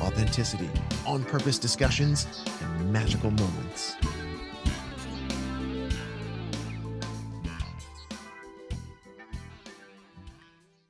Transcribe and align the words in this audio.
authenticity, 0.00 0.68
on 1.06 1.24
purpose 1.24 1.58
discussions, 1.58 2.26
and 2.62 2.92
magical 2.92 3.30
moments. 3.30 3.96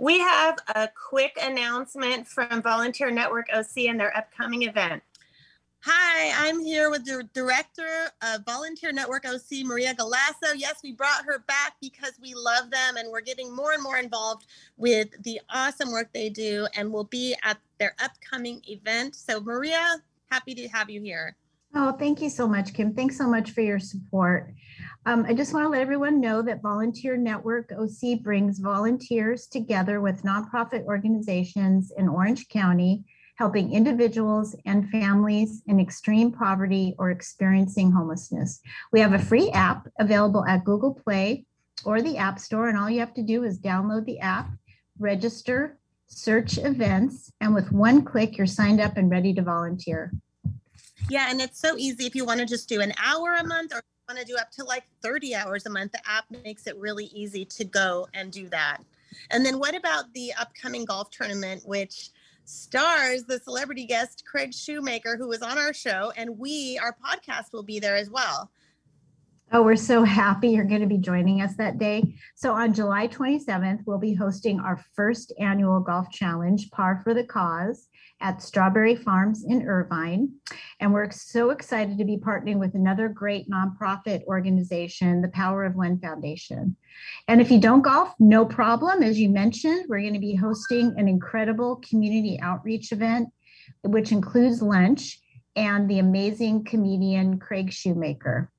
We 0.05 0.19
have 0.19 0.59
a 0.75 0.89
quick 0.89 1.39
announcement 1.41 2.27
from 2.27 2.61
Volunteer 2.61 3.11
Network 3.11 3.47
OC 3.55 3.87
and 3.89 3.99
their 3.99 4.15
upcoming 4.15 4.65
event. 4.65 5.03
Hi, 5.87 6.49
I'm 6.49 6.61
here 6.61 6.89
with 6.89 7.05
the 7.05 7.29
director 7.35 8.09
of 8.23 8.47
Volunteer 8.47 8.91
Network 8.91 9.27
OC, 9.27 9.67
Maria 9.67 9.95
Galasso. 9.95 10.55
Yes, 10.57 10.81
we 10.83 10.93
brought 10.93 11.27
her 11.27 11.41
back 11.41 11.75
because 11.79 12.13
we 12.23 12.33
love 12.33 12.71
them 12.71 12.97
and 12.97 13.13
we're 13.13 13.21
getting 13.21 13.55
more 13.55 13.73
and 13.73 13.83
more 13.83 13.99
involved 13.99 14.47
with 14.79 15.11
the 15.25 15.43
awesome 15.53 15.93
work 15.93 16.09
they 16.15 16.31
do 16.31 16.67
and 16.75 16.91
we'll 16.91 17.05
be 17.05 17.37
at 17.43 17.59
their 17.79 17.95
upcoming 18.03 18.63
event. 18.67 19.15
So, 19.15 19.43
Maria, 19.43 19.97
happy 20.31 20.55
to 20.55 20.67
have 20.69 20.89
you 20.89 21.03
here. 21.03 21.37
Oh, 21.75 21.93
thank 21.93 22.23
you 22.23 22.31
so 22.31 22.49
much, 22.49 22.73
Kim. 22.73 22.95
Thanks 22.95 23.19
so 23.19 23.29
much 23.29 23.51
for 23.51 23.61
your 23.61 23.79
support. 23.79 24.55
Um, 25.05 25.27
I 25.29 25.35
just 25.35 25.53
want 25.53 25.67
to 25.67 25.69
let 25.69 25.83
everyone 25.83 26.19
know 26.19 26.41
that 26.41 26.63
Volunteer 26.63 27.19
Network 27.19 27.71
OC 27.73 28.23
brings 28.23 28.59
volunteers 28.59 29.49
together 29.49 30.01
with 30.01 30.23
nonprofit 30.23 30.85
organizations 30.85 31.93
in 31.99 32.09
Orange 32.09 32.49
County 32.49 33.05
helping 33.37 33.73
individuals 33.73 34.55
and 34.65 34.89
families 34.91 35.63
in 35.67 35.81
extreme 35.81 36.31
poverty 36.31 36.95
or 36.99 37.11
experiencing 37.11 37.91
homelessness. 37.91 38.61
We 38.93 39.01
have 39.01 39.13
a 39.13 39.19
free 39.19 39.51
app 39.51 39.89
available 39.99 40.45
at 40.47 40.65
Google 40.65 40.95
Play 40.95 41.45
or 41.85 42.01
the 42.01 42.17
App 42.17 42.39
Store, 42.39 42.69
and 42.69 42.79
all 42.79 42.89
you 42.89 43.01
have 43.01 43.15
to 43.15 43.23
do 43.23 43.43
is 43.43 43.59
download 43.59 44.05
the 44.05 44.21
app, 44.21 44.49
register, 44.99 45.79
search 46.07 46.59
events, 46.59 47.33
and 47.41 47.55
with 47.55 47.73
one 47.73 48.05
click, 48.05 48.39
you're 48.39 48.47
signed 48.47 48.81
up 48.81 48.97
and 48.97 49.11
ready 49.11 49.35
to 49.35 49.43
volunteer. 49.43 50.13
Yeah, 51.11 51.27
and 51.31 51.41
it's 51.41 51.61
so 51.61 51.77
easy 51.77 52.07
if 52.07 52.15
you 52.15 52.25
want 52.25 52.41
to 52.41 52.47
just 52.47 52.69
do 52.69 52.81
an 52.81 52.93
hour 53.05 53.35
a 53.35 53.45
month 53.45 53.75
or 53.75 53.83
want 54.09 54.21
to 54.21 54.25
do 54.25 54.37
up 54.37 54.51
to 54.53 54.65
like 54.65 54.85
30 55.03 55.35
hours 55.35 55.67
a 55.67 55.71
month. 55.71 55.93
The 55.93 56.01
app 56.09 56.25
makes 56.45 56.67
it 56.67 56.77
really 56.77 57.07
easy 57.07 57.45
to 57.47 57.65
go 57.65 58.07
and 58.15 58.31
do 58.31 58.49
that. 58.51 58.79
And 59.31 59.45
then 59.45 59.59
what 59.59 59.75
about 59.75 60.13
the 60.13 60.33
upcoming 60.39 60.85
golf 60.85 61.11
tournament, 61.11 61.63
which 61.65 62.11
stars 62.45 63.25
the 63.25 63.39
celebrity 63.39 63.87
guest 63.87 64.25
Craig 64.27 64.53
Shoemaker, 64.53 65.17
who 65.17 65.29
was 65.29 65.43
on 65.43 65.59
our 65.59 65.73
show, 65.73 66.13
and 66.17 66.39
we, 66.39 66.79
our 66.83 66.97
podcast, 67.05 67.53
will 67.53 67.63
be 67.63 67.79
there 67.79 67.97
as 67.97 68.11
well. 68.11 68.51
Oh, 69.53 69.63
we're 69.63 69.77
so 69.77 70.03
happy 70.03 70.49
you're 70.49 70.65
going 70.65 70.81
to 70.81 70.87
be 70.87 70.99
joining 70.99 71.41
us 71.41 71.55
that 71.57 71.79
day. 71.79 72.15
So, 72.35 72.55
on 72.55 72.73
July 72.73 73.09
27th, 73.09 73.81
we'll 73.87 73.99
be 73.99 74.15
hosting 74.15 74.59
our 74.59 74.83
first 74.95 75.33
annual 75.39 75.81
golf 75.81 76.11
challenge, 76.11 76.71
Par 76.71 77.01
for 77.05 77.15
the 77.15 77.25
Cause 77.25 77.89
at 78.25 78.43
Strawberry 78.43 78.97
Farms 78.97 79.45
in 79.45 79.69
Irvine. 79.69 80.33
And 80.81 80.95
we're 80.95 81.11
so 81.11 81.51
excited 81.51 81.99
to 81.99 82.07
be 82.07 82.17
partnering 82.17 82.59
with 82.59 82.75
another 82.75 83.07
great 83.09 83.49
nonprofit 83.51 84.25
organization, 84.25 85.21
the 85.21 85.29
Power 85.29 85.65
of 85.65 85.75
One 85.75 86.01
Foundation. 86.01 86.75
And 87.29 87.43
if 87.43 87.51
you 87.51 87.61
don't 87.61 87.83
golf, 87.83 88.15
no 88.19 88.47
problem. 88.47 89.03
As 89.03 89.21
you 89.21 89.29
mentioned, 89.29 89.85
we're 89.89 90.01
going 90.01 90.15
to 90.15 90.19
be 90.19 90.35
hosting 90.35 90.95
an 90.97 91.07
incredible 91.07 91.83
community 91.89 92.41
outreach 92.41 92.93
event, 92.93 93.29
which 93.83 94.11
includes 94.11 94.63
lunch 94.63 95.21
and 95.55 95.89
the 95.89 95.99
amazing 95.99 96.65
comedian 96.65 97.39
Craig 97.39 97.71
Shoemaker. 97.71 98.51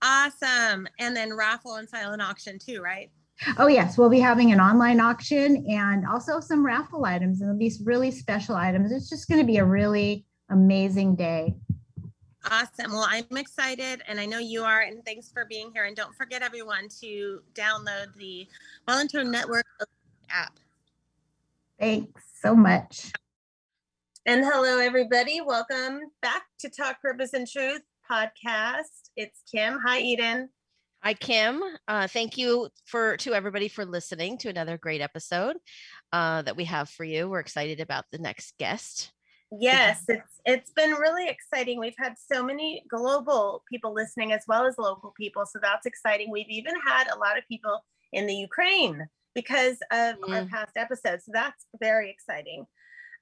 Awesome. 0.00 0.86
And 1.00 1.16
then 1.16 1.34
raffle 1.34 1.74
and 1.74 1.88
silent 1.88 2.22
auction 2.22 2.60
too, 2.60 2.80
right? 2.80 3.10
Oh, 3.56 3.68
yes. 3.68 3.96
We'll 3.96 4.10
be 4.10 4.18
having 4.18 4.52
an 4.52 4.60
online 4.60 5.00
auction 5.00 5.64
and 5.68 6.06
also 6.06 6.40
some 6.40 6.64
raffle 6.64 7.04
items 7.04 7.40
and 7.40 7.58
these 7.58 7.80
really 7.84 8.10
special 8.10 8.56
items. 8.56 8.90
It's 8.90 9.08
just 9.08 9.28
going 9.28 9.40
to 9.40 9.46
be 9.46 9.58
a 9.58 9.64
really 9.64 10.26
amazing 10.50 11.14
day. 11.14 11.54
Awesome. 12.50 12.92
Well, 12.92 13.06
I'm 13.08 13.36
excited 13.36 14.02
and 14.08 14.18
I 14.18 14.26
know 14.26 14.38
you 14.38 14.64
are. 14.64 14.80
And 14.80 15.04
thanks 15.04 15.30
for 15.30 15.44
being 15.44 15.70
here. 15.72 15.84
And 15.84 15.94
don't 15.94 16.14
forget, 16.14 16.42
everyone, 16.42 16.88
to 17.00 17.40
download 17.54 18.14
the 18.16 18.46
Volunteer 18.86 19.22
Network 19.24 19.66
app. 20.30 20.58
Thanks 21.78 22.22
so 22.42 22.56
much. 22.56 23.12
And 24.26 24.44
hello, 24.44 24.78
everybody. 24.78 25.40
Welcome 25.40 26.00
back 26.22 26.42
to 26.60 26.68
Talk 26.68 27.00
Purpose 27.00 27.34
and 27.34 27.46
Truth 27.46 27.82
podcast. 28.10 29.10
It's 29.16 29.42
Kim. 29.50 29.78
Hi, 29.84 30.00
Eden. 30.00 30.48
Hi, 31.04 31.14
Kim. 31.14 31.62
Uh, 31.86 32.08
thank 32.08 32.36
you 32.36 32.68
for 32.84 33.16
to 33.18 33.32
everybody 33.32 33.68
for 33.68 33.84
listening 33.84 34.36
to 34.38 34.48
another 34.48 34.76
great 34.76 35.00
episode 35.00 35.56
uh, 36.12 36.42
that 36.42 36.56
we 36.56 36.64
have 36.64 36.90
for 36.90 37.04
you. 37.04 37.28
We're 37.28 37.38
excited 37.38 37.78
about 37.78 38.04
the 38.10 38.18
next 38.18 38.58
guest. 38.58 39.12
Yes, 39.52 40.02
it's 40.08 40.40
it's 40.44 40.72
been 40.72 40.90
really 40.90 41.28
exciting. 41.28 41.78
We've 41.78 41.94
had 41.96 42.14
so 42.18 42.44
many 42.44 42.82
global 42.90 43.62
people 43.70 43.94
listening 43.94 44.32
as 44.32 44.42
well 44.48 44.66
as 44.66 44.74
local 44.76 45.14
people, 45.16 45.46
so 45.46 45.60
that's 45.62 45.86
exciting. 45.86 46.30
We've 46.32 46.50
even 46.50 46.74
had 46.84 47.06
a 47.08 47.18
lot 47.18 47.38
of 47.38 47.46
people 47.46 47.78
in 48.12 48.26
the 48.26 48.34
Ukraine 48.34 49.06
because 49.36 49.76
of 49.92 50.16
mm. 50.16 50.34
our 50.34 50.46
past 50.46 50.72
episodes, 50.76 51.24
so 51.26 51.30
that's 51.32 51.64
very 51.80 52.10
exciting. 52.10 52.66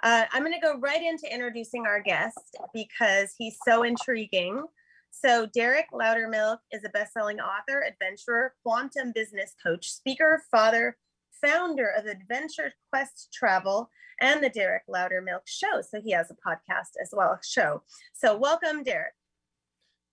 Uh, 0.03 0.25
I'm 0.33 0.43
going 0.43 0.55
to 0.55 0.61
go 0.61 0.79
right 0.79 1.03
into 1.03 1.33
introducing 1.33 1.87
our 1.87 2.01
guest 2.01 2.57
because 2.75 3.35
he's 3.37 3.59
so 3.67 3.83
intriguing. 3.83 4.65
So, 5.11 5.47
Derek 5.47 5.87
Loudermilk 5.93 6.59
is 6.73 6.85
a 6.85 6.91
best-selling 6.91 7.41
author, 7.41 7.83
adventurer, 7.83 8.55
quantum 8.63 9.13
business 9.15 9.55
coach, 9.63 9.91
speaker, 9.91 10.43
father, 10.51 10.97
founder 11.45 11.91
of 11.97 12.07
Adventure 12.07 12.73
Quest 12.91 13.29
Travel 13.33 13.91
and 14.21 14.43
the 14.43 14.49
Derek 14.49 14.83
Loudermilk 14.89 15.47
Show. 15.47 15.83
So 15.83 16.01
he 16.01 16.13
has 16.13 16.31
a 16.31 16.35
podcast 16.35 16.93
as 17.01 17.11
well, 17.13 17.39
show. 17.45 17.83
So 18.15 18.37
welcome, 18.37 18.83
Derek. 18.83 19.13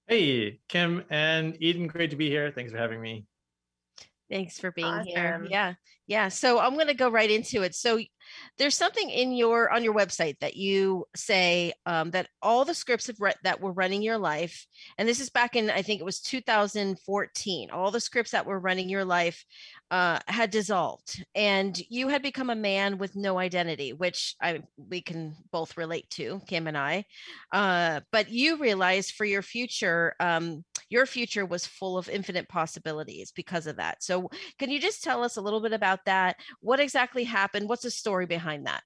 Hey, 0.08 0.60
Kim 0.68 1.04
and 1.10 1.56
Eden, 1.62 1.88
great 1.88 2.10
to 2.10 2.18
be 2.18 2.30
here. 2.30 2.52
Thanks 2.52 2.72
for 2.72 2.78
having 2.78 3.02
me. 3.02 3.26
Thanks 4.30 4.60
for 4.60 4.72
being 4.72 4.88
awesome. 4.88 5.06
here. 5.06 5.48
Yeah. 5.50 5.74
Yeah. 6.08 6.30
So 6.30 6.60
I'm 6.60 6.74
going 6.74 6.88
to 6.88 6.94
go 6.94 7.10
right 7.10 7.30
into 7.30 7.64
it. 7.64 7.76
So 7.76 8.00
there's 8.58 8.76
something 8.76 9.10
in 9.10 9.34
your 9.34 9.72
on 9.72 9.84
your 9.84 9.94
website 9.94 10.38
that 10.40 10.56
you 10.56 11.06
say 11.16 11.74
um, 11.86 12.12
that 12.12 12.28
all 12.42 12.66
the 12.66 12.74
scripts 12.74 13.08
have 13.08 13.20
re- 13.20 13.34
that 13.44 13.62
were 13.62 13.72
running 13.72 14.02
your 14.02 14.18
life 14.18 14.66
and 14.98 15.08
this 15.08 15.20
is 15.20 15.30
back 15.30 15.56
in 15.56 15.70
i 15.70 15.82
think 15.82 16.00
it 16.00 16.06
was 16.06 16.22
2014 16.22 17.72
all 17.72 17.92
the 17.92 18.00
scripts 18.00 18.32
that 18.32 18.46
were 18.46 18.60
running 18.60 18.90
your 18.90 19.06
life 19.06 19.46
uh, 19.92 20.20
had 20.28 20.50
dissolved 20.50 21.24
and 21.36 21.80
you 21.90 22.08
had 22.08 22.24
become 22.24 22.50
a 22.50 22.56
man 22.56 22.98
with 22.98 23.16
no 23.16 23.38
identity 23.38 23.94
which 23.94 24.36
i 24.42 24.62
we 24.78 25.02
can 25.02 25.36
both 25.52 25.78
relate 25.78 26.10
to 26.10 26.42
kim 26.48 26.68
and 26.68 26.78
i 26.78 27.04
uh, 27.52 28.00
but 28.12 28.30
you 28.30 28.58
realized 28.58 29.14
for 29.14 29.26
your 29.26 29.42
future 29.42 30.16
um, 30.20 30.64
your 30.94 31.08
future 31.08 31.44
was 31.44 31.66
full 31.66 31.98
of 31.98 32.08
infinite 32.08 32.48
possibilities 32.48 33.32
because 33.32 33.66
of 33.66 33.78
that. 33.78 34.04
So 34.04 34.30
can 34.60 34.70
you 34.70 34.80
just 34.80 35.04
tell 35.04 35.24
us 35.24 35.38
a 35.38 35.42
little 35.42 35.60
bit 35.60 35.74
about 35.74 36.06
that? 36.06 36.36
What 36.62 36.80
exactly 36.80 37.24
happened? 37.24 37.68
What's 37.68 37.82
the 37.82 37.90
story 37.90 38.28
behind 38.28 38.68
that? 38.68 38.84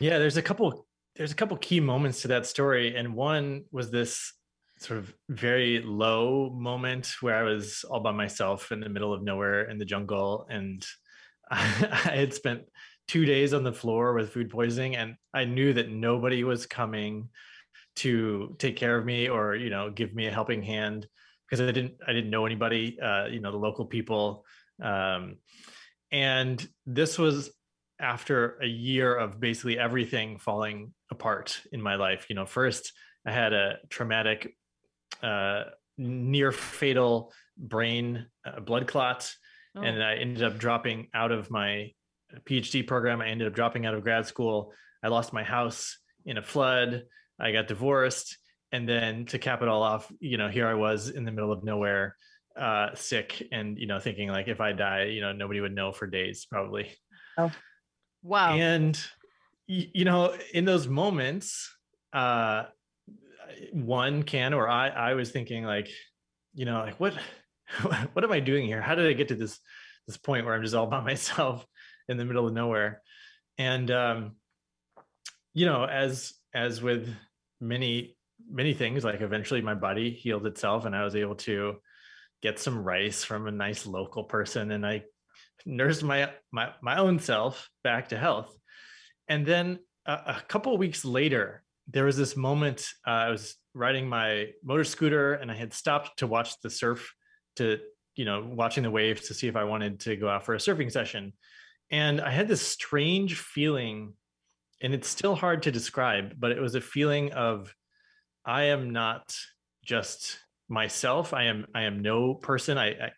Yeah, 0.00 0.18
there's 0.18 0.36
a 0.36 0.42
couple 0.42 0.86
there's 1.14 1.30
a 1.30 1.36
couple 1.36 1.56
key 1.58 1.78
moments 1.78 2.22
to 2.22 2.28
that 2.28 2.46
story 2.46 2.96
and 2.96 3.14
one 3.14 3.64
was 3.70 3.90
this 3.90 4.32
sort 4.78 4.98
of 4.98 5.14
very 5.28 5.80
low 5.82 6.50
moment 6.50 7.12
where 7.20 7.36
I 7.36 7.42
was 7.44 7.84
all 7.88 8.00
by 8.00 8.10
myself 8.10 8.72
in 8.72 8.80
the 8.80 8.88
middle 8.88 9.12
of 9.12 9.22
nowhere 9.22 9.70
in 9.70 9.78
the 9.78 9.84
jungle 9.84 10.46
and 10.50 10.84
I, 11.48 11.60
I 12.06 12.16
had 12.16 12.34
spent 12.34 12.62
2 13.08 13.24
days 13.24 13.54
on 13.54 13.62
the 13.62 13.72
floor 13.72 14.14
with 14.14 14.32
food 14.32 14.50
poisoning 14.50 14.96
and 14.96 15.14
I 15.32 15.44
knew 15.44 15.74
that 15.74 15.90
nobody 15.90 16.42
was 16.42 16.66
coming 16.66 17.28
to 17.96 18.54
take 18.58 18.76
care 18.76 18.96
of 18.96 19.04
me 19.04 19.28
or 19.28 19.54
you 19.54 19.70
know 19.70 19.90
give 19.90 20.14
me 20.14 20.26
a 20.26 20.30
helping 20.30 20.62
hand 20.62 21.06
because 21.48 21.60
I 21.60 21.70
didn't 21.72 21.94
I 22.06 22.12
didn't 22.12 22.30
know 22.30 22.46
anybody 22.46 22.98
uh, 23.00 23.26
you 23.26 23.40
know 23.40 23.50
the 23.50 23.58
local 23.58 23.86
people 23.86 24.44
um, 24.82 25.36
and 26.10 26.66
this 26.86 27.18
was 27.18 27.50
after 28.00 28.58
a 28.62 28.66
year 28.66 29.14
of 29.14 29.38
basically 29.38 29.78
everything 29.78 30.38
falling 30.38 30.92
apart 31.10 31.60
in 31.72 31.80
my 31.80 31.94
life. 31.94 32.26
You 32.28 32.36
know 32.36 32.46
first 32.46 32.92
i 33.26 33.30
had 33.30 33.52
a 33.52 33.76
traumatic 33.88 34.56
uh, 35.22 35.64
near 35.98 36.50
fatal 36.50 37.32
brain 37.56 38.26
uh, 38.44 38.60
blood 38.60 38.88
clot 38.88 39.30
oh. 39.76 39.82
and 39.82 40.02
i 40.02 40.14
ended 40.14 40.42
up 40.42 40.58
dropping 40.58 41.08
out 41.14 41.30
of 41.30 41.50
my 41.50 41.92
phd 42.40 42.86
program. 42.86 43.20
I 43.20 43.28
ended 43.28 43.46
up 43.46 43.54
dropping 43.54 43.86
out 43.86 43.94
of 43.94 44.02
grad 44.02 44.26
school. 44.26 44.72
I 45.02 45.08
lost 45.08 45.32
my 45.32 45.42
house 45.42 45.98
in 46.24 46.38
a 46.38 46.42
flood 46.42 47.04
i 47.40 47.52
got 47.52 47.68
divorced 47.68 48.36
and 48.72 48.88
then 48.88 49.26
to 49.26 49.38
cap 49.38 49.62
it 49.62 49.68
all 49.68 49.82
off, 49.82 50.10
you 50.18 50.38
know, 50.38 50.48
here 50.48 50.66
I 50.66 50.74
was 50.74 51.10
in 51.10 51.24
the 51.24 51.30
middle 51.30 51.52
of 51.52 51.62
nowhere, 51.62 52.16
uh, 52.56 52.94
sick, 52.94 53.46
and 53.52 53.78
you 53.78 53.86
know, 53.86 54.00
thinking 54.00 54.30
like 54.30 54.48
if 54.48 54.60
I 54.60 54.72
die, 54.72 55.04
you 55.04 55.20
know, 55.20 55.32
nobody 55.32 55.60
would 55.60 55.74
know 55.74 55.92
for 55.92 56.06
days 56.06 56.46
probably. 56.50 56.90
Oh, 57.36 57.52
wow! 58.22 58.54
And 58.54 58.98
you 59.66 60.04
know, 60.04 60.34
in 60.52 60.64
those 60.64 60.88
moments, 60.88 61.70
uh, 62.12 62.64
one 63.72 64.22
can 64.22 64.54
or 64.54 64.68
I, 64.68 64.88
I 64.88 65.14
was 65.14 65.30
thinking 65.30 65.64
like, 65.64 65.88
you 66.54 66.64
know, 66.64 66.80
like 66.80 66.98
what, 66.98 67.14
what 68.12 68.24
am 68.24 68.32
I 68.32 68.40
doing 68.40 68.66
here? 68.66 68.80
How 68.80 68.94
did 68.94 69.06
I 69.06 69.12
get 69.12 69.28
to 69.28 69.34
this 69.34 69.60
this 70.06 70.16
point 70.16 70.46
where 70.46 70.54
I'm 70.54 70.62
just 70.62 70.74
all 70.74 70.86
by 70.86 71.00
myself 71.04 71.66
in 72.08 72.16
the 72.16 72.24
middle 72.24 72.46
of 72.46 72.54
nowhere? 72.54 73.02
And 73.58 73.90
um, 73.90 74.32
you 75.52 75.66
know, 75.66 75.84
as 75.84 76.32
as 76.54 76.82
with 76.82 77.08
many 77.60 78.16
many 78.50 78.74
things 78.74 79.04
like 79.04 79.20
eventually 79.20 79.60
my 79.60 79.74
body 79.74 80.10
healed 80.10 80.46
itself 80.46 80.84
and 80.84 80.96
i 80.96 81.04
was 81.04 81.14
able 81.14 81.36
to 81.36 81.76
get 82.42 82.58
some 82.58 82.82
rice 82.82 83.22
from 83.22 83.46
a 83.46 83.52
nice 83.52 83.86
local 83.86 84.24
person 84.24 84.72
and 84.72 84.84
i 84.84 85.02
nursed 85.66 86.02
my 86.02 86.30
my, 86.50 86.70
my 86.80 86.98
own 86.98 87.18
self 87.18 87.70
back 87.84 88.08
to 88.08 88.18
health. 88.18 88.54
And 89.28 89.46
then 89.46 89.78
a, 90.06 90.12
a 90.12 90.42
couple 90.48 90.76
weeks 90.78 91.04
later 91.04 91.62
there 91.88 92.04
was 92.04 92.16
this 92.16 92.36
moment 92.36 92.86
uh, 93.06 93.10
i 93.10 93.30
was 93.30 93.56
riding 93.74 94.08
my 94.08 94.48
motor 94.64 94.84
scooter 94.84 95.34
and 95.34 95.50
i 95.50 95.54
had 95.54 95.72
stopped 95.72 96.18
to 96.18 96.26
watch 96.26 96.60
the 96.60 96.70
surf 96.70 97.12
to 97.56 97.78
you 98.14 98.24
know 98.24 98.48
watching 98.54 98.82
the 98.82 98.90
waves 98.90 99.28
to 99.28 99.34
see 99.34 99.48
if 99.48 99.56
i 99.56 99.64
wanted 99.64 99.98
to 99.98 100.16
go 100.16 100.28
out 100.28 100.44
for 100.44 100.54
a 100.54 100.58
surfing 100.58 100.90
session. 100.90 101.32
And 101.90 102.20
i 102.20 102.30
had 102.30 102.48
this 102.48 102.66
strange 102.66 103.36
feeling 103.36 104.14
and 104.82 104.92
it's 104.92 105.08
still 105.08 105.34
hard 105.34 105.62
to 105.62 105.72
describe 105.72 106.34
but 106.38 106.52
it 106.52 106.60
was 106.60 106.74
a 106.74 106.80
feeling 106.80 107.32
of 107.32 107.74
I 108.44 108.64
am 108.64 108.90
not 108.90 109.34
just 109.84 110.38
myself. 110.68 111.32
I 111.32 111.44
am 111.44 111.66
I 111.74 111.82
am 111.82 112.00
no 112.00 112.34
person. 112.34 112.78
I, 112.78 112.88
I, 112.88 113.12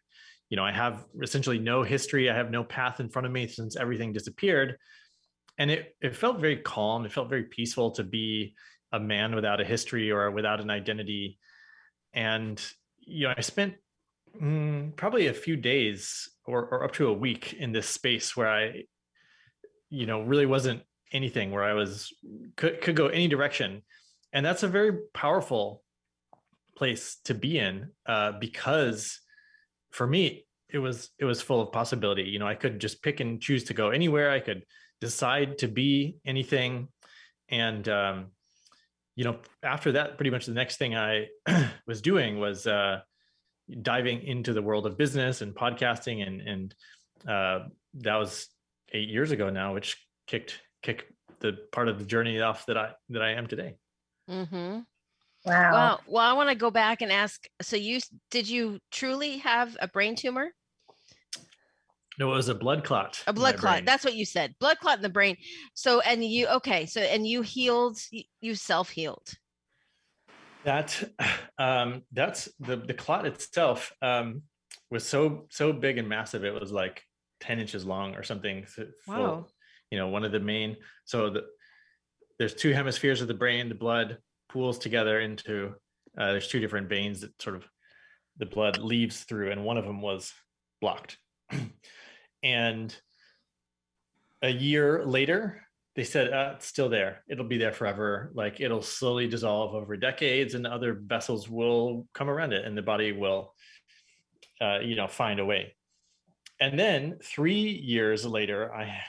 you 0.50 0.56
know 0.56 0.64
I 0.64 0.72
have 0.72 1.04
essentially 1.22 1.58
no 1.58 1.82
history. 1.82 2.30
I 2.30 2.36
have 2.36 2.50
no 2.50 2.64
path 2.64 3.00
in 3.00 3.08
front 3.08 3.26
of 3.26 3.32
me 3.32 3.46
since 3.46 3.76
everything 3.76 4.12
disappeared, 4.12 4.76
and 5.58 5.70
it 5.70 5.94
it 6.00 6.16
felt 6.16 6.40
very 6.40 6.58
calm. 6.58 7.04
It 7.06 7.12
felt 7.12 7.30
very 7.30 7.44
peaceful 7.44 7.92
to 7.92 8.04
be 8.04 8.54
a 8.92 9.00
man 9.00 9.34
without 9.34 9.60
a 9.60 9.64
history 9.64 10.10
or 10.10 10.30
without 10.30 10.60
an 10.60 10.70
identity. 10.70 11.38
And 12.12 12.60
you 13.00 13.28
know 13.28 13.34
I 13.36 13.40
spent 13.40 13.74
mm, 14.40 14.94
probably 14.96 15.28
a 15.28 15.34
few 15.34 15.56
days 15.56 16.28
or, 16.46 16.66
or 16.66 16.84
up 16.84 16.92
to 16.92 17.08
a 17.08 17.12
week 17.12 17.54
in 17.54 17.72
this 17.72 17.88
space 17.88 18.36
where 18.36 18.48
I, 18.48 18.82
you 19.88 20.06
know, 20.06 20.22
really 20.22 20.46
wasn't 20.46 20.82
anything 21.14 21.52
where 21.52 21.64
I 21.64 21.72
was 21.72 22.12
could 22.56 22.82
could 22.82 22.96
go 22.96 23.06
any 23.06 23.28
direction. 23.28 23.82
And 24.32 24.44
that's 24.44 24.64
a 24.64 24.68
very 24.68 24.98
powerful 25.14 25.82
place 26.76 27.18
to 27.24 27.34
be 27.34 27.58
in 27.58 27.88
uh, 28.04 28.32
because 28.32 29.20
for 29.92 30.06
me 30.06 30.44
it 30.68 30.78
was 30.78 31.10
it 31.18 31.24
was 31.24 31.40
full 31.40 31.60
of 31.60 31.72
possibility. 31.72 32.24
You 32.24 32.40
know 32.40 32.48
i 32.48 32.56
could 32.56 32.80
just 32.80 33.02
pick 33.02 33.20
and 33.20 33.40
choose 33.40 33.64
to 33.64 33.74
go 33.74 33.90
anywhere. 33.90 34.30
I 34.30 34.40
could 34.40 34.64
decide 35.00 35.58
to 35.58 35.68
be 35.68 36.16
anything. 36.26 36.88
And 37.48 37.88
um, 37.88 38.26
you 39.14 39.24
know 39.24 39.38
after 39.62 39.92
that 39.92 40.18
pretty 40.18 40.30
much 40.30 40.46
the 40.46 40.52
next 40.52 40.76
thing 40.76 40.96
i 40.96 41.28
was 41.86 42.02
doing 42.02 42.40
was 42.40 42.66
uh, 42.66 43.00
diving 43.82 44.22
into 44.22 44.52
the 44.52 44.62
world 44.62 44.86
of 44.86 44.98
business 44.98 45.40
and 45.40 45.54
podcasting. 45.54 46.26
And 46.26 46.40
and 46.40 46.74
uh, 47.28 47.68
that 48.00 48.16
was 48.16 48.48
eight 48.92 49.08
years 49.08 49.30
ago 49.30 49.48
now 49.50 49.74
which 49.74 49.96
kicked 50.26 50.60
kicked 50.84 51.10
the 51.40 51.58
part 51.72 51.88
of 51.88 51.98
the 51.98 52.04
journey 52.04 52.40
off 52.40 52.64
that 52.66 52.78
i 52.78 52.90
that 53.08 53.22
i 53.22 53.30
am 53.30 53.48
today 53.48 53.74
Mm-hmm. 54.30 54.80
Wow. 55.44 55.72
Well, 55.72 56.00
well, 56.06 56.24
I 56.24 56.32
want 56.32 56.48
to 56.48 56.54
go 56.54 56.70
back 56.70 57.02
and 57.02 57.12
ask. 57.12 57.46
So, 57.60 57.76
you 57.76 58.00
did 58.30 58.48
you 58.48 58.78
truly 58.90 59.38
have 59.38 59.76
a 59.80 59.88
brain 59.88 60.16
tumor? 60.16 60.50
No, 62.18 62.32
it 62.32 62.36
was 62.36 62.48
a 62.48 62.54
blood 62.54 62.84
clot. 62.84 63.22
A 63.26 63.32
blood 63.32 63.56
clot. 63.56 63.74
Brain. 63.74 63.84
That's 63.84 64.04
what 64.04 64.14
you 64.14 64.24
said. 64.24 64.54
Blood 64.60 64.78
clot 64.78 64.98
in 64.98 65.02
the 65.02 65.08
brain. 65.08 65.36
So, 65.74 66.00
and 66.00 66.24
you 66.24 66.46
okay? 66.46 66.86
So, 66.86 67.00
and 67.00 67.26
you 67.26 67.42
healed. 67.42 67.98
You 68.40 68.54
self 68.54 68.88
healed. 68.88 69.28
That, 70.64 71.02
um, 71.58 72.02
that's 72.12 72.48
the 72.60 72.76
the 72.76 72.94
clot 72.94 73.26
itself 73.26 73.92
um, 74.00 74.42
was 74.90 75.06
so 75.06 75.46
so 75.50 75.72
big 75.74 75.98
and 75.98 76.08
massive. 76.08 76.44
It 76.44 76.58
was 76.58 76.72
like 76.72 77.02
ten 77.40 77.58
inches 77.60 77.84
long 77.84 78.14
or 78.14 78.22
something. 78.22 78.64
Full, 78.64 78.86
wow. 79.08 79.46
You 79.94 80.00
know, 80.00 80.08
one 80.08 80.24
of 80.24 80.32
the 80.32 80.40
main. 80.40 80.76
So 81.04 81.30
the 81.30 81.44
there's 82.40 82.54
two 82.54 82.72
hemispheres 82.72 83.20
of 83.20 83.28
the 83.28 83.34
brain. 83.34 83.68
The 83.68 83.76
blood 83.76 84.18
pools 84.48 84.76
together 84.76 85.20
into 85.20 85.74
uh, 86.18 86.32
there's 86.32 86.48
two 86.48 86.58
different 86.58 86.88
veins 86.88 87.20
that 87.20 87.40
sort 87.40 87.54
of 87.54 87.64
the 88.38 88.46
blood 88.46 88.78
leaves 88.78 89.20
through, 89.20 89.52
and 89.52 89.64
one 89.64 89.78
of 89.78 89.84
them 89.84 90.00
was 90.00 90.32
blocked. 90.80 91.16
and 92.42 92.92
a 94.42 94.50
year 94.50 95.04
later, 95.06 95.62
they 95.94 96.02
said 96.02 96.32
uh, 96.32 96.54
it's 96.56 96.66
still 96.66 96.88
there. 96.88 97.22
It'll 97.28 97.46
be 97.46 97.58
there 97.58 97.72
forever. 97.72 98.32
Like 98.34 98.60
it'll 98.60 98.82
slowly 98.82 99.28
dissolve 99.28 99.76
over 99.76 99.96
decades, 99.96 100.54
and 100.54 100.66
other 100.66 100.94
vessels 101.06 101.48
will 101.48 102.08
come 102.14 102.28
around 102.28 102.52
it, 102.52 102.64
and 102.64 102.76
the 102.76 102.82
body 102.82 103.12
will, 103.12 103.54
uh, 104.60 104.80
you 104.80 104.96
know, 104.96 105.06
find 105.06 105.38
a 105.38 105.44
way. 105.44 105.76
And 106.60 106.76
then 106.76 107.18
three 107.22 107.68
years 107.68 108.26
later, 108.26 108.74
I 108.74 109.00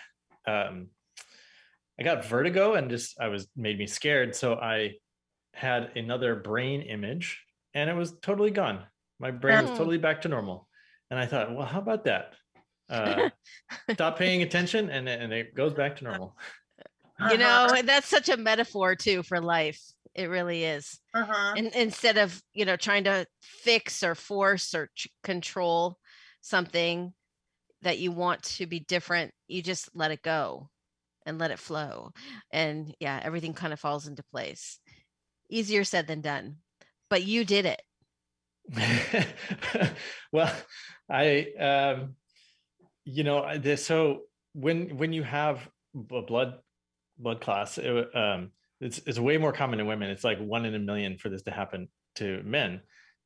um, 0.48 0.88
I 2.00 2.04
got 2.04 2.26
vertigo 2.26 2.74
and 2.74 2.90
just 2.90 3.20
I 3.20 3.28
was 3.28 3.48
made 3.56 3.78
me 3.78 3.88
scared. 3.88 4.36
So 4.36 4.56
I 4.56 4.94
had 5.54 5.92
another 5.96 6.36
brain 6.36 6.82
image 6.82 7.42
and 7.74 7.90
it 7.90 7.96
was 7.96 8.14
totally 8.22 8.52
gone. 8.52 8.84
My 9.20 9.32
brain 9.32 9.62
was 9.62 9.72
oh. 9.72 9.78
totally 9.78 9.98
back 9.98 10.22
to 10.24 10.30
normal. 10.30 10.68
And 11.10 11.20
I 11.20 11.26
thought, 11.26 11.56
well, 11.56 11.66
how 11.66 11.80
about 11.80 12.06
that? 12.06 12.34
Uh, 12.90 13.30
stop 13.94 14.18
paying 14.18 14.42
attention 14.42 14.90
and, 14.90 15.08
and 15.08 15.32
it 15.32 15.56
goes 15.56 15.74
back 15.74 15.96
to 15.98 16.04
normal. 16.04 16.36
You 17.30 17.38
know, 17.38 17.70
that's 17.84 18.08
such 18.08 18.28
a 18.28 18.36
metaphor 18.36 18.96
too 18.96 19.24
for 19.24 19.40
life. 19.40 19.82
It 20.16 20.26
really 20.26 20.64
is. 20.64 21.00
Uh-huh. 21.14 21.54
And 21.56 21.68
instead 21.76 22.18
of, 22.18 22.42
you 22.54 22.66
know, 22.66 22.76
trying 22.76 23.06
to 23.06 23.26
fix 23.42 24.04
or 24.04 24.16
force 24.16 24.74
or 24.74 24.90
ch- 24.96 25.08
control 25.24 25.98
something 26.42 27.14
that 27.86 28.00
you 28.00 28.12
want 28.12 28.42
to 28.42 28.66
be 28.66 28.80
different, 28.80 29.32
you 29.48 29.62
just 29.62 29.90
let 29.94 30.10
it 30.10 30.24
go 30.24 30.70
and 31.26 31.38
let 31.38 31.52
it 31.52 31.60
flow. 31.60 32.12
And 32.52 32.94
yeah, 33.00 33.20
everything 33.24 33.54
kind 33.54 33.72
of 33.72 33.80
falls 33.80 34.08
into 34.08 34.24
place. 34.24 34.80
Easier 35.50 35.84
said 35.84 36.08
than 36.08 36.22
done, 36.22 36.58
but 37.12 37.24
you 37.24 37.46
did 37.46 37.68
it. 37.68 37.82
well, 40.32 40.52
I, 41.10 41.48
um, 41.60 42.16
you 43.06 43.24
know, 43.24 43.56
this, 43.60 43.86
so 43.86 44.22
when, 44.54 44.98
when 44.98 45.14
you 45.14 45.22
have 45.22 45.70
a 46.12 46.24
blood, 46.24 46.56
blood 47.20 47.40
clots, 47.40 47.78
it, 47.78 48.16
um, 48.16 48.50
it's, 48.82 49.00
it's 49.06 49.20
way 49.20 49.38
more 49.38 49.54
common 49.54 49.80
in 49.80 49.86
women. 49.86 50.10
It's 50.10 50.24
like 50.24 50.40
one 50.40 50.66
in 50.66 50.74
a 50.74 50.80
million 50.80 51.20
for 51.20 51.30
this 51.30 51.44
to 51.44 51.52
happen 51.52 51.88
to 52.16 52.42
men. 52.44 52.82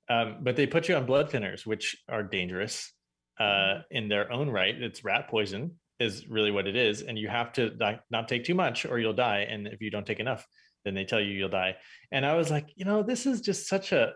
Um, 0.09 0.39
but 0.41 0.57
they 0.57 0.67
put 0.67 0.89
you 0.89 0.95
on 0.95 1.05
blood 1.05 1.31
thinners, 1.31 1.65
which 1.65 1.95
are 2.09 2.23
dangerous 2.23 2.91
uh, 3.39 3.43
mm-hmm. 3.43 3.81
in 3.91 4.09
their 4.09 4.31
own 4.31 4.49
right. 4.49 4.75
It's 4.75 5.03
rat 5.03 5.29
poison 5.29 5.71
is 5.99 6.27
really 6.27 6.51
what 6.51 6.67
it 6.67 6.75
is 6.75 7.01
and 7.01 7.17
you 7.17 7.27
have 7.27 7.51
to 7.51 7.71
not 8.09 8.27
take 8.27 8.45
too 8.45 8.55
much 8.55 8.85
or 8.85 8.99
you'll 8.99 9.13
die 9.13 9.45
and 9.49 9.67
if 9.67 9.81
you 9.81 9.91
don't 9.91 10.07
take 10.07 10.19
enough 10.19 10.45
then 10.85 10.93
they 10.93 11.03
tell 11.03 11.19
you 11.19 11.31
you'll 11.31 11.49
die 11.49 11.75
and 12.11 12.25
i 12.25 12.35
was 12.35 12.49
like 12.49 12.69
you 12.75 12.85
know 12.85 13.03
this 13.03 13.25
is 13.25 13.41
just 13.41 13.67
such 13.67 13.91
a 13.91 14.13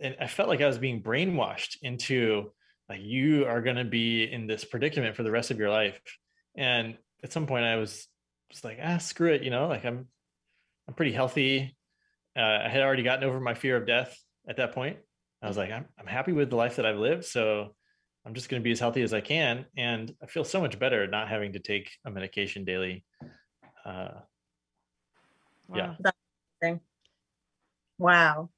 and 0.00 0.14
i 0.20 0.26
felt 0.26 0.48
like 0.48 0.60
i 0.60 0.66
was 0.66 0.78
being 0.78 1.02
brainwashed 1.02 1.78
into 1.82 2.52
like 2.90 3.00
you 3.02 3.46
are 3.46 3.62
going 3.62 3.76
to 3.76 3.84
be 3.84 4.24
in 4.24 4.46
this 4.46 4.64
predicament 4.64 5.16
for 5.16 5.22
the 5.22 5.30
rest 5.30 5.50
of 5.50 5.58
your 5.58 5.70
life 5.70 5.98
and 6.56 6.96
at 7.22 7.32
some 7.32 7.46
point 7.46 7.64
i 7.64 7.76
was 7.76 8.06
just 8.50 8.64
like 8.64 8.78
ah 8.82 8.98
screw 8.98 9.32
it 9.32 9.42
you 9.42 9.50
know 9.50 9.66
like 9.66 9.86
i'm 9.86 10.06
i'm 10.86 10.94
pretty 10.94 11.12
healthy 11.12 11.74
uh, 12.36 12.60
i 12.64 12.68
had 12.68 12.82
already 12.82 13.02
gotten 13.02 13.24
over 13.24 13.40
my 13.40 13.54
fear 13.54 13.78
of 13.78 13.86
death 13.86 14.14
at 14.46 14.58
that 14.58 14.72
point 14.72 14.98
i 15.42 15.48
was 15.48 15.56
like 15.56 15.70
I'm, 15.70 15.86
I'm 15.98 16.06
happy 16.06 16.32
with 16.32 16.50
the 16.50 16.56
life 16.56 16.76
that 16.76 16.84
i've 16.84 16.98
lived 16.98 17.24
so 17.24 17.74
I'm 18.26 18.34
just 18.34 18.48
going 18.48 18.60
to 18.60 18.64
be 18.64 18.72
as 18.72 18.80
healthy 18.80 19.02
as 19.02 19.12
I 19.12 19.20
can. 19.20 19.66
And 19.76 20.14
I 20.22 20.26
feel 20.26 20.44
so 20.44 20.60
much 20.60 20.78
better 20.78 21.06
not 21.06 21.28
having 21.28 21.52
to 21.52 21.58
take 21.58 21.90
a 22.06 22.10
medication 22.10 22.64
daily. 22.64 23.04
Uh, 23.84 24.20
wow. 25.68 25.96
Yeah. 26.62 26.76
Wow. 27.98 28.48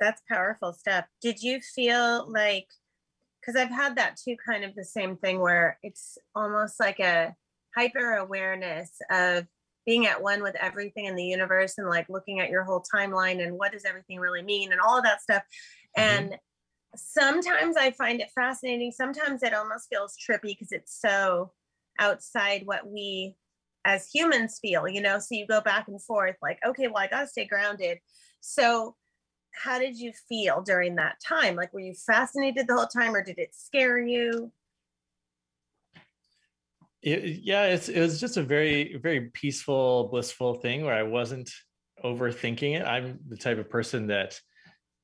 That's 0.00 0.22
powerful 0.28 0.72
stuff. 0.72 1.04
Did 1.22 1.42
you 1.42 1.60
feel 1.60 2.30
like, 2.30 2.66
because 3.40 3.54
I've 3.54 3.70
had 3.70 3.96
that 3.96 4.16
too, 4.16 4.36
kind 4.44 4.64
of 4.64 4.74
the 4.74 4.84
same 4.84 5.16
thing 5.16 5.38
where 5.38 5.78
it's 5.82 6.18
almost 6.34 6.80
like 6.80 6.98
a 7.00 7.34
hyper 7.76 8.16
awareness 8.16 8.90
of 9.10 9.46
being 9.86 10.06
at 10.06 10.20
one 10.20 10.42
with 10.42 10.56
everything 10.56 11.04
in 11.06 11.14
the 11.14 11.24
universe 11.24 11.74
and 11.78 11.88
like 11.88 12.08
looking 12.08 12.40
at 12.40 12.50
your 12.50 12.64
whole 12.64 12.84
timeline 12.94 13.42
and 13.42 13.56
what 13.56 13.72
does 13.72 13.84
everything 13.84 14.18
really 14.18 14.42
mean 14.42 14.72
and 14.72 14.80
all 14.80 14.98
of 14.98 15.04
that 15.04 15.22
stuff. 15.22 15.42
Mm-hmm. 15.96 16.28
And 16.28 16.36
sometimes 16.96 17.76
I 17.76 17.92
find 17.92 18.20
it 18.20 18.30
fascinating. 18.34 18.92
Sometimes 18.92 19.42
it 19.42 19.54
almost 19.54 19.88
feels 19.88 20.16
trippy 20.16 20.56
because 20.58 20.72
it's 20.72 21.00
so 21.00 21.52
outside 21.98 22.62
what 22.64 22.86
we 22.86 23.36
as 23.84 24.08
humans 24.10 24.58
feel, 24.60 24.88
you 24.88 25.00
know. 25.00 25.18
So 25.18 25.34
you 25.34 25.46
go 25.46 25.60
back 25.60 25.88
and 25.88 26.02
forth, 26.02 26.36
like, 26.42 26.58
okay, 26.66 26.88
well, 26.88 26.98
I 27.02 27.06
got 27.06 27.22
to 27.22 27.26
stay 27.26 27.46
grounded. 27.46 27.98
So 28.40 28.96
how 29.54 29.78
did 29.78 29.98
you 29.98 30.12
feel 30.28 30.62
during 30.62 30.96
that 30.96 31.16
time? 31.26 31.56
Like, 31.56 31.72
were 31.72 31.80
you 31.80 31.94
fascinated 31.94 32.66
the 32.66 32.74
whole 32.74 32.86
time, 32.86 33.14
or 33.14 33.22
did 33.22 33.38
it 33.38 33.54
scare 33.54 33.98
you? 33.98 34.52
It, 37.02 37.40
yeah, 37.42 37.64
it's 37.64 37.88
it 37.88 38.00
was 38.00 38.20
just 38.20 38.36
a 38.36 38.42
very 38.42 38.96
very 38.98 39.30
peaceful, 39.30 40.08
blissful 40.08 40.54
thing 40.54 40.84
where 40.84 40.94
I 40.94 41.02
wasn't 41.02 41.50
overthinking 42.04 42.78
it. 42.78 42.86
I'm 42.86 43.18
the 43.28 43.36
type 43.36 43.58
of 43.58 43.70
person 43.70 44.06
that 44.08 44.38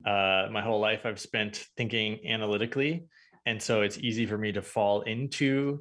uh, 0.04 0.46
my 0.50 0.62
whole 0.62 0.80
life 0.80 1.06
I've 1.06 1.20
spent 1.20 1.66
thinking 1.76 2.20
analytically, 2.26 3.06
and 3.46 3.62
so 3.62 3.82
it's 3.82 3.98
easy 3.98 4.26
for 4.26 4.36
me 4.36 4.52
to 4.52 4.62
fall 4.62 5.02
into 5.02 5.80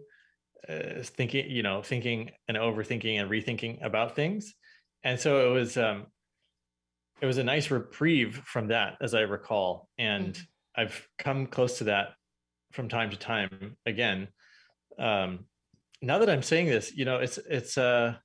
uh, 0.69 1.01
thinking, 1.03 1.49
you 1.49 1.63
know, 1.63 1.81
thinking 1.81 2.31
and 2.47 2.57
overthinking 2.57 3.19
and 3.19 3.29
rethinking 3.29 3.83
about 3.85 4.15
things. 4.15 4.53
And 5.03 5.19
so 5.19 5.49
it 5.49 5.53
was 5.53 5.77
um, 5.77 6.07
it 7.21 7.25
was 7.25 7.37
a 7.37 7.43
nice 7.43 7.71
reprieve 7.71 8.41
from 8.45 8.69
that, 8.69 8.95
as 9.01 9.13
I 9.13 9.21
recall, 9.21 9.89
and 9.97 10.33
mm-hmm. 10.33 10.81
I've 10.81 11.07
come 11.17 11.47
close 11.47 11.77
to 11.79 11.85
that 11.85 12.09
from 12.71 12.89
time 12.89 13.09
to 13.11 13.17
time 13.17 13.77
again. 13.85 14.27
Um, 14.99 15.45
now 16.01 16.19
that 16.19 16.29
I'm 16.29 16.43
saying 16.43 16.67
this, 16.67 16.93
you 16.95 17.05
know, 17.05 17.17
it's 17.17 17.37
it's 17.37 17.77
uh 17.77 18.15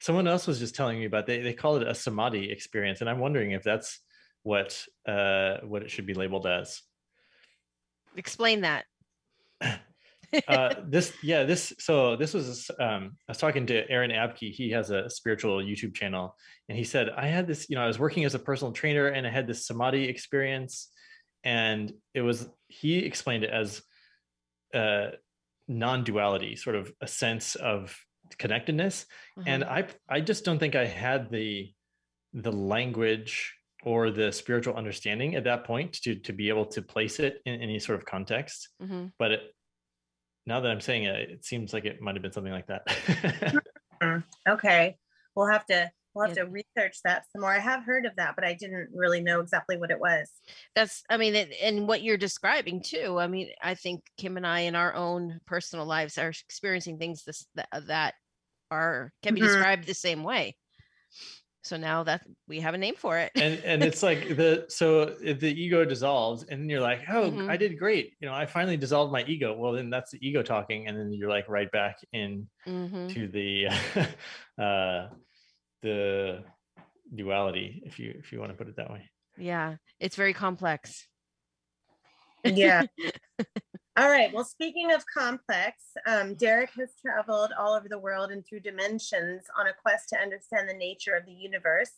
someone 0.00 0.26
else 0.26 0.46
was 0.46 0.58
just 0.58 0.74
telling 0.74 0.98
me 0.98 1.06
about 1.06 1.26
they 1.26 1.40
they 1.40 1.52
call 1.52 1.76
it 1.76 1.86
a 1.86 1.94
samadhi 1.94 2.50
experience, 2.50 3.00
and 3.00 3.08
I'm 3.08 3.20
wondering 3.20 3.52
if 3.52 3.62
that's 3.62 4.00
what 4.42 4.84
uh 5.06 5.58
what 5.62 5.82
it 5.82 5.90
should 5.90 6.06
be 6.06 6.14
labeled 6.14 6.46
as. 6.46 6.82
Explain 8.16 8.62
that. 8.62 8.84
uh, 10.48 10.74
this 10.88 11.12
yeah 11.22 11.44
this 11.44 11.72
so 11.78 12.16
this 12.16 12.34
was 12.34 12.70
um, 12.80 13.16
I 13.28 13.32
was 13.32 13.38
talking 13.38 13.66
to 13.66 13.88
Aaron 13.90 14.10
Abke. 14.10 14.50
He 14.52 14.70
has 14.70 14.90
a 14.90 15.08
spiritual 15.10 15.58
YouTube 15.58 15.94
channel, 15.94 16.36
and 16.68 16.76
he 16.76 16.84
said 16.84 17.10
I 17.10 17.26
had 17.26 17.46
this 17.46 17.68
you 17.68 17.76
know 17.76 17.82
I 17.82 17.86
was 17.86 17.98
working 17.98 18.24
as 18.24 18.34
a 18.34 18.38
personal 18.38 18.72
trainer 18.72 19.08
and 19.08 19.26
I 19.26 19.30
had 19.30 19.46
this 19.46 19.66
samadhi 19.66 20.04
experience, 20.04 20.88
and 21.44 21.92
it 22.14 22.22
was 22.22 22.48
he 22.68 22.98
explained 22.98 23.44
it 23.44 23.50
as 23.50 23.82
uh, 24.74 25.08
non-duality, 25.68 26.56
sort 26.56 26.76
of 26.76 26.92
a 27.00 27.06
sense 27.06 27.54
of 27.56 27.96
connectedness, 28.38 29.06
mm-hmm. 29.38 29.48
and 29.48 29.64
I 29.64 29.86
I 30.08 30.20
just 30.20 30.44
don't 30.44 30.58
think 30.58 30.74
I 30.74 30.86
had 30.86 31.30
the 31.30 31.72
the 32.32 32.52
language 32.52 33.54
or 33.84 34.10
the 34.10 34.30
spiritual 34.30 34.74
understanding 34.74 35.34
at 35.34 35.44
that 35.44 35.64
point 35.64 35.92
to 35.92 36.14
to 36.16 36.32
be 36.32 36.48
able 36.48 36.66
to 36.66 36.82
place 36.82 37.18
it 37.18 37.40
in 37.46 37.60
any 37.60 37.78
sort 37.78 37.98
of 37.98 38.04
context 38.04 38.68
mm-hmm. 38.82 39.06
but 39.18 39.32
it, 39.32 39.40
now 40.46 40.60
that 40.60 40.70
I'm 40.70 40.80
saying 40.80 41.04
it, 41.04 41.30
it 41.30 41.44
seems 41.44 41.72
like 41.72 41.84
it 41.84 42.00
might 42.00 42.14
have 42.14 42.22
been 42.22 42.32
something 42.32 42.52
like 42.52 42.66
that. 42.66 42.86
Mm, 44.02 44.24
okay. 44.48 44.96
We'll 45.34 45.48
have 45.48 45.66
to 45.66 45.90
we'll 46.14 46.26
have 46.26 46.34
yeah. 46.34 46.44
to 46.44 46.50
research 46.50 46.96
that 47.04 47.24
some 47.30 47.42
more. 47.42 47.52
I 47.52 47.58
have 47.58 47.84
heard 47.84 48.06
of 48.06 48.16
that, 48.16 48.34
but 48.34 48.46
I 48.46 48.54
didn't 48.54 48.88
really 48.94 49.20
know 49.20 49.40
exactly 49.40 49.76
what 49.76 49.90
it 49.90 50.00
was. 50.00 50.26
That's 50.74 51.02
I 51.10 51.18
mean, 51.18 51.34
and 51.62 51.86
what 51.86 52.02
you're 52.02 52.16
describing 52.16 52.82
too. 52.82 53.18
I 53.20 53.26
mean, 53.26 53.50
I 53.62 53.74
think 53.74 54.00
Kim 54.16 54.38
and 54.38 54.46
I 54.46 54.60
in 54.60 54.74
our 54.74 54.94
own 54.94 55.38
personal 55.46 55.84
lives 55.84 56.16
are 56.16 56.30
experiencing 56.30 56.96
things 56.96 57.24
this, 57.24 57.46
that, 57.56 57.68
that 57.88 58.14
are 58.70 59.12
can 59.22 59.34
be 59.34 59.42
mm-hmm. 59.42 59.48
described 59.48 59.86
the 59.86 59.92
same 59.92 60.24
way 60.24 60.56
so 61.62 61.76
now 61.76 62.02
that 62.04 62.22
we 62.48 62.60
have 62.60 62.74
a 62.74 62.78
name 62.78 62.94
for 62.96 63.18
it. 63.18 63.32
And 63.34 63.60
and 63.64 63.82
it's 63.82 64.02
like 64.02 64.36
the 64.36 64.66
so 64.68 65.04
the 65.04 65.48
ego 65.48 65.84
dissolves 65.84 66.44
and 66.44 66.70
you're 66.70 66.80
like 66.80 67.02
oh 67.08 67.30
mm-hmm. 67.30 67.50
i 67.50 67.56
did 67.56 67.78
great. 67.78 68.14
You 68.20 68.28
know 68.28 68.34
i 68.34 68.46
finally 68.46 68.76
dissolved 68.76 69.12
my 69.12 69.24
ego. 69.24 69.56
Well 69.56 69.72
then 69.72 69.90
that's 69.90 70.10
the 70.10 70.26
ego 70.26 70.42
talking 70.42 70.88
and 70.88 70.98
then 70.98 71.12
you're 71.12 71.28
like 71.28 71.48
right 71.48 71.70
back 71.70 71.96
in 72.12 72.48
mm-hmm. 72.66 73.08
to 73.08 73.28
the 73.28 73.66
uh 74.62 75.08
the 75.82 76.44
duality 77.14 77.82
if 77.84 77.98
you 77.98 78.14
if 78.18 78.32
you 78.32 78.40
want 78.40 78.52
to 78.52 78.56
put 78.56 78.68
it 78.68 78.76
that 78.76 78.90
way. 78.90 79.08
Yeah 79.36 79.76
it's 79.98 80.16
very 80.16 80.32
complex. 80.32 81.06
Yeah 82.44 82.84
All 84.00 84.08
right. 84.08 84.32
Well, 84.32 84.44
speaking 84.44 84.94
of 84.94 85.04
complex, 85.04 85.82
um, 86.06 86.32
Derek 86.32 86.70
has 86.78 86.94
traveled 86.98 87.50
all 87.58 87.74
over 87.74 87.86
the 87.86 87.98
world 87.98 88.30
and 88.30 88.42
through 88.46 88.60
dimensions 88.60 89.42
on 89.58 89.66
a 89.66 89.74
quest 89.74 90.08
to 90.08 90.18
understand 90.18 90.66
the 90.70 90.74
nature 90.74 91.14
of 91.14 91.26
the 91.26 91.34
universe. 91.34 91.90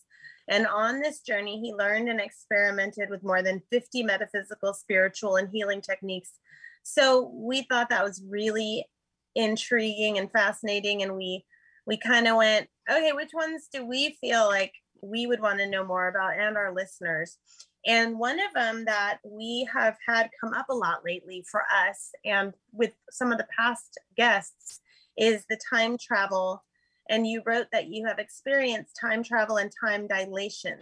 And 0.48 0.66
on 0.66 0.98
this 0.98 1.20
journey, 1.20 1.60
he 1.60 1.72
learned 1.72 2.08
and 2.08 2.20
experimented 2.20 3.08
with 3.08 3.22
more 3.22 3.40
than 3.40 3.62
50 3.70 4.02
metaphysical, 4.02 4.74
spiritual, 4.74 5.36
and 5.36 5.48
healing 5.48 5.80
techniques. 5.80 6.40
So 6.82 7.30
we 7.32 7.62
thought 7.70 7.88
that 7.90 8.02
was 8.02 8.20
really 8.28 8.84
intriguing 9.36 10.18
and 10.18 10.28
fascinating. 10.28 11.04
And 11.04 11.16
we 11.16 11.44
we 11.86 11.98
kind 11.98 12.26
of 12.26 12.36
went, 12.36 12.66
okay, 12.90 13.12
which 13.12 13.30
ones 13.32 13.68
do 13.72 13.86
we 13.86 14.16
feel 14.20 14.46
like 14.46 14.72
we 15.02 15.28
would 15.28 15.40
want 15.40 15.60
to 15.60 15.70
know 15.70 15.84
more 15.84 16.08
about 16.08 16.36
and 16.36 16.56
our 16.56 16.74
listeners? 16.74 17.38
And 17.86 18.18
one 18.18 18.38
of 18.38 18.52
them 18.54 18.84
that 18.84 19.18
we 19.24 19.68
have 19.72 19.96
had 20.06 20.30
come 20.40 20.54
up 20.54 20.66
a 20.70 20.74
lot 20.74 21.04
lately 21.04 21.44
for 21.50 21.62
us 21.62 22.10
and 22.24 22.54
with 22.72 22.92
some 23.10 23.32
of 23.32 23.38
the 23.38 23.46
past 23.56 23.98
guests 24.16 24.80
is 25.16 25.44
the 25.48 25.58
time 25.68 25.96
travel. 25.98 26.62
And 27.08 27.26
you 27.26 27.42
wrote 27.44 27.66
that 27.72 27.88
you 27.88 28.06
have 28.06 28.18
experienced 28.18 28.96
time 29.00 29.24
travel 29.24 29.56
and 29.56 29.70
time 29.84 30.06
dilation. 30.06 30.78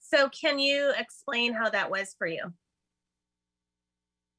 So, 0.00 0.28
can 0.28 0.58
you 0.58 0.92
explain 0.98 1.54
how 1.54 1.70
that 1.70 1.90
was 1.90 2.14
for 2.18 2.26
you? 2.26 2.52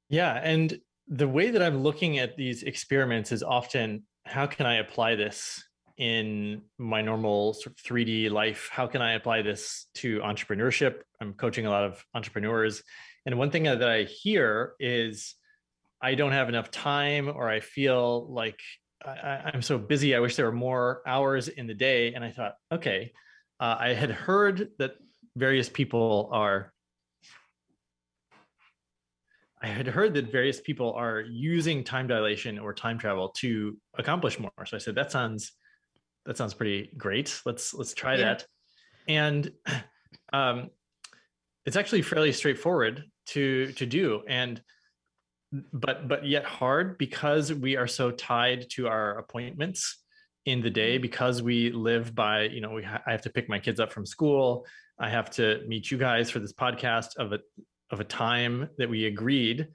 Yeah. 0.10 0.40
And 0.44 0.80
the 1.08 1.28
way 1.28 1.50
that 1.50 1.64
I'm 1.64 1.82
looking 1.82 2.20
at 2.20 2.38
these 2.38 2.62
experiments 2.62 3.32
is 3.32 3.42
often 3.42 4.04
how 4.26 4.46
can 4.46 4.68
I 4.68 4.76
apply 4.76 5.16
this 5.16 5.64
in 5.98 6.62
my 6.78 7.02
normal 7.02 7.54
sort 7.54 7.68
of 7.68 7.76
3D 7.78 8.32
life? 8.32 8.70
How 8.72 8.88
can 8.88 9.02
I 9.02 9.14
apply 9.14 9.42
this 9.42 9.88
to 9.96 10.20
entrepreneurship? 10.20 11.02
I'm 11.22 11.34
coaching 11.34 11.66
a 11.66 11.70
lot 11.70 11.84
of 11.84 12.04
entrepreneurs. 12.14 12.84
And 13.26 13.38
one 13.38 13.52
thing 13.52 13.64
that 13.64 13.84
I 13.84 14.04
hear 14.04 14.74
is 14.80 15.36
I 16.02 16.16
don't 16.16 16.34
have 16.34 16.50
enough 16.50 16.72
time, 16.72 17.30
or 17.30 17.50
I 17.50 17.62
feel 17.62 18.28
like 18.32 18.60
I, 19.06 19.52
am 19.54 19.62
so 19.62 19.78
busy. 19.78 20.16
I 20.16 20.20
wish 20.20 20.36
there 20.36 20.46
were 20.46 20.52
more 20.52 21.02
hours 21.06 21.48
in 21.48 21.68
the 21.68 21.74
day. 21.74 22.14
And 22.14 22.24
I 22.24 22.32
thought, 22.32 22.56
okay, 22.72 23.14
uh, 23.60 23.78
I 23.80 23.94
had 23.94 24.12
heard 24.12 24.70
that 24.80 24.96
various 25.36 25.70
people 25.70 26.30
are. 26.32 26.74
I 29.62 29.68
had 29.68 29.88
heard 29.88 30.14
that 30.16 30.30
various 30.30 30.60
people 30.60 30.92
are 30.94 31.22
using 31.22 31.86
time 31.86 32.08
dilation 32.08 32.60
or 32.60 32.74
time 32.74 32.98
travel 32.98 33.30
to 33.38 33.78
accomplish 33.98 34.38
more. 34.38 34.52
So 34.66 34.76
I 34.76 34.80
said, 34.80 34.96
that 34.96 35.10
sounds 35.10 35.54
that 36.25 36.38
sounds 36.38 36.53
pretty 36.53 36.92
great. 36.98 37.42
Let's 37.46 37.74
let's 37.74 37.94
try 37.94 38.15
yeah. 38.15 38.25
that. 38.25 38.46
And 39.08 39.51
um, 40.34 40.70
it's 41.65 41.77
actually 41.77 42.01
fairly 42.01 42.32
straightforward 42.32 43.03
to 43.27 43.72
to 43.74 43.86
do, 43.86 44.22
and 44.27 44.62
but 45.72 46.08
but 46.08 46.25
yet 46.25 46.46
hard 46.46 46.98
because 46.98 47.53
we 47.53 47.75
are 47.75 47.88
so 47.88 48.12
tied 48.12 48.70
to 48.72 48.88
our 48.88 49.18
appointments 49.18 50.00
in 50.46 50.62
the 50.62 50.70
day 50.70 50.96
mm-hmm. 50.96 51.01
because 51.01 51.42
we 51.42 51.72
live 51.72 52.13
by 52.13 52.44
you 52.44 52.62
know 52.62 52.72
we 52.72 52.84
ha- 52.84 53.01
I 53.06 53.12
have 53.12 53.22
to 53.24 53.30
pick 53.30 53.50
my 53.50 53.60
kids 53.60 53.80
up 53.80 53.92
from 53.92 54.06
school. 54.06 54.65
I 55.00 55.10
have 55.10 55.30
to 55.32 55.63
meet 55.68 55.92
you 55.92 55.98
guys 55.98 56.30
for 56.30 56.39
this 56.39 56.53
podcast 56.53 57.18
of 57.18 57.34
a 57.34 57.39
of 57.92 58.00
a 58.00 58.03
time 58.03 58.70
that 58.77 58.89
we 58.89 59.06
agreed. 59.06 59.68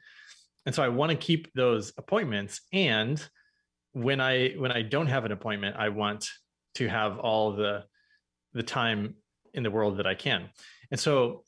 And 0.66 0.74
so 0.74 0.82
I 0.82 0.88
want 0.88 1.10
to 1.10 1.16
keep 1.16 1.52
those 1.54 1.92
appointments 1.96 2.60
and 2.72 3.24
when 3.98 4.20
I 4.20 4.50
when 4.50 4.70
I 4.70 4.82
don't 4.82 5.08
have 5.08 5.24
an 5.24 5.32
appointment, 5.32 5.76
I 5.76 5.88
want 5.88 6.28
to 6.76 6.88
have 6.88 7.18
all 7.18 7.52
the 7.52 7.84
the 8.52 8.62
time 8.62 9.14
in 9.54 9.62
the 9.62 9.70
world 9.70 9.98
that 9.98 10.06
I 10.06 10.14
can. 10.14 10.48
And 10.90 10.98
so 10.98 11.42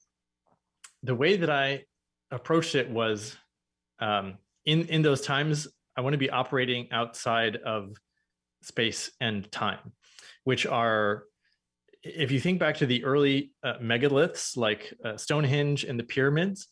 the 1.02 1.14
way 1.14 1.36
that 1.36 1.50
I 1.50 1.84
approached 2.30 2.74
it 2.74 2.90
was 2.90 3.36
um, 4.00 4.38
in 4.64 4.86
in 4.86 5.02
those 5.02 5.20
times 5.20 5.68
I 5.96 6.00
want 6.00 6.14
to 6.14 6.18
be 6.18 6.30
operating 6.30 6.88
outside 6.92 7.56
of 7.56 7.96
space 8.62 9.10
and 9.20 9.50
time, 9.50 9.92
which 10.44 10.66
are 10.66 11.24
if 12.02 12.30
you 12.30 12.40
think 12.40 12.58
back 12.58 12.78
to 12.78 12.86
the 12.86 13.04
early 13.04 13.52
uh, 13.62 13.74
megaliths 13.80 14.56
like 14.56 14.92
uh, 15.04 15.16
Stonehenge 15.16 15.84
and 15.84 15.98
the 15.98 16.04
pyramids, 16.04 16.68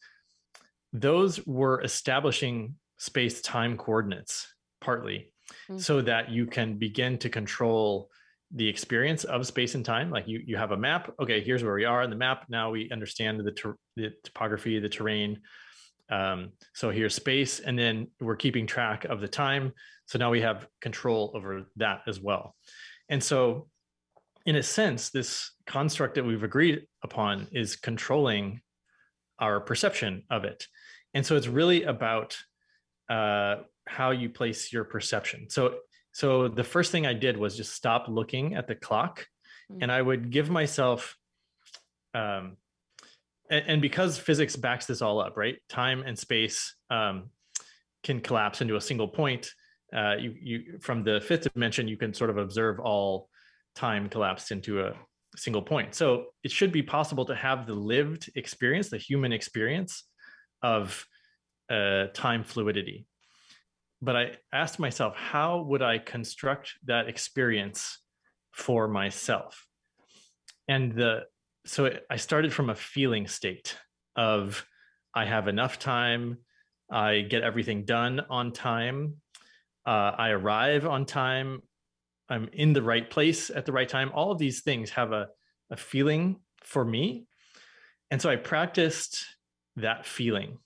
those 0.93 1.47
were 1.47 1.83
establishing 1.83 2.75
space 2.97 3.41
time 3.43 3.77
coordinates 3.77 4.47
partly 4.81 5.33
mm-hmm. 5.53 5.79
so 5.79 6.01
that 6.03 6.31
you 6.31 6.47
can 6.47 6.79
begin 6.79 7.19
to 7.19 7.29
control 7.29 8.11
the 8.55 8.67
experience 8.67 9.25
of 9.25 9.47
space 9.47 9.75
and 9.75 9.85
time. 9.85 10.11
Like 10.11 10.27
you 10.27 10.41
you 10.45 10.57
have 10.57 10.73
a 10.73 10.77
map. 10.77 11.13
Okay 11.21 11.41
here's 11.43 11.63
where 11.63 11.75
we 11.75 11.85
are 11.85 12.03
on 12.03 12.11
the 12.11 12.17
map. 12.17 12.47
Now 12.49 12.71
we 12.71 12.91
understand 12.91 13.41
the, 13.41 13.53
ter- 13.53 13.77
the 13.97 14.13
topography 14.25 14.79
the 14.79 14.89
terrain. 14.89 15.41
Um, 16.11 16.53
so 16.75 16.91
here's 16.91 17.15
space 17.15 17.61
and 17.61 17.79
then 17.79 18.09
we're 18.21 18.37
keeping 18.37 18.67
track 18.67 19.05
of 19.05 19.21
the 19.21 19.29
time. 19.29 19.73
So 20.07 20.19
now 20.19 20.31
we 20.31 20.41
have 20.41 20.67
control 20.81 21.33
over 21.35 21.65
that 21.77 22.01
as 22.07 22.19
well. 22.19 22.55
And 23.11 23.23
so 23.23 23.69
in 24.47 24.57
a 24.57 24.63
sense 24.63 25.11
this 25.11 25.53
construct 25.67 26.15
that 26.15 26.25
we've 26.25 26.43
agreed 26.43 26.87
upon 27.05 27.49
is 27.53 27.77
controlling 27.77 28.63
our 29.39 29.61
perception 29.61 30.23
of 30.31 30.45
it. 30.45 30.67
And 31.13 31.25
so 31.25 31.37
it's 31.37 31.49
really 31.49 31.83
about 31.83 32.37
uh, 33.11 33.57
how 33.89 34.11
you 34.11 34.29
place 34.29 34.73
your 34.73 34.85
perception. 34.85 35.49
So 35.51 35.77
so 36.13 36.49
the 36.49 36.65
first 36.65 36.91
thing 36.91 37.07
I 37.07 37.13
did 37.13 37.37
was 37.37 37.57
just 37.57 37.75
stop 37.75 38.07
looking 38.09 38.55
at 38.55 38.67
the 38.67 38.75
clock, 38.75 39.27
mm-hmm. 39.71 39.83
and 39.83 39.93
I 39.93 40.03
would 40.03 40.31
give 40.31 40.51
myself 40.51 41.17
um, 42.15 42.57
and, 43.51 43.65
and, 43.67 43.83
because 43.83 44.19
physics 44.19 44.57
backs 44.57 44.87
this 44.87 45.03
all 45.03 45.21
up, 45.21 45.37
right? 45.37 45.57
Time 45.69 46.03
and 46.07 46.19
space 46.19 46.75
um, 46.91 47.31
can 48.03 48.21
collapse 48.21 48.61
into 48.61 48.77
a 48.77 48.81
single 48.81 49.09
point. 49.09 49.51
Uh, 49.95 50.17
you, 50.19 50.35
you 50.41 50.79
from 50.81 51.05
the 51.05 51.21
fifth 51.21 51.53
dimension, 51.53 51.87
you 51.87 51.97
can 51.97 52.13
sort 52.13 52.31
of 52.31 52.39
observe 52.39 52.81
all 52.81 53.29
time 53.75 54.09
collapsed 54.09 54.51
into 54.51 54.83
a 54.83 54.95
single 55.37 55.63
point. 55.63 55.95
So 55.95 56.27
it 56.43 56.51
should 56.51 56.73
be 56.73 56.83
possible 56.83 57.25
to 57.27 57.35
have 57.35 57.67
the 57.67 57.75
lived 57.75 58.31
experience, 58.35 58.91
the 58.91 58.99
human 58.99 59.33
experience 59.33 60.05
of 60.63 61.05
uh, 61.71 62.07
time 62.15 62.45
fluidity. 62.45 63.07
But 64.01 64.17
I 64.17 64.31
asked 64.53 64.79
myself, 64.79 65.17
how 65.17 65.63
would 65.63 65.83
I 65.83 65.99
construct 65.99 66.75
that 66.85 67.09
experience 67.09 67.99
for 68.53 68.89
myself? 68.89 69.67
And 70.69 70.93
the 70.93 71.25
so 71.67 71.91
I 72.09 72.17
started 72.17 72.53
from 72.53 72.71
a 72.71 72.75
feeling 72.75 73.27
state 73.27 73.77
of 74.17 74.65
I 75.15 75.25
have 75.25 75.49
enough 75.49 75.79
time, 75.79 76.39
I 76.91 77.23
get 77.23 77.43
everything 77.43 77.85
done 77.85 78.21
on 78.31 78.53
time, 78.53 79.17
uh, 79.87 80.13
I 80.17 80.31
arrive 80.31 80.87
on 80.87 81.05
time, 81.05 81.63
I'm 82.29 82.49
in 82.53 82.73
the 82.73 82.83
right 82.83 83.09
place 83.09 83.51
at 83.51 83.67
the 83.67 83.73
right 83.73 83.89
time. 83.89 84.11
All 84.15 84.31
of 84.31 84.39
these 84.39 84.63
things 84.63 84.91
have 84.91 85.13
a, 85.13 85.29
a 85.71 85.77
feeling 85.77 86.41
for 86.63 86.85
me. 86.85 87.27
And 88.11 88.21
so 88.21 88.31
I 88.31 88.37
practiced 88.37 89.25
that 89.77 90.07
feeling 90.07 90.59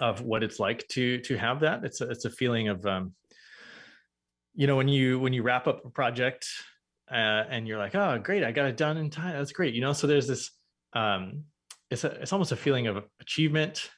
of 0.00 0.20
what 0.22 0.42
it's 0.42 0.58
like 0.58 0.86
to 0.88 1.18
to 1.20 1.36
have 1.36 1.60
that. 1.60 1.84
It's 1.84 2.00
a, 2.00 2.10
it's 2.10 2.24
a 2.24 2.30
feeling 2.30 2.68
of 2.68 2.84
um, 2.86 3.14
you 4.54 4.66
know 4.66 4.76
when 4.76 4.88
you 4.88 5.18
when 5.18 5.32
you 5.32 5.42
wrap 5.42 5.66
up 5.66 5.84
a 5.84 5.90
project 5.90 6.46
uh, 7.10 7.44
and 7.50 7.66
you're 7.66 7.78
like, 7.78 7.94
oh 7.94 8.18
great, 8.18 8.44
I 8.44 8.52
got 8.52 8.66
it 8.66 8.76
done 8.76 8.96
in 8.96 9.10
time. 9.10 9.36
That's 9.36 9.52
great. 9.52 9.74
You 9.74 9.80
know, 9.80 9.92
so 9.92 10.06
there's 10.06 10.26
this 10.26 10.50
um, 10.92 11.44
it's 11.90 12.04
a, 12.04 12.08
it's 12.20 12.32
almost 12.32 12.52
a 12.52 12.56
feeling 12.56 12.86
of 12.86 13.04
achievement 13.20 13.90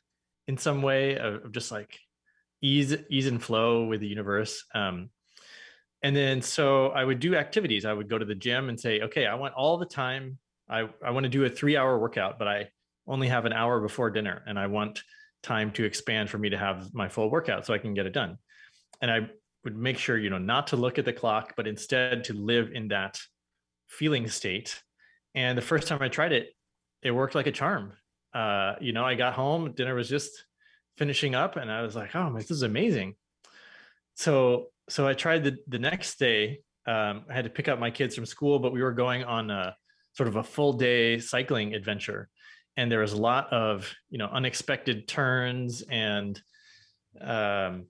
in 0.48 0.56
some 0.56 0.82
way 0.82 1.16
of, 1.16 1.44
of 1.44 1.52
just 1.52 1.70
like 1.70 1.98
ease 2.62 2.96
ease 3.08 3.26
and 3.26 3.42
flow 3.42 3.84
with 3.84 4.00
the 4.00 4.06
universe. 4.06 4.64
Um, 4.74 5.10
and 6.02 6.16
then 6.16 6.40
so 6.40 6.88
I 6.88 7.04
would 7.04 7.20
do 7.20 7.34
activities. 7.34 7.84
I 7.84 7.92
would 7.92 8.08
go 8.08 8.18
to 8.18 8.24
the 8.24 8.34
gym 8.34 8.68
and 8.68 8.78
say, 8.78 9.00
okay, 9.02 9.26
I 9.26 9.34
want 9.34 9.54
all 9.54 9.76
the 9.76 9.86
time. 9.86 10.38
I, 10.68 10.88
I 11.04 11.10
want 11.10 11.24
to 11.24 11.30
do 11.30 11.44
a 11.44 11.50
three 11.50 11.76
hour 11.76 11.98
workout, 11.98 12.38
but 12.38 12.48
I 12.48 12.68
only 13.06 13.28
have 13.28 13.44
an 13.44 13.52
hour 13.52 13.80
before 13.80 14.10
dinner 14.10 14.42
and 14.46 14.58
I 14.58 14.66
want 14.66 15.02
time 15.42 15.70
to 15.72 15.84
expand 15.84 16.30
for 16.30 16.38
me 16.38 16.50
to 16.50 16.58
have 16.58 16.92
my 16.94 17.08
full 17.08 17.30
workout 17.30 17.66
so 17.66 17.74
I 17.74 17.78
can 17.78 17.94
get 17.94 18.06
it 18.06 18.12
done. 18.12 18.38
And 19.00 19.10
I 19.10 19.30
would 19.64 19.76
make 19.76 19.98
sure, 19.98 20.18
you 20.18 20.30
know, 20.30 20.38
not 20.38 20.68
to 20.68 20.76
look 20.76 20.98
at 20.98 21.04
the 21.04 21.12
clock, 21.12 21.54
but 21.56 21.66
instead 21.66 22.24
to 22.24 22.34
live 22.34 22.70
in 22.72 22.88
that 22.88 23.18
feeling 23.88 24.28
state. 24.28 24.82
And 25.34 25.56
the 25.56 25.62
first 25.62 25.88
time 25.88 26.02
I 26.02 26.08
tried 26.08 26.32
it, 26.32 26.50
it 27.02 27.10
worked 27.10 27.34
like 27.34 27.46
a 27.46 27.52
charm. 27.52 27.92
Uh, 28.34 28.74
you 28.80 28.92
know, 28.92 29.04
I 29.04 29.14
got 29.14 29.34
home, 29.34 29.72
dinner 29.72 29.94
was 29.94 30.08
just 30.08 30.44
finishing 30.96 31.34
up, 31.34 31.56
and 31.56 31.70
I 31.70 31.82
was 31.82 31.96
like, 31.96 32.14
oh, 32.14 32.32
this 32.36 32.50
is 32.50 32.62
amazing. 32.62 33.14
So 34.14 34.66
so 34.88 35.06
I 35.06 35.14
tried 35.14 35.44
the 35.44 35.56
the 35.68 35.78
next 35.78 36.18
day. 36.18 36.60
Um, 36.86 37.24
I 37.30 37.34
had 37.34 37.44
to 37.44 37.50
pick 37.50 37.68
up 37.68 37.78
my 37.78 37.90
kids 37.90 38.14
from 38.14 38.26
school, 38.26 38.58
but 38.58 38.72
we 38.72 38.82
were 38.82 38.92
going 38.92 39.24
on 39.24 39.50
a 39.50 39.76
sort 40.12 40.28
of 40.28 40.36
a 40.36 40.42
full 40.42 40.72
day 40.72 41.18
cycling 41.18 41.74
adventure, 41.74 42.28
and 42.76 42.90
there 42.90 43.00
was 43.00 43.12
a 43.12 43.20
lot 43.20 43.52
of 43.52 43.92
you 44.10 44.18
know 44.18 44.26
unexpected 44.26 45.08
turns, 45.08 45.82
and 45.82 46.40
um, 47.20 47.86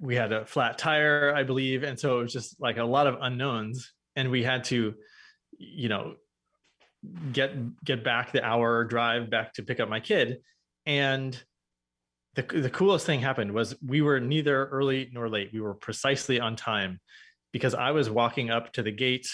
we 0.00 0.16
had 0.16 0.32
a 0.32 0.46
flat 0.46 0.78
tire, 0.78 1.34
I 1.34 1.42
believe, 1.42 1.82
and 1.82 1.98
so 1.98 2.18
it 2.18 2.22
was 2.22 2.32
just 2.32 2.60
like 2.60 2.76
a 2.76 2.84
lot 2.84 3.06
of 3.06 3.18
unknowns, 3.20 3.92
and 4.16 4.30
we 4.30 4.42
had 4.42 4.64
to, 4.64 4.94
you 5.58 5.88
know, 5.88 6.14
get 7.32 7.84
get 7.84 8.04
back 8.04 8.32
the 8.32 8.44
hour 8.44 8.84
drive 8.84 9.30
back 9.30 9.54
to 9.54 9.62
pick 9.62 9.80
up 9.80 9.88
my 9.88 10.00
kid, 10.00 10.38
and 10.86 11.42
the, 12.34 12.42
the 12.42 12.70
coolest 12.70 13.04
thing 13.04 13.20
happened 13.20 13.52
was 13.52 13.74
we 13.86 14.00
were 14.00 14.18
neither 14.18 14.66
early 14.66 15.10
nor 15.12 15.28
late. 15.28 15.50
We 15.52 15.60
were 15.60 15.74
precisely 15.74 16.40
on 16.40 16.56
time 16.56 17.00
because 17.52 17.74
I 17.74 17.90
was 17.90 18.08
walking 18.08 18.50
up 18.50 18.72
to 18.74 18.82
the 18.82 18.90
gate 18.90 19.28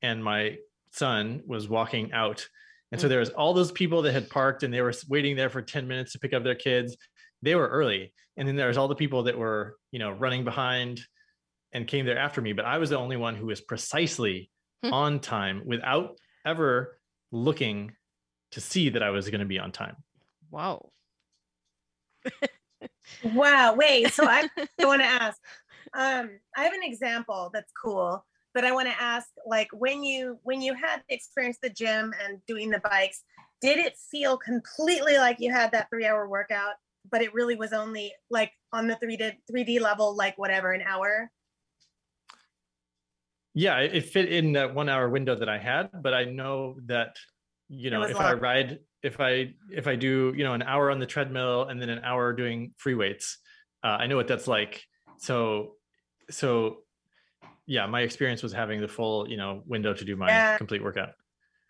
and 0.00 0.24
my 0.24 0.56
son 0.92 1.42
was 1.46 1.68
walking 1.68 2.12
out. 2.12 2.46
And 2.92 3.00
so 3.00 3.06
mm. 3.06 3.10
there 3.10 3.20
was 3.20 3.30
all 3.30 3.54
those 3.54 3.72
people 3.72 4.02
that 4.02 4.12
had 4.12 4.30
parked 4.30 4.62
and 4.62 4.72
they 4.72 4.80
were 4.80 4.94
waiting 5.08 5.36
there 5.36 5.50
for 5.50 5.62
10 5.62 5.86
minutes 5.86 6.12
to 6.12 6.18
pick 6.18 6.32
up 6.32 6.44
their 6.44 6.54
kids. 6.54 6.96
They 7.42 7.54
were 7.54 7.68
early. 7.68 8.12
And 8.36 8.46
then 8.46 8.56
there 8.56 8.68
was 8.68 8.76
all 8.76 8.88
the 8.88 8.94
people 8.94 9.24
that 9.24 9.38
were, 9.38 9.76
you 9.90 9.98
know, 9.98 10.10
running 10.10 10.44
behind 10.44 11.00
and 11.72 11.86
came 11.86 12.06
there 12.06 12.18
after 12.18 12.40
me. 12.40 12.52
But 12.52 12.64
I 12.64 12.78
was 12.78 12.90
the 12.90 12.98
only 12.98 13.16
one 13.16 13.34
who 13.34 13.46
was 13.46 13.60
precisely 13.60 14.50
hmm. 14.82 14.92
on 14.92 15.20
time 15.20 15.62
without 15.64 16.16
ever 16.46 16.98
looking 17.30 17.92
to 18.52 18.60
see 18.60 18.88
that 18.90 19.02
I 19.02 19.10
was 19.10 19.28
going 19.28 19.40
to 19.40 19.46
be 19.46 19.58
on 19.58 19.72
time. 19.72 19.96
Wow 20.50 20.90
wow. 23.24 23.74
Wait. 23.74 24.12
So 24.12 24.26
I, 24.26 24.48
I 24.80 24.84
want 24.84 25.02
to 25.02 25.06
ask. 25.06 25.38
Um, 25.94 26.30
I 26.56 26.64
have 26.64 26.72
an 26.74 26.82
example 26.82 27.50
that's 27.52 27.72
cool, 27.72 28.24
but 28.58 28.64
I 28.64 28.72
want 28.72 28.88
to 28.88 29.00
ask, 29.00 29.28
like, 29.46 29.68
when 29.72 30.02
you 30.02 30.40
when 30.42 30.60
you 30.60 30.74
had 30.74 31.04
experienced 31.10 31.60
the 31.62 31.70
gym 31.70 32.12
and 32.24 32.40
doing 32.48 32.70
the 32.70 32.80
bikes, 32.80 33.22
did 33.60 33.78
it 33.78 33.94
feel 34.10 34.36
completely 34.36 35.16
like 35.16 35.36
you 35.38 35.52
had 35.52 35.70
that 35.70 35.88
three 35.90 36.04
hour 36.04 36.28
workout, 36.28 36.74
but 37.08 37.22
it 37.22 37.32
really 37.32 37.54
was 37.54 37.72
only 37.72 38.12
like 38.30 38.50
on 38.72 38.88
the 38.88 38.96
three 38.96 39.16
D 39.16 39.30
three 39.48 39.62
D 39.62 39.78
level, 39.78 40.16
like 40.16 40.36
whatever, 40.38 40.72
an 40.72 40.82
hour? 40.82 41.30
Yeah, 43.54 43.78
it 43.78 44.06
fit 44.06 44.28
in 44.28 44.54
that 44.54 44.74
one 44.74 44.88
hour 44.88 45.08
window 45.08 45.36
that 45.36 45.48
I 45.48 45.58
had, 45.58 45.90
but 46.02 46.12
I 46.12 46.24
know 46.24 46.78
that 46.86 47.14
you 47.68 47.90
know 47.92 48.02
if 48.02 48.14
long. 48.14 48.24
I 48.24 48.32
ride 48.32 48.80
if 49.04 49.20
I 49.20 49.54
if 49.70 49.86
I 49.86 49.94
do 49.94 50.34
you 50.36 50.42
know 50.42 50.54
an 50.54 50.62
hour 50.62 50.90
on 50.90 50.98
the 50.98 51.06
treadmill 51.06 51.68
and 51.68 51.80
then 51.80 51.90
an 51.90 52.00
hour 52.02 52.32
doing 52.32 52.74
free 52.76 52.96
weights, 52.96 53.38
uh, 53.84 53.98
I 54.00 54.08
know 54.08 54.16
what 54.16 54.26
that's 54.26 54.48
like. 54.48 54.82
So 55.18 55.76
so 56.28 56.78
yeah, 57.68 57.86
my 57.86 58.00
experience 58.00 58.42
was 58.42 58.52
having 58.52 58.80
the 58.80 58.88
full 58.88 59.28
you 59.28 59.36
know 59.36 59.62
window 59.66 59.92
to 59.94 60.04
do 60.04 60.16
my 60.16 60.28
yeah. 60.28 60.56
complete 60.56 60.82
workout. 60.82 61.10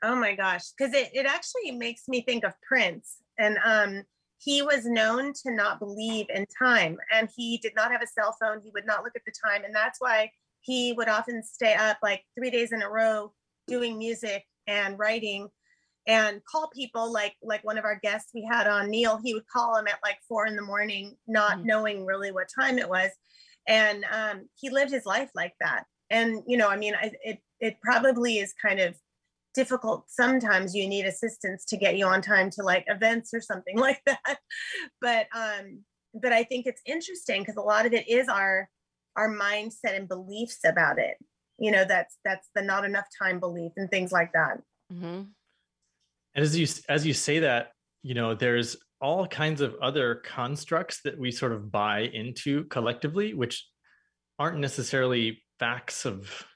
Oh 0.03 0.15
my 0.15 0.35
gosh, 0.35 0.71
because 0.71 0.95
it 0.95 1.11
it 1.13 1.27
actually 1.27 1.73
makes 1.73 2.09
me 2.09 2.23
think 2.23 2.45
of 2.45 2.55
Prince, 2.67 3.17
and 3.39 3.59
um 3.65 4.05
he 4.41 4.63
was 4.63 4.87
known 4.87 5.33
to 5.43 5.53
not 5.53 5.81
believe 5.81 6.27
in 6.33 6.47
time, 6.57 6.97
and 7.13 7.29
he 7.37 7.59
did 7.59 7.73
not 7.75 7.91
have 7.91 8.03
a 8.03 8.07
cell 8.07 8.37
phone. 8.41 8.61
He 8.63 8.71
would 8.73 8.87
not 8.87 9.03
look 9.03 9.17
at 9.17 9.23
the 9.27 9.33
time, 9.45 9.65
and 9.65 9.75
that's 9.75 10.01
why 10.01 10.31
he 10.61 10.93
would 10.93 11.09
often 11.09 11.43
stay 11.43 11.75
up 11.75 11.99
like 12.03 12.23
three 12.39 12.51
days 12.51 12.73
in 12.73 12.83
a 12.83 12.89
row 12.89 13.33
doing 13.67 13.99
music 13.99 14.45
and 14.69 14.99
writing 14.99 15.49
and 16.07 16.41
call 16.45 16.71
people 16.75 17.13
like 17.13 17.35
like 17.43 17.65
one 17.65 17.77
of 17.77 17.85
our 17.85 17.99
guests 18.03 18.31
we 18.35 18.49
had 18.51 18.67
on 18.67 18.91
neil 18.91 19.21
he 19.23 19.35
would 19.35 19.47
call 19.47 19.75
them 19.75 19.87
at 19.87 19.99
like 20.03 20.19
four 20.27 20.47
in 20.47 20.57
the 20.57 20.63
morning 20.63 21.15
not 21.27 21.59
mm-hmm. 21.59 21.67
knowing 21.67 22.07
really 22.07 22.33
what 22.33 22.49
time 22.59 22.79
it 22.79 22.89
was 22.89 23.11
and 23.69 24.05
um, 24.11 24.49
he 24.57 24.71
lived 24.71 24.91
his 24.91 25.07
life 25.07 25.31
like 25.35 25.55
that. 25.61 25.85
And 26.11 26.43
you 26.47 26.57
know 26.57 26.69
i 26.69 26.77
mean 26.77 26.95
I, 26.95 27.13
it 27.23 27.39
it 27.61 27.77
probably 27.83 28.39
is 28.39 28.55
kind 28.61 28.81
of 28.81 28.97
difficult 29.55 30.05
sometimes 30.09 30.75
you 30.75 30.89
need 30.89 31.05
assistance 31.05 31.65
to 31.67 31.77
get 31.77 31.97
you 31.97 32.07
on 32.07 32.23
time 32.23 32.49
to 32.51 32.63
like 32.63 32.85
events 32.87 33.35
or 33.35 33.41
something 33.41 33.77
like 33.87 34.01
that. 34.07 34.39
But 35.01 35.27
um 35.37 35.85
but 36.15 36.33
i 36.33 36.43
think 36.43 36.67
it's 36.67 36.81
interesting 36.87 37.43
because 37.43 37.57
a 37.57 37.61
lot 37.61 37.85
of 37.85 37.93
it 37.93 38.09
is 38.09 38.29
our 38.29 38.69
our 39.17 39.29
mindset 39.29 39.97
and 39.97 40.09
beliefs 40.09 40.61
about 40.65 40.99
it. 40.99 41.17
You 41.59 41.73
know 41.73 41.85
that's 41.85 42.17
that's 42.25 42.49
the 42.55 42.63
not 42.63 42.85
enough 42.85 43.07
time 43.21 43.41
belief 43.41 43.73
and 43.77 43.91
things 43.91 44.13
like 44.13 44.33
that. 44.33 44.63
Mm-hmm. 44.93 45.23
And 46.35 46.45
as 46.45 46.57
you 46.57 46.67
as 46.89 47.05
you 47.05 47.13
say 47.13 47.41
that 47.41 47.73
you 48.03 48.15
know 48.15 48.35
there's 48.35 48.77
all 49.01 49.27
kinds 49.27 49.61
of 49.61 49.75
other 49.81 50.17
constructs 50.17 51.01
that 51.03 51.19
we 51.19 51.31
sort 51.31 51.53
of 51.53 51.71
buy 51.71 52.01
into 52.01 52.65
collectively 52.65 53.35
which 53.35 53.67
aren't 54.39 54.59
necessarily 54.59 55.43
facts 55.59 56.05
of 56.05 56.47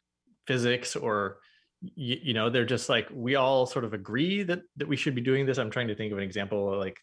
physics 0.46 0.96
or 0.96 1.38
you, 1.80 2.16
you, 2.22 2.34
know 2.34 2.48
they're 2.48 2.64
just 2.64 2.88
like 2.88 3.08
we 3.12 3.34
all 3.34 3.66
sort 3.66 3.84
of 3.84 3.92
agree 3.92 4.42
that 4.42 4.62
that 4.76 4.86
we 4.86 4.96
should 4.96 5.16
be 5.16 5.20
doing 5.20 5.46
this. 5.46 5.58
I'm 5.58 5.70
trying 5.70 5.88
to 5.88 5.96
think 5.96 6.12
of 6.12 6.18
an 6.18 6.24
example 6.24 6.78
like 6.78 6.96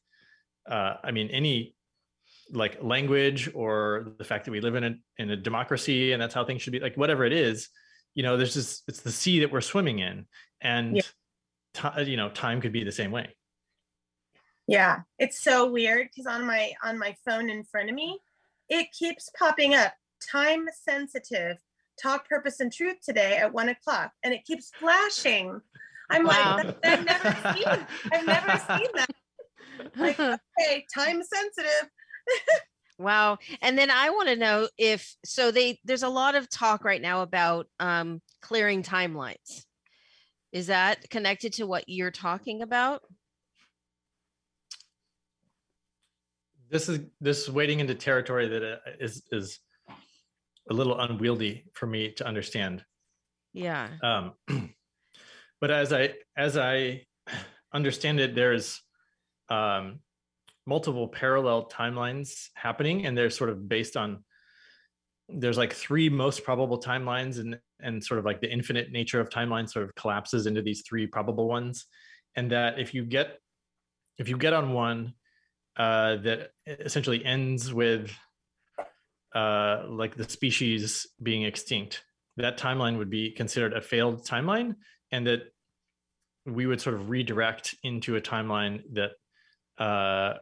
uh, 0.69 0.95
i 1.03 1.11
mean 1.11 1.29
any 1.29 1.75
like 2.51 2.81
language 2.81 3.49
or 3.53 4.13
the 4.17 4.23
fact 4.23 4.45
that 4.45 4.51
we 4.51 4.61
live 4.61 4.75
in 4.75 4.83
a 4.83 4.95
in 5.17 5.31
a 5.31 5.35
democracy 5.35 6.13
and 6.13 6.21
that's 6.21 6.33
how 6.33 6.45
things 6.45 6.61
should 6.61 6.73
be 6.73 6.79
like 6.79 6.95
whatever 6.95 7.25
it 7.25 7.33
is 7.33 7.69
you 8.15 8.23
know 8.23 8.37
there's 8.37 8.53
just 8.53 8.83
it's 8.87 9.01
the 9.01 9.11
sea 9.11 9.39
that 9.39 9.51
we're 9.51 9.61
swimming 9.61 9.99
in. 9.99 10.25
And 10.61 10.97
yeah. 10.97 11.99
you 12.01 12.17
know 12.17 12.29
time 12.29 12.61
could 12.61 12.73
be 12.73 12.83
the 12.83 12.91
same 12.91 13.11
way 13.11 13.33
yeah 14.69 14.99
it's 15.17 15.41
so 15.41 15.69
weird 15.69 16.07
because 16.07 16.25
on 16.25 16.45
my 16.45 16.71
on 16.83 16.97
my 16.97 17.15
phone 17.25 17.49
in 17.49 17.63
front 17.63 17.89
of 17.89 17.95
me 17.95 18.19
it 18.69 18.91
keeps 18.91 19.29
popping 19.37 19.73
up 19.73 19.93
time 20.31 20.67
sensitive. 20.83 21.57
Talk 22.01 22.29
purpose 22.29 22.59
and 22.59 22.71
truth 22.71 22.97
today 23.03 23.37
at 23.37 23.53
one 23.53 23.69
o'clock 23.69 24.11
and 24.23 24.33
it 24.33 24.45
keeps 24.45 24.71
flashing. 24.79 25.59
I'm 26.09 26.23
wow. 26.23 26.57
like 26.57 26.77
i've 26.83 27.05
never 27.05 27.53
seen 27.53 27.87
i've 28.11 28.25
never 28.25 28.51
seen 28.67 28.87
that. 28.95 29.09
Like 29.95 30.19
okay 30.59 30.85
time 30.93 31.21
sensitive. 31.21 31.89
Wow 32.97 33.37
and 33.61 33.77
then 33.77 33.91
i 33.91 34.09
want 34.09 34.27
to 34.27 34.35
know 34.35 34.67
if 34.77 35.15
so 35.23 35.51
they 35.51 35.79
there's 35.85 36.03
a 36.03 36.09
lot 36.09 36.35
of 36.35 36.49
talk 36.49 36.83
right 36.83 37.01
now 37.01 37.21
about 37.21 37.67
um 37.79 38.21
clearing 38.41 38.83
timelines. 38.83 39.65
Is 40.51 40.67
that 40.67 41.09
connected 41.09 41.53
to 41.53 41.67
what 41.67 41.83
you're 41.87 42.11
talking 42.11 42.61
about? 42.61 43.01
This 46.69 46.89
is 46.89 46.99
this 47.19 47.43
is 47.43 47.51
wading 47.51 47.79
into 47.79 47.95
territory 47.95 48.47
that 48.47 48.63
uh, 48.63 48.77
is 48.99 49.23
is 49.31 49.59
a 50.69 50.73
little 50.73 50.99
unwieldy 50.99 51.65
for 51.73 51.87
me 51.87 52.11
to 52.13 52.27
understand. 52.27 52.83
Yeah. 53.53 53.89
Um, 54.03 54.33
but 55.61 55.71
as 55.71 55.91
I 55.91 56.13
as 56.37 56.57
I 56.57 57.05
understand 57.73 58.19
it, 58.19 58.35
there's 58.35 58.81
um, 59.49 59.99
multiple 60.65 61.07
parallel 61.07 61.67
timelines 61.69 62.47
happening, 62.53 63.05
and 63.05 63.17
they're 63.17 63.29
sort 63.29 63.49
of 63.49 63.67
based 63.67 63.97
on 63.97 64.23
there's 65.27 65.57
like 65.57 65.73
three 65.73 66.09
most 66.09 66.43
probable 66.43 66.79
timelines, 66.79 67.39
and 67.39 67.59
and 67.81 68.03
sort 68.03 68.19
of 68.19 68.25
like 68.25 68.41
the 68.41 68.51
infinite 68.51 68.91
nature 68.91 69.19
of 69.19 69.29
timelines 69.29 69.71
sort 69.71 69.85
of 69.85 69.95
collapses 69.95 70.45
into 70.45 70.61
these 70.61 70.83
three 70.87 71.07
probable 71.07 71.47
ones, 71.47 71.85
and 72.35 72.51
that 72.51 72.79
if 72.79 72.93
you 72.93 73.03
get 73.05 73.39
if 74.17 74.29
you 74.29 74.37
get 74.37 74.53
on 74.53 74.73
one 74.73 75.13
uh, 75.79 76.17
that 76.17 76.51
essentially 76.67 77.23
ends 77.23 77.73
with 77.73 78.11
uh, 79.33 79.85
like 79.87 80.15
the 80.15 80.29
species 80.29 81.07
being 81.23 81.43
extinct, 81.43 82.03
that 82.35 82.57
timeline 82.57 82.97
would 82.97 83.09
be 83.09 83.31
considered 83.31 83.73
a 83.73 83.81
failed 83.81 84.25
timeline, 84.25 84.75
and 85.11 85.25
that 85.25 85.53
we 86.45 86.65
would 86.65 86.81
sort 86.81 86.95
of 86.95 87.09
redirect 87.09 87.75
into 87.81 88.17
a 88.17 88.21
timeline 88.21 88.81
that, 88.93 89.11
uh, 89.83 90.37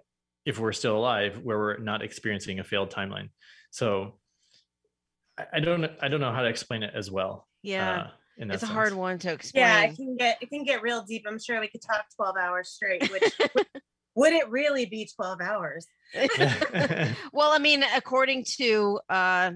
if 0.45 0.58
we're 0.58 0.71
still 0.71 0.97
alive, 0.97 1.39
where 1.43 1.58
we're 1.58 1.78
not 1.78 2.02
experiencing 2.02 2.60
a 2.60 2.63
failed 2.63 2.89
timeline. 2.89 3.30
So 3.69 4.15
I, 5.38 5.45
I 5.54 5.60
don't 5.60 5.86
I 6.02 6.08
don't 6.08 6.19
know 6.19 6.32
how 6.32 6.41
to 6.41 6.50
explain 6.50 6.82
it 6.82 6.93
as 6.95 7.12
well. 7.12 7.47
Yeah. 7.62 7.91
Uh, 7.91 8.08
in 8.39 8.47
that 8.47 8.56
it's 8.56 8.63
a 8.63 8.65
sense. 8.67 8.76
hard 8.76 8.93
one 8.93 9.19
to 9.19 9.32
explain. 9.32 9.62
Yeah, 9.62 9.84
it 9.84 9.95
can 9.95 10.15
get 10.15 10.38
it 10.41 10.50
can 10.50 10.63
get 10.63 10.82
real 10.82 11.04
deep. 11.04 11.26
I'm 11.28 11.39
sure 11.39 11.60
we 11.60 11.67
could 11.67 11.82
talk 11.82 12.06
12 12.15 12.36
hours 12.38 12.69
straight, 12.69 13.10
which 13.12 13.39
would 14.17 14.34
it 14.34 14.49
really 14.49 14.88
be 14.88 15.08
12 15.15 15.41
hours? 15.41 15.86
well, 17.32 17.51
I 17.51 17.60
mean, 17.60 17.86
according 17.95 18.45
to 18.58 18.99
uh, 19.10 19.51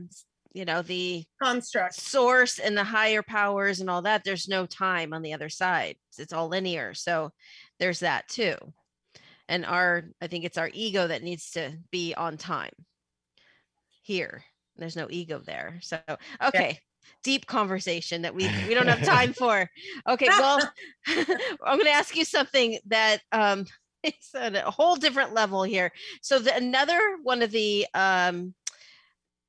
you 0.53 0.65
know 0.65 0.83
the 0.83 1.23
construct 1.41 1.95
source 1.95 2.59
and 2.59 2.77
the 2.77 2.83
higher 2.83 3.23
powers 3.23 3.81
and 3.81 3.89
all 3.89 4.03
that, 4.03 4.23
there's 4.23 4.47
no 4.47 4.67
time 4.67 5.13
on 5.13 5.23
the 5.23 5.33
other 5.33 5.49
side. 5.49 5.95
It's 6.19 6.31
all 6.31 6.47
linear. 6.47 6.93
So 6.93 7.31
there's 7.79 8.01
that 8.01 8.27
too. 8.27 8.55
And 9.49 9.65
our, 9.65 10.03
I 10.21 10.27
think 10.27 10.45
it's 10.45 10.59
our 10.59 10.69
ego 10.71 11.07
that 11.07 11.23
needs 11.23 11.51
to 11.51 11.71
be 11.91 12.13
on 12.13 12.37
time 12.37 12.71
here. 14.03 14.43
There's 14.77 14.95
no 14.95 15.07
ego 15.09 15.41
there. 15.43 15.79
So 15.81 15.97
okay. 16.43 16.79
Deep 17.23 17.47
conversation 17.47 18.21
that 18.21 18.35
we 18.35 18.47
we 18.67 18.75
don't 18.75 18.87
have 18.87 19.03
time 19.05 19.33
for. 19.33 19.67
Okay, 20.07 20.27
well, 20.27 20.59
I'm 21.07 21.77
going 21.77 21.85
to 21.85 21.89
ask 21.89 22.15
you 22.15 22.25
something 22.25 22.77
that 22.87 23.21
um, 23.31 23.65
it's 24.03 24.33
at 24.35 24.55
a 24.55 24.71
whole 24.71 24.95
different 24.95 25.33
level 25.33 25.63
here. 25.63 25.91
So 26.21 26.39
the, 26.39 26.55
another 26.55 26.99
one 27.23 27.41
of 27.41 27.51
the 27.51 27.85
um, 27.93 28.53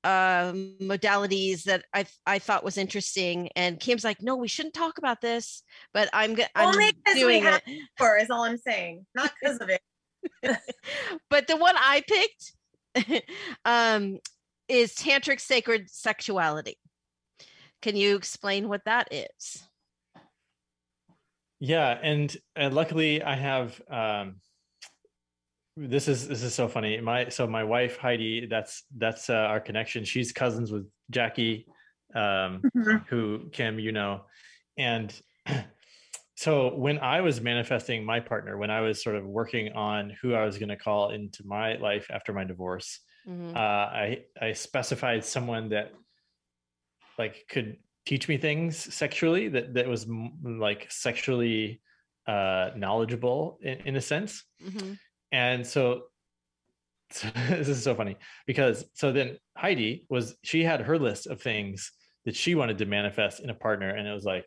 uh, 0.05 0.53
modalities 0.81 1.65
that 1.65 1.85
I 1.95 2.07
I 2.27 2.39
thought 2.39 2.65
was 2.65 2.77
interesting, 2.77 3.49
and 3.57 3.79
Kim's 3.79 4.05
like, 4.05 4.23
no, 4.23 4.37
we 4.37 4.49
shouldn't 4.49 4.75
talk 4.75 4.99
about 4.99 5.21
this, 5.21 5.63
but 5.95 6.09
I'm 6.13 6.35
gonna 6.35 6.49
Only 6.57 6.93
because 6.93 7.15
we 7.15 7.21
doing 7.21 7.43
have 7.43 7.63
it. 7.67 7.83
for 7.97 8.19
is 8.19 8.31
all 8.31 8.43
I'm 8.43 8.59
saying, 8.59 9.07
not 9.15 9.33
because 9.41 9.59
of 9.59 9.69
it. 9.71 9.81
but 11.31 11.47
the 11.47 11.57
one 11.57 11.75
I 11.77 12.03
picked 12.07 13.25
um, 13.65 14.19
is 14.69 14.95
tantric 14.95 15.41
sacred 15.41 15.91
sexuality. 15.91 16.79
Can 17.81 17.97
you 17.97 18.17
explain 18.17 18.69
what 18.69 18.85
that 18.85 19.09
is? 19.13 19.65
Yeah 21.65 21.97
and 22.03 22.37
and 22.57 22.75
luckily 22.75 23.23
i 23.23 23.37
have 23.37 23.81
um 23.89 24.41
this 25.77 26.09
is 26.09 26.27
this 26.27 26.43
is 26.43 26.53
so 26.55 26.67
funny 26.69 27.01
my 27.01 27.29
so 27.29 27.47
my 27.47 27.63
wife 27.63 27.97
heidi 27.97 28.47
that's 28.47 28.83
that's 28.99 29.31
uh, 29.31 29.35
our 29.35 29.61
connection 29.61 30.05
she's 30.05 30.33
cousins 30.33 30.73
with 30.73 30.91
jackie 31.11 31.67
um 32.17 32.63
Mhm. 32.77 33.07
who 33.09 33.49
kim 33.53 33.79
you 33.79 33.93
know 33.93 34.25
and 34.77 35.23
so 36.37 36.75
when 36.75 36.99
i 36.99 37.21
was 37.21 37.41
manifesting 37.41 38.05
my 38.05 38.19
partner 38.19 38.59
when 38.59 38.71
i 38.71 38.81
was 38.81 39.03
sort 39.03 39.15
of 39.17 39.25
working 39.25 39.73
on 39.73 40.11
who 40.21 40.35
i 40.35 40.45
was 40.45 40.59
going 40.59 40.69
to 40.69 40.77
call 40.77 41.11
into 41.11 41.47
my 41.47 41.77
life 41.77 42.07
after 42.11 42.33
my 42.33 42.45
divorce 42.45 43.01
Mhm. 43.29 43.55
uh, 43.55 43.87
I 44.05 44.25
I 44.41 44.53
specified 44.53 45.25
someone 45.25 45.69
that 45.69 45.93
like 47.19 47.45
could 47.49 47.77
teach 48.07 48.29
me 48.29 48.37
things 48.37 48.77
sexually 48.95 49.49
that 49.49 49.75
that 49.75 49.87
was 49.89 50.07
like 50.43 50.91
sexually 50.91 51.81
uh 52.27 52.71
knowledgeable 52.77 53.59
in, 53.63 53.79
in 53.81 53.97
a 53.97 54.01
sense 54.01 54.45
Mhm. 54.63 54.99
and 55.33 55.67
so, 55.67 56.05
so 57.11 57.29
this 57.49 57.69
is 57.69 57.83
so 57.83 57.95
funny 57.95 58.17
because 58.47 58.85
so 58.95 59.13
then 59.13 59.37
heidi 59.57 60.07
was 60.09 60.37
she 60.43 60.63
had 60.65 60.81
her 60.81 60.99
list 60.99 61.27
of 61.27 61.41
things 61.41 61.93
that 62.25 62.35
she 62.37 62.55
wanted 62.55 62.79
to 62.79 62.87
manifest 62.87 63.41
in 63.41 63.51
a 63.51 63.55
partner 63.55 63.91
and 63.91 64.07
it 64.09 64.13
was 64.13 64.25
like 64.25 64.47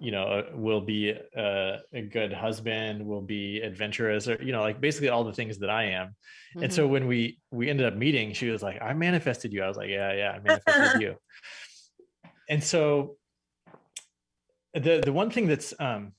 you 0.00 0.12
know 0.12 0.24
uh, 0.24 0.42
will 0.54 0.80
be 0.80 1.10
a, 1.10 1.78
a 1.92 2.02
good 2.02 2.32
husband 2.32 3.04
will 3.04 3.22
be 3.22 3.60
adventurous 3.60 4.28
or 4.28 4.40
you 4.42 4.52
know 4.52 4.60
like 4.60 4.80
basically 4.80 5.08
all 5.08 5.24
the 5.24 5.32
things 5.32 5.58
that 5.58 5.70
i 5.70 5.84
am 5.84 6.14
and 6.62 6.70
Mhm. 6.70 6.74
so 6.74 6.86
when 6.86 7.06
we 7.08 7.40
we 7.50 7.68
ended 7.68 7.86
up 7.86 7.94
meeting 7.96 8.32
she 8.32 8.48
was 8.48 8.62
like 8.62 8.80
i 8.80 8.92
manifested 8.94 9.52
you 9.52 9.62
i 9.62 9.68
was 9.68 9.76
like 9.76 9.90
yeah 9.90 10.12
yeah 10.12 10.30
i 10.30 10.38
manifested 10.40 10.92
you 11.02 11.16
and 12.48 12.62
so 12.62 13.16
the 14.74 15.00
the 15.04 15.12
one 15.12 15.30
thing 15.30 15.46
that's 15.46 15.74
um 15.78 16.12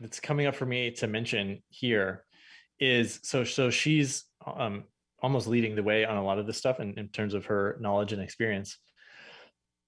that's 0.00 0.20
coming 0.20 0.46
up 0.46 0.54
for 0.54 0.66
me 0.66 0.90
to 0.90 1.06
mention 1.06 1.62
here 1.68 2.24
is 2.80 3.20
so 3.22 3.44
so 3.44 3.70
she's 3.70 4.24
um 4.46 4.84
almost 5.22 5.46
leading 5.46 5.74
the 5.74 5.82
way 5.82 6.04
on 6.04 6.18
a 6.18 6.22
lot 6.22 6.38
of 6.38 6.46
this 6.46 6.58
stuff 6.58 6.80
in, 6.80 6.92
in 6.98 7.08
terms 7.08 7.32
of 7.32 7.46
her 7.46 7.78
knowledge 7.80 8.12
and 8.12 8.20
experience. 8.20 8.76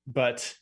But 0.07 0.55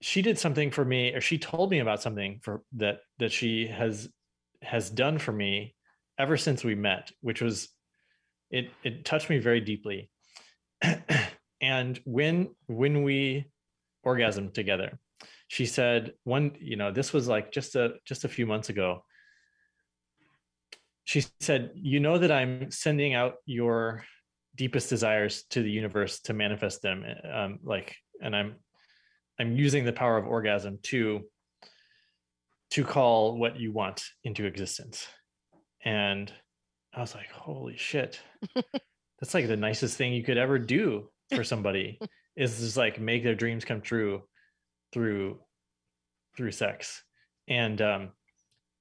she 0.00 0.22
did 0.22 0.38
something 0.38 0.72
for 0.72 0.84
me 0.84 1.14
or 1.14 1.20
she 1.20 1.38
told 1.38 1.70
me 1.70 1.78
about 1.78 2.02
something 2.02 2.40
for 2.42 2.62
that 2.72 3.00
that 3.18 3.30
she 3.30 3.68
has 3.68 4.08
has 4.62 4.90
done 4.90 5.18
for 5.18 5.30
me 5.30 5.74
ever 6.18 6.36
since 6.36 6.64
we 6.64 6.74
met 6.74 7.10
which 7.20 7.42
was 7.42 7.68
it 8.50 8.70
it 8.82 9.04
touched 9.04 9.28
me 9.30 9.38
very 9.38 9.60
deeply 9.60 10.10
and 11.60 12.00
when 12.04 12.48
when 12.66 13.02
we 13.02 13.46
orgasmed 14.06 14.54
together 14.54 14.98
she 15.50 15.66
said 15.66 16.12
one 16.22 16.52
you 16.60 16.76
know 16.76 16.92
this 16.92 17.12
was 17.12 17.26
like 17.26 17.50
just 17.50 17.74
a 17.74 17.94
just 18.04 18.22
a 18.24 18.28
few 18.28 18.46
months 18.46 18.68
ago. 18.68 19.04
She 21.02 21.24
said 21.40 21.72
you 21.74 21.98
know 21.98 22.18
that 22.18 22.30
i'm 22.30 22.70
sending 22.70 23.14
out 23.14 23.34
your 23.46 24.04
deepest 24.54 24.88
desires 24.88 25.42
to 25.50 25.60
the 25.60 25.70
universe 25.70 26.20
to 26.20 26.34
manifest 26.34 26.82
them 26.82 27.04
um, 27.32 27.58
like 27.64 27.96
and 28.22 28.36
i'm 28.36 28.54
i'm 29.40 29.56
using 29.56 29.84
the 29.84 29.92
power 29.92 30.16
of 30.16 30.24
orgasm 30.24 30.78
to 30.84 31.22
to 32.70 32.84
call 32.84 33.36
what 33.36 33.58
you 33.58 33.72
want 33.72 34.04
into 34.22 34.44
existence. 34.44 35.08
And 35.84 36.32
i 36.94 37.00
was 37.00 37.16
like 37.16 37.32
holy 37.32 37.76
shit. 37.76 38.20
That's 39.18 39.34
like 39.34 39.48
the 39.48 39.56
nicest 39.56 39.96
thing 39.96 40.12
you 40.12 40.22
could 40.22 40.38
ever 40.38 40.60
do 40.60 41.10
for 41.34 41.44
somebody 41.44 41.98
is 42.36 42.58
just 42.58 42.76
like 42.76 43.00
make 43.00 43.22
their 43.22 43.34
dreams 43.34 43.64
come 43.64 43.80
true 43.80 44.22
through 44.92 45.38
through 46.36 46.52
sex. 46.52 47.02
And 47.48 47.80
um 47.80 48.10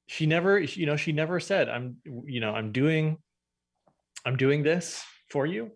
she 0.09 0.25
never 0.25 0.59
you 0.59 0.87
know 0.87 0.97
she 0.97 1.11
never 1.11 1.39
said 1.39 1.69
i'm 1.69 1.97
you 2.25 2.39
know 2.39 2.51
i'm 2.51 2.71
doing 2.71 3.19
i'm 4.25 4.35
doing 4.37 4.63
this 4.63 5.03
for 5.29 5.45
you 5.45 5.69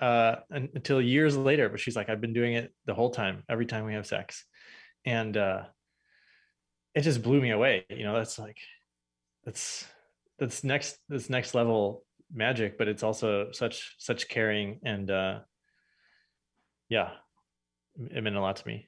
uh 0.00 0.34
un- 0.52 0.68
until 0.74 1.00
years 1.00 1.36
later 1.36 1.68
but 1.68 1.78
she's 1.78 1.94
like 1.94 2.08
i've 2.08 2.20
been 2.20 2.32
doing 2.32 2.54
it 2.54 2.74
the 2.86 2.94
whole 2.94 3.10
time 3.10 3.44
every 3.48 3.66
time 3.66 3.84
we 3.86 3.94
have 3.94 4.04
sex. 4.04 4.44
And 5.04 5.36
uh 5.36 5.62
it 6.94 7.02
just 7.02 7.22
blew 7.22 7.40
me 7.40 7.50
away 7.50 7.86
you 7.88 8.02
know 8.02 8.14
that's 8.14 8.36
like 8.36 8.58
that's 9.44 9.86
that's 10.40 10.64
next 10.64 10.98
that's 11.08 11.30
next 11.30 11.54
level 11.54 12.04
magic 12.34 12.78
but 12.78 12.88
it's 12.88 13.04
also 13.04 13.52
such 13.52 13.94
such 13.98 14.28
caring 14.28 14.80
and 14.82 15.08
uh 15.08 15.38
yeah 16.88 17.10
it 18.10 18.22
meant 18.22 18.36
a 18.36 18.40
lot 18.40 18.56
to 18.56 18.66
me 18.66 18.86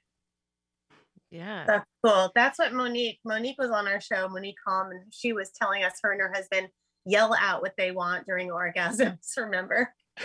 Yeah. 1.31 1.65
That's 1.67 1.87
cool. 2.05 2.33
That's 2.35 2.59
what 2.59 2.73
Monique. 2.73 3.21
Monique 3.25 3.59
was 3.59 3.71
on 3.71 3.87
our 3.87 4.01
show, 4.01 4.29
Monique 4.29 4.59
Holm, 4.67 4.91
and 4.91 5.03
she 5.13 5.33
was 5.33 5.51
telling 5.51 5.85
us 5.85 5.93
her 6.03 6.11
and 6.13 6.21
her 6.21 6.33
husband 6.35 6.69
yell 7.07 7.35
out 7.39 7.63
what 7.63 7.75
they 7.77 7.93
want 7.93 8.27
during 8.27 8.49
orgasms. 8.51 9.19
Remember? 9.37 9.95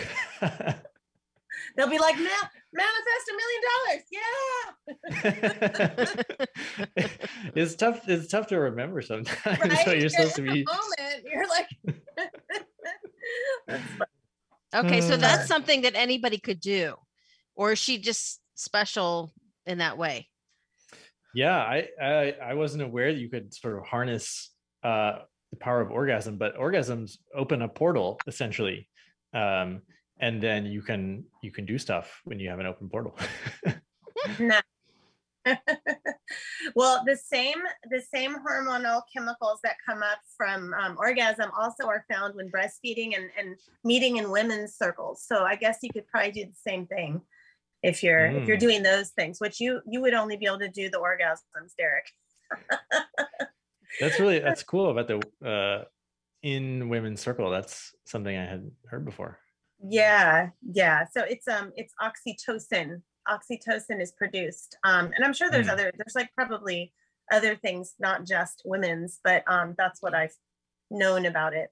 They'll 1.76 1.88
be 1.88 1.98
like, 1.98 2.16
"Ma- 2.16 2.48
manifest 2.72 3.30
a 3.30 3.34
million 3.40 3.62
dollars. 3.72 4.02
Yeah. 4.16 4.26
it's 7.54 7.74
tough 7.74 8.08
it's 8.08 8.28
tough 8.28 8.46
to 8.48 8.58
remember 8.58 9.02
sometimes 9.02 9.58
Right? 9.60 9.84
so 9.84 9.92
you're 9.92 10.08
supposed 10.08 10.36
to 10.36 10.42
be 10.42 10.64
moment. 10.64 11.24
You're 11.24 11.48
like, 11.48 11.68
Okay, 14.74 15.00
so 15.00 15.16
that's 15.16 15.42
hmm. 15.42 15.46
something 15.46 15.82
that 15.82 15.94
anybody 15.94 16.38
could 16.38 16.60
do, 16.60 16.96
or 17.56 17.72
is 17.72 17.78
she 17.78 17.98
just 17.98 18.40
special 18.54 19.32
in 19.66 19.78
that 19.78 19.98
way? 19.98 20.28
yeah, 21.36 21.58
I, 21.58 21.88
I, 22.02 22.34
I 22.42 22.54
wasn't 22.54 22.82
aware 22.82 23.12
that 23.12 23.18
you 23.20 23.28
could 23.28 23.52
sort 23.52 23.76
of 23.76 23.84
harness 23.84 24.52
uh, 24.82 25.18
the 25.50 25.58
power 25.58 25.82
of 25.82 25.90
orgasm, 25.90 26.38
but 26.38 26.56
orgasms 26.56 27.18
open 27.34 27.60
a 27.60 27.68
portal 27.68 28.18
essentially, 28.26 28.88
um, 29.34 29.82
and 30.18 30.42
then 30.42 30.64
you 30.64 30.80
can 30.80 31.24
you 31.42 31.52
can 31.52 31.66
do 31.66 31.76
stuff 31.76 32.22
when 32.24 32.40
you 32.40 32.48
have 32.48 32.58
an 32.58 32.64
open 32.64 32.88
portal. 32.88 33.14
well, 36.74 37.04
the 37.04 37.18
same 37.22 37.58
the 37.90 38.00
same 38.14 38.36
hormonal 38.36 39.02
chemicals 39.14 39.60
that 39.62 39.76
come 39.86 40.02
up 40.02 40.20
from 40.38 40.72
um, 40.72 40.96
orgasm 40.98 41.50
also 41.54 41.84
are 41.84 42.06
found 42.10 42.34
when 42.34 42.50
breastfeeding 42.50 43.14
and, 43.14 43.28
and 43.38 43.56
meeting 43.84 44.16
in 44.16 44.30
women's 44.30 44.74
circles. 44.74 45.22
So 45.22 45.44
I 45.44 45.56
guess 45.56 45.80
you 45.82 45.90
could 45.92 46.06
probably 46.08 46.32
do 46.32 46.46
the 46.46 46.56
same 46.66 46.86
thing 46.86 47.20
if 47.86 48.02
you're 48.02 48.28
mm. 48.28 48.42
if 48.42 48.48
you're 48.48 48.56
mm. 48.56 48.60
doing 48.60 48.82
those 48.82 49.10
things, 49.10 49.40
which 49.40 49.60
you 49.60 49.80
you 49.86 50.00
would 50.00 50.14
only 50.14 50.36
be 50.36 50.46
able 50.46 50.58
to 50.58 50.68
do 50.68 50.90
the 50.90 50.98
orgasms, 50.98 51.72
Derek. 51.78 52.06
that's 54.00 54.20
really 54.20 54.38
that's 54.38 54.62
cool 54.62 54.90
about 54.90 55.08
the 55.08 55.46
uh, 55.46 55.84
in 56.42 56.88
women's 56.88 57.20
circle. 57.20 57.50
That's 57.50 57.94
something 58.04 58.36
I 58.36 58.44
had 58.44 58.70
heard 58.88 59.04
before. 59.04 59.38
Yeah, 59.82 60.50
yeah. 60.62 61.06
So 61.12 61.22
it's 61.22 61.48
um 61.48 61.72
it's 61.76 61.94
oxytocin 62.00 63.02
oxytocin 63.26 64.00
is 64.00 64.12
produced. 64.12 64.76
Um, 64.84 65.10
and 65.14 65.24
I'm 65.24 65.32
sure 65.32 65.50
there's 65.50 65.66
mm. 65.66 65.72
other, 65.72 65.92
there's 65.96 66.14
like 66.14 66.30
probably 66.34 66.92
other 67.32 67.56
things, 67.56 67.94
not 67.98 68.26
just 68.26 68.62
women's, 68.64 69.20
but 69.24 69.42
um, 69.46 69.74
that's 69.76 70.00
what 70.02 70.14
I've 70.14 70.34
known 70.90 71.26
about 71.26 71.54
it. 71.54 71.70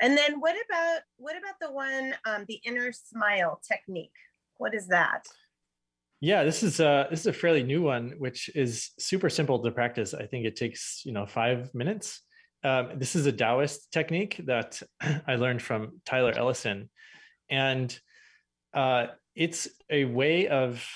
And 0.00 0.16
then 0.18 0.40
what 0.40 0.56
about, 0.68 1.02
what 1.16 1.36
about 1.36 1.54
the 1.60 1.72
one, 1.72 2.14
um, 2.26 2.44
the 2.48 2.60
inner 2.64 2.92
smile 2.92 3.60
technique? 3.66 4.10
What 4.58 4.74
is 4.74 4.88
that? 4.88 5.26
Yeah, 6.20 6.44
this 6.44 6.62
is 6.62 6.80
a, 6.80 7.06
this 7.10 7.20
is 7.20 7.26
a 7.26 7.32
fairly 7.32 7.62
new 7.62 7.82
one, 7.82 8.14
which 8.18 8.48
is 8.54 8.92
super 8.98 9.28
simple 9.28 9.62
to 9.62 9.70
practice. 9.70 10.14
I 10.14 10.26
think 10.26 10.46
it 10.46 10.56
takes, 10.56 11.02
you 11.04 11.12
know, 11.12 11.26
five 11.26 11.74
minutes. 11.74 12.20
Um, 12.62 12.92
this 12.96 13.14
is 13.14 13.26
a 13.26 13.32
Taoist 13.32 13.92
technique 13.92 14.40
that 14.46 14.80
I 15.26 15.36
learned 15.36 15.60
from 15.60 16.00
Tyler 16.06 16.32
Ellison. 16.34 16.88
And 17.50 17.96
uh, 18.72 19.08
it's 19.34 19.68
a 19.90 20.06
way 20.06 20.48
of 20.48 20.86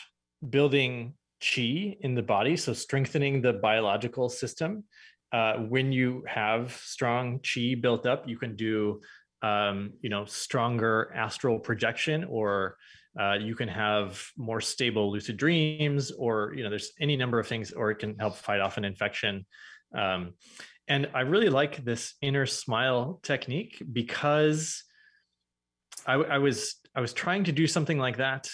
building 0.49 1.15
chi 1.41 1.97
in 2.01 2.15
the 2.15 2.23
body, 2.23 2.57
so 2.57 2.73
strengthening 2.73 3.43
the 3.43 3.53
biological 3.53 4.29
system. 4.29 4.85
Uh, 5.31 5.57
when 5.57 5.93
you 5.93 6.25
have 6.27 6.73
strong 6.85 7.41
chi 7.41 7.75
built 7.79 8.07
up, 8.07 8.27
you 8.27 8.39
can 8.39 8.57
do, 8.57 9.01
um, 9.43 9.93
you 10.01 10.09
know, 10.09 10.25
stronger 10.25 11.13
astral 11.15 11.59
projection, 11.59 12.25
or 12.25 12.77
uh, 13.19 13.35
you 13.35 13.55
can 13.55 13.69
have 13.69 14.25
more 14.37 14.61
stable 14.61 15.13
lucid 15.13 15.37
dreams, 15.37 16.11
or 16.11 16.53
you 16.57 16.63
know, 16.63 16.71
there's 16.71 16.93
any 17.01 17.17
number 17.17 17.39
of 17.39 17.47
things, 17.47 17.73
or 17.73 17.91
it 17.91 17.99
can 17.99 18.19
help 18.19 18.37
fight 18.37 18.61
off 18.61 18.77
an 18.77 18.85
infection. 18.85 19.47
Um, 19.97 20.35
and 20.89 21.09
I 21.15 21.21
really 21.21 21.51
like 21.51 21.85
this 21.85 22.15
inner 22.23 22.47
smile 22.47 23.21
technique 23.23 23.83
because 23.93 24.85
I, 26.07 26.15
I 26.15 26.39
was 26.39 26.77
I 26.95 27.01
was 27.01 27.13
trying 27.13 27.45
to 27.45 27.53
do 27.53 27.67
something 27.67 27.99
like 27.99 28.17
that 28.17 28.49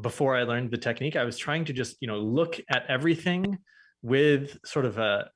before 0.00 0.36
I 0.36 0.44
learned 0.44 0.70
the 0.70 0.78
technique. 0.78 1.16
I 1.16 1.24
was 1.24 1.36
trying 1.36 1.64
to 1.66 1.72
just, 1.72 1.96
you 2.00 2.08
know, 2.08 2.18
look 2.18 2.60
at 2.70 2.86
everything 2.88 3.58
with 4.02 4.58
sort 4.64 4.86
of 4.86 4.98
a, 4.98 5.28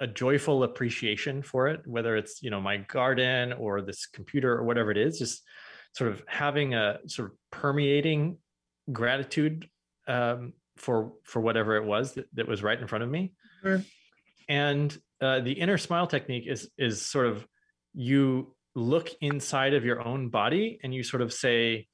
a 0.00 0.06
joyful 0.06 0.64
appreciation 0.64 1.42
for 1.42 1.68
it, 1.68 1.80
whether 1.86 2.16
it's, 2.16 2.42
you 2.42 2.50
know, 2.50 2.60
my 2.60 2.78
garden 2.78 3.52
or 3.52 3.82
this 3.82 4.06
computer 4.06 4.52
or 4.52 4.64
whatever 4.64 4.90
it 4.90 4.96
is, 4.96 5.18
just 5.18 5.42
sort 5.92 6.10
of 6.10 6.22
having 6.26 6.74
a 6.74 6.98
sort 7.06 7.30
of 7.30 7.36
permeating 7.50 8.38
gratitude 8.92 9.68
um, 10.06 10.52
for 10.76 11.12
for 11.24 11.40
whatever 11.40 11.76
it 11.76 11.84
was 11.84 12.14
that, 12.14 12.26
that 12.34 12.48
was 12.48 12.62
right 12.62 12.80
in 12.80 12.86
front 12.86 13.04
of 13.04 13.10
me. 13.10 13.32
Mm-hmm. 13.64 13.82
And 14.48 14.98
uh, 15.20 15.40
the 15.40 15.52
inner 15.52 15.78
smile 15.78 16.06
technique 16.06 16.46
is 16.46 16.70
is 16.78 17.04
sort 17.04 17.26
of 17.26 17.46
you 17.94 18.54
look 18.74 19.10
inside 19.20 19.74
of 19.74 19.84
your 19.84 20.00
own 20.06 20.28
body 20.28 20.78
and 20.82 20.94
you 20.94 21.02
sort 21.02 21.22
of 21.22 21.32
say 21.32 21.88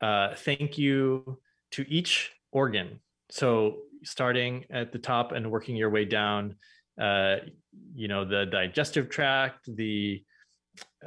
uh, 0.00 0.34
thank 0.34 0.76
you 0.78 1.38
to 1.72 1.84
each 1.88 2.32
organ. 2.52 3.00
So 3.30 3.78
starting 4.02 4.64
at 4.70 4.92
the 4.92 4.98
top 4.98 5.32
and 5.32 5.50
working 5.50 5.76
your 5.76 5.90
way 5.90 6.04
down, 6.04 6.56
uh, 7.00 7.36
you 7.94 8.08
know, 8.08 8.24
the 8.24 8.46
digestive 8.46 9.08
tract, 9.08 9.66
the 9.66 10.22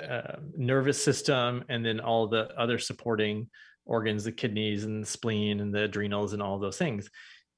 uh, 0.01 0.37
nervous 0.55 1.03
system, 1.03 1.63
and 1.69 1.85
then 1.85 1.99
all 1.99 2.27
the 2.27 2.49
other 2.57 2.79
supporting 2.79 3.49
organs, 3.85 4.23
the 4.23 4.31
kidneys 4.31 4.83
and 4.83 5.03
the 5.03 5.07
spleen 5.07 5.59
and 5.59 5.73
the 5.73 5.83
adrenals 5.83 6.33
and 6.33 6.41
all 6.41 6.59
those 6.59 6.77
things. 6.77 7.09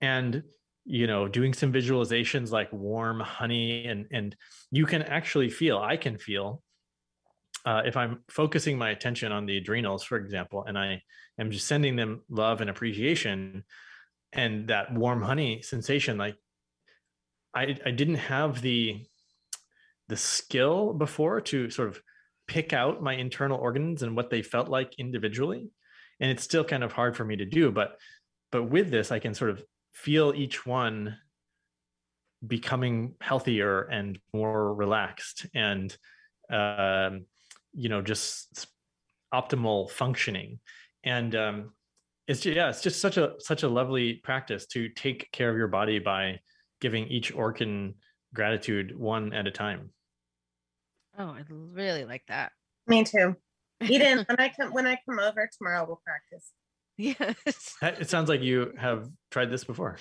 And 0.02 0.44
you 0.86 1.08
know 1.08 1.28
doing 1.28 1.54
some 1.54 1.74
visualizations 1.74 2.52
like 2.52 2.72
warm 2.72 3.20
honey 3.20 3.86
and 3.86 4.08
and 4.12 4.36
you 4.72 4.86
can 4.86 5.04
actually 5.04 5.50
feel 5.50 5.78
i 5.78 5.98
can 5.98 6.18
feel 6.18 6.64
uh, 7.66 7.82
if 7.86 7.98
I'm 7.98 8.24
focusing 8.30 8.78
my 8.78 8.92
attention 8.92 9.32
on 9.32 9.46
the 9.46 9.58
adrenals, 9.58 10.04
for 10.04 10.18
example, 10.18 10.64
and 10.66 10.78
I 10.78 11.02
am 11.40 11.52
just 11.52 11.68
sending 11.68 11.96
them 11.96 12.24
love 12.30 12.62
and 12.62 12.70
appreciation 12.70 13.64
and 14.32 14.68
that 14.68 14.94
warm 14.94 15.22
honey 15.22 15.62
sensation, 15.62 16.18
like 16.18 16.36
I, 17.54 17.78
I 17.86 17.92
didn't 17.92 18.16
have 18.16 18.62
the 18.62 19.06
the 20.10 20.18
skill 20.18 20.94
before 20.94 21.40
to 21.40 21.70
sort 21.70 21.88
of 21.88 22.02
pick 22.48 22.74
out 22.74 23.02
my 23.02 23.14
internal 23.14 23.58
organs 23.58 24.04
and 24.04 24.16
what 24.16 24.30
they 24.30 24.42
felt 24.42 24.68
like 24.68 24.94
individually. 24.98 25.70
And 26.20 26.30
it's 26.32 26.44
still 26.44 26.66
kind 26.66 26.84
of 26.84 26.92
hard 26.92 27.16
for 27.16 27.24
me 27.24 27.38
to 27.38 27.46
do, 27.46 27.72
but 27.72 27.98
but 28.52 28.64
with 28.64 28.90
this, 28.90 29.12
I 29.12 29.20
can 29.20 29.34
sort 29.34 29.52
of 29.52 29.64
feel 29.94 30.34
each 30.36 30.66
one 30.66 31.16
becoming 32.46 33.14
healthier 33.22 33.82
and 33.84 34.18
more 34.34 34.74
relaxed 34.74 35.46
and 35.54 35.96
um, 36.50 37.26
you 37.74 37.90
know 37.90 38.02
just 38.02 38.68
optimal 39.34 39.90
functioning 39.92 40.60
and 41.04 41.36
um 41.36 41.72
it's 42.28 42.44
yeah 42.46 42.70
it's 42.70 42.82
just 42.82 43.00
such 43.00 43.18
a 43.18 43.34
such 43.38 43.62
a 43.62 43.70
lovely 43.70 44.16
practice 44.16 44.66
to 44.66 44.90
take 44.90 45.32
care 45.32 45.52
of 45.52 45.58
your 45.58 45.68
body 45.68 46.00
by 46.00 46.40
giving 46.82 47.08
each 47.08 47.32
organ 47.34 47.94
gratitude 48.34 48.98
one 48.98 49.32
at 49.34 49.46
a 49.46 49.52
time 49.52 49.92
oh 51.20 51.30
i 51.30 51.44
really 51.48 52.06
like 52.06 52.24
that. 52.28 52.52
Me 52.88 53.04
too. 53.04 53.36
Eden 53.82 54.26
when 54.28 54.40
i 54.40 54.50
come 54.50 54.74
when 54.74 54.88
i 54.88 54.98
come 55.08 55.20
over 55.20 55.50
tomorrow 55.58 55.86
we'll 55.86 56.02
practice. 56.04 56.52
Yes. 56.98 57.78
It 57.82 58.10
sounds 58.10 58.28
like 58.28 58.42
you 58.42 58.74
have 58.78 59.10
tried 59.32 59.50
this 59.50 59.64
before. 59.64 59.98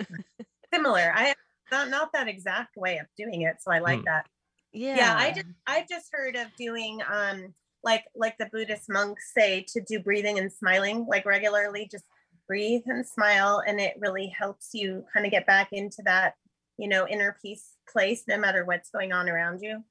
Similar. 0.74 1.12
I 1.14 1.26
have 1.26 1.36
not, 1.70 1.90
not 1.90 2.12
that 2.12 2.26
exact 2.26 2.76
way 2.76 2.98
of 2.98 3.06
doing 3.16 3.42
it 3.42 3.56
so 3.60 3.70
i 3.70 3.78
like 3.78 4.00
mm. 4.00 4.04
that. 4.06 4.26
Yeah. 4.72 4.96
yeah. 4.96 5.16
i 5.16 5.30
just 5.30 5.46
i've 5.66 5.88
just 5.88 6.08
heard 6.12 6.36
of 6.36 6.48
doing 6.56 7.00
um 7.08 7.54
like 7.84 8.04
like 8.16 8.36
the 8.38 8.48
buddhist 8.50 8.88
monks 8.88 9.32
say 9.36 9.64
to 9.68 9.80
do 9.80 10.00
breathing 10.00 10.38
and 10.38 10.50
smiling 10.50 11.06
like 11.08 11.26
regularly 11.26 11.88
just 11.90 12.04
breathe 12.48 12.82
and 12.86 13.06
smile 13.06 13.62
and 13.66 13.80
it 13.80 13.94
really 13.98 14.28
helps 14.28 14.70
you 14.72 15.04
kind 15.12 15.24
of 15.24 15.32
get 15.32 15.46
back 15.46 15.68
into 15.72 16.02
that 16.04 16.34
you 16.78 16.88
know 16.88 17.06
inner 17.06 17.36
peace 17.40 17.76
place 17.88 18.24
no 18.28 18.36
matter 18.38 18.64
what's 18.64 18.90
going 18.90 19.12
on 19.12 19.28
around 19.28 19.60
you 19.60 19.82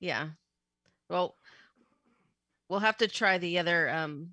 yeah 0.00 0.28
well 1.08 1.36
we'll 2.68 2.80
have 2.80 2.96
to 2.96 3.08
try 3.08 3.38
the 3.38 3.58
other 3.58 3.88
um 3.90 4.30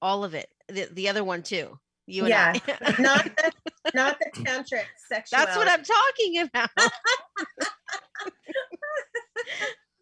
all 0.00 0.24
of 0.24 0.34
it 0.34 0.48
the, 0.68 0.88
the 0.92 1.08
other 1.08 1.24
one 1.24 1.42
too 1.42 1.78
you 2.06 2.24
and 2.24 2.32
I. 2.32 2.60
yeah, 2.66 2.94
not 2.98 3.24
the 3.24 3.52
not 3.94 4.18
the 4.18 4.30
tantric 4.40 4.86
sexual. 5.08 5.38
That's 5.38 5.56
what 5.58 5.68
I'm 5.68 5.82
talking 5.84 6.38
about. 6.38 6.70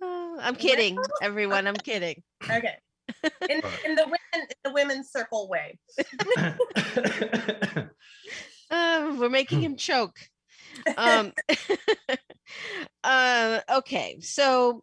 I'm 0.40 0.54
kidding, 0.54 0.98
everyone. 1.22 1.66
I'm 1.66 1.74
kidding. 1.74 2.22
Okay. 2.44 2.76
In, 3.48 3.62
in 3.86 3.94
the 3.94 4.04
women, 4.04 4.48
the 4.64 4.72
women's 4.72 5.10
circle 5.10 5.48
way. 5.48 5.78
uh, 8.70 9.16
we're 9.18 9.28
making 9.28 9.60
him 9.60 9.76
choke. 9.76 10.16
Um, 10.96 11.32
uh, 13.04 13.60
okay, 13.70 14.18
so 14.20 14.82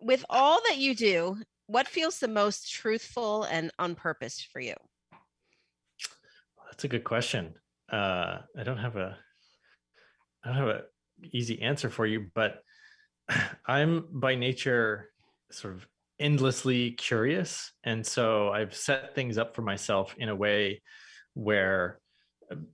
with 0.00 0.24
all 0.28 0.60
that 0.68 0.78
you 0.78 0.94
do, 0.94 1.36
what 1.66 1.88
feels 1.88 2.18
the 2.18 2.28
most 2.28 2.70
truthful 2.72 3.44
and 3.44 3.70
on 3.78 3.94
purpose 3.94 4.46
for 4.52 4.60
you? 4.60 4.74
That's 6.66 6.84
a 6.84 6.88
good 6.88 7.04
question. 7.04 7.54
Uh, 7.90 8.38
I 8.58 8.62
don't 8.64 8.78
have 8.78 8.96
a, 8.96 9.16
I 10.44 10.48
don't 10.48 10.56
have 10.56 10.68
a 10.68 10.82
easy 11.32 11.60
answer 11.62 11.90
for 11.90 12.06
you, 12.06 12.26
but 12.34 12.62
I'm 13.66 14.06
by 14.10 14.34
nature 14.34 15.10
sort 15.50 15.74
of 15.74 15.86
endlessly 16.18 16.92
curious, 16.92 17.72
and 17.84 18.06
so 18.06 18.50
I've 18.50 18.74
set 18.74 19.14
things 19.14 19.38
up 19.38 19.54
for 19.54 19.62
myself 19.62 20.14
in 20.18 20.28
a 20.28 20.36
way 20.36 20.82
where, 21.34 21.98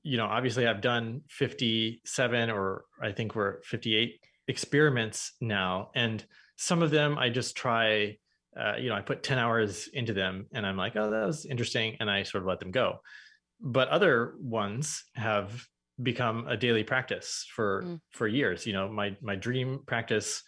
you 0.02 0.16
know, 0.16 0.26
obviously 0.26 0.66
I've 0.66 0.80
done 0.80 1.22
57 1.30 2.50
or 2.50 2.84
I 3.02 3.12
think 3.12 3.34
we're 3.34 3.62
58 3.62 4.20
experiments 4.48 5.32
now, 5.40 5.90
and 5.94 6.24
some 6.56 6.82
of 6.82 6.90
them 6.90 7.18
I 7.18 7.30
just 7.30 7.56
try. 7.56 8.18
Uh, 8.58 8.74
you 8.76 8.88
know, 8.88 8.96
I 8.96 9.02
put 9.02 9.22
10 9.22 9.38
hours 9.38 9.88
into 9.92 10.12
them 10.12 10.46
and 10.52 10.66
I'm 10.66 10.76
like, 10.76 10.96
oh, 10.96 11.10
that 11.10 11.26
was 11.26 11.46
interesting. 11.46 11.96
And 12.00 12.10
I 12.10 12.24
sort 12.24 12.42
of 12.42 12.48
let 12.48 12.58
them 12.58 12.72
go 12.72 12.98
but 13.60 13.88
other 13.88 14.34
ones 14.40 15.04
have 15.14 15.66
become 16.02 16.46
a 16.46 16.56
daily 16.56 16.84
practice 16.84 17.46
for 17.54 17.82
mm. 17.82 18.00
for 18.12 18.28
years 18.28 18.66
you 18.66 18.72
know 18.72 18.88
my 18.88 19.16
my 19.20 19.34
dream 19.34 19.80
practice 19.86 20.42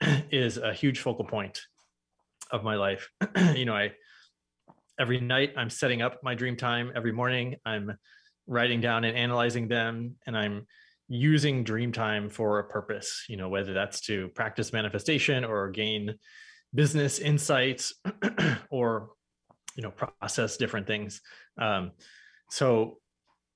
is 0.30 0.56
a 0.56 0.72
huge 0.72 1.00
focal 1.00 1.24
point 1.24 1.60
of 2.52 2.62
my 2.62 2.76
life 2.76 3.08
you 3.54 3.64
know 3.64 3.74
i 3.74 3.90
every 5.00 5.18
night 5.20 5.52
i'm 5.56 5.70
setting 5.70 6.00
up 6.00 6.20
my 6.22 6.34
dream 6.34 6.56
time 6.56 6.92
every 6.94 7.10
morning 7.10 7.56
i'm 7.66 7.98
writing 8.46 8.80
down 8.80 9.04
and 9.04 9.16
analyzing 9.16 9.68
them 9.68 10.16
and 10.26 10.36
i'm 10.36 10.66
using 11.08 11.64
dream 11.64 11.92
time 11.92 12.30
for 12.30 12.58
a 12.58 12.64
purpose 12.64 13.24
you 13.28 13.36
know 13.36 13.48
whether 13.48 13.74
that's 13.74 14.00
to 14.00 14.28
practice 14.28 14.72
manifestation 14.72 15.44
or 15.44 15.70
gain 15.70 16.14
business 16.74 17.18
insights 17.18 17.94
or 18.70 19.10
you 19.76 19.82
know 19.82 19.90
process 19.90 20.56
different 20.56 20.86
things. 20.86 21.20
Um, 21.58 21.92
so 22.50 22.98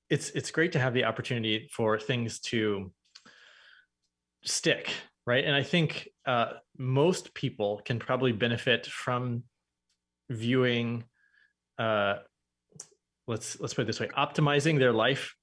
it's 0.09 0.29
it's 0.31 0.51
great 0.51 0.71
to 0.73 0.79
have 0.79 0.93
the 0.93 1.05
opportunity 1.05 1.69
for 1.71 1.99
things 1.99 2.39
to 2.39 2.91
stick 4.43 4.91
right? 5.27 5.43
And 5.45 5.53
i 5.53 5.61
think 5.61 6.07
uh, 6.25 6.53
most 6.77 7.35
people 7.35 7.81
can 7.85 7.99
probably 7.99 8.31
benefit 8.31 8.87
from 8.87 9.43
viewing 10.29 11.03
uh, 11.77 12.15
let's 13.29 13.59
let's 13.59 13.73
put 13.73 13.83
it 13.83 13.85
this 13.85 13.99
way 13.99 14.09
optimizing 14.17 14.79
their 14.79 14.93
life 14.93 15.35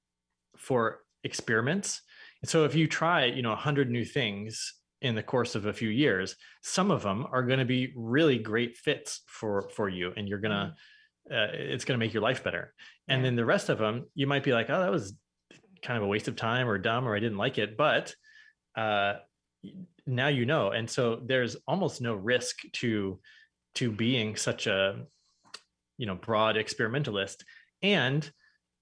for 0.56 1.00
experiments. 1.24 2.02
And 2.42 2.50
so 2.50 2.64
if 2.64 2.74
you 2.74 2.86
try 2.86 3.24
you 3.24 3.42
know 3.42 3.50
100 3.50 3.90
new 3.90 4.04
things 4.04 4.74
in 5.02 5.14
the 5.14 5.22
course 5.22 5.54
of 5.54 5.66
a 5.66 5.72
few 5.72 5.90
years 5.90 6.36
some 6.62 6.90
of 6.90 7.02
them 7.02 7.26
are 7.30 7.42
going 7.42 7.58
to 7.58 7.66
be 7.66 7.92
really 7.94 8.38
great 8.38 8.76
fits 8.76 9.20
for 9.26 9.68
for 9.74 9.88
you 9.88 10.12
and 10.16 10.28
you're 10.28 10.38
going 10.38 10.52
to 10.52 10.74
mm-hmm. 11.30 11.34
uh, 11.34 11.48
it's 11.52 11.84
going 11.84 11.98
to 11.98 12.04
make 12.04 12.14
your 12.14 12.22
life 12.22 12.44
better. 12.44 12.74
And 13.08 13.24
then 13.24 13.36
the 13.36 13.44
rest 13.44 13.68
of 13.68 13.78
them 13.78 14.06
you 14.14 14.26
might 14.26 14.44
be 14.44 14.52
like 14.52 14.68
oh 14.68 14.80
that 14.80 14.90
was 14.90 15.14
kind 15.82 15.96
of 15.96 16.02
a 16.02 16.08
waste 16.08 16.28
of 16.28 16.36
time 16.36 16.68
or 16.68 16.78
dumb 16.78 17.06
or 17.06 17.14
i 17.14 17.20
didn't 17.20 17.38
like 17.38 17.58
it 17.58 17.76
but 17.76 18.14
uh, 18.76 19.14
now 20.06 20.28
you 20.28 20.46
know. 20.46 20.70
And 20.70 20.88
so 20.88 21.20
there's 21.24 21.56
almost 21.66 22.00
no 22.00 22.14
risk 22.14 22.56
to 22.74 23.18
to 23.76 23.90
being 23.90 24.36
such 24.36 24.66
a 24.66 25.04
you 25.98 26.06
know 26.06 26.14
broad 26.14 26.56
experimentalist 26.56 27.44
and 27.82 28.30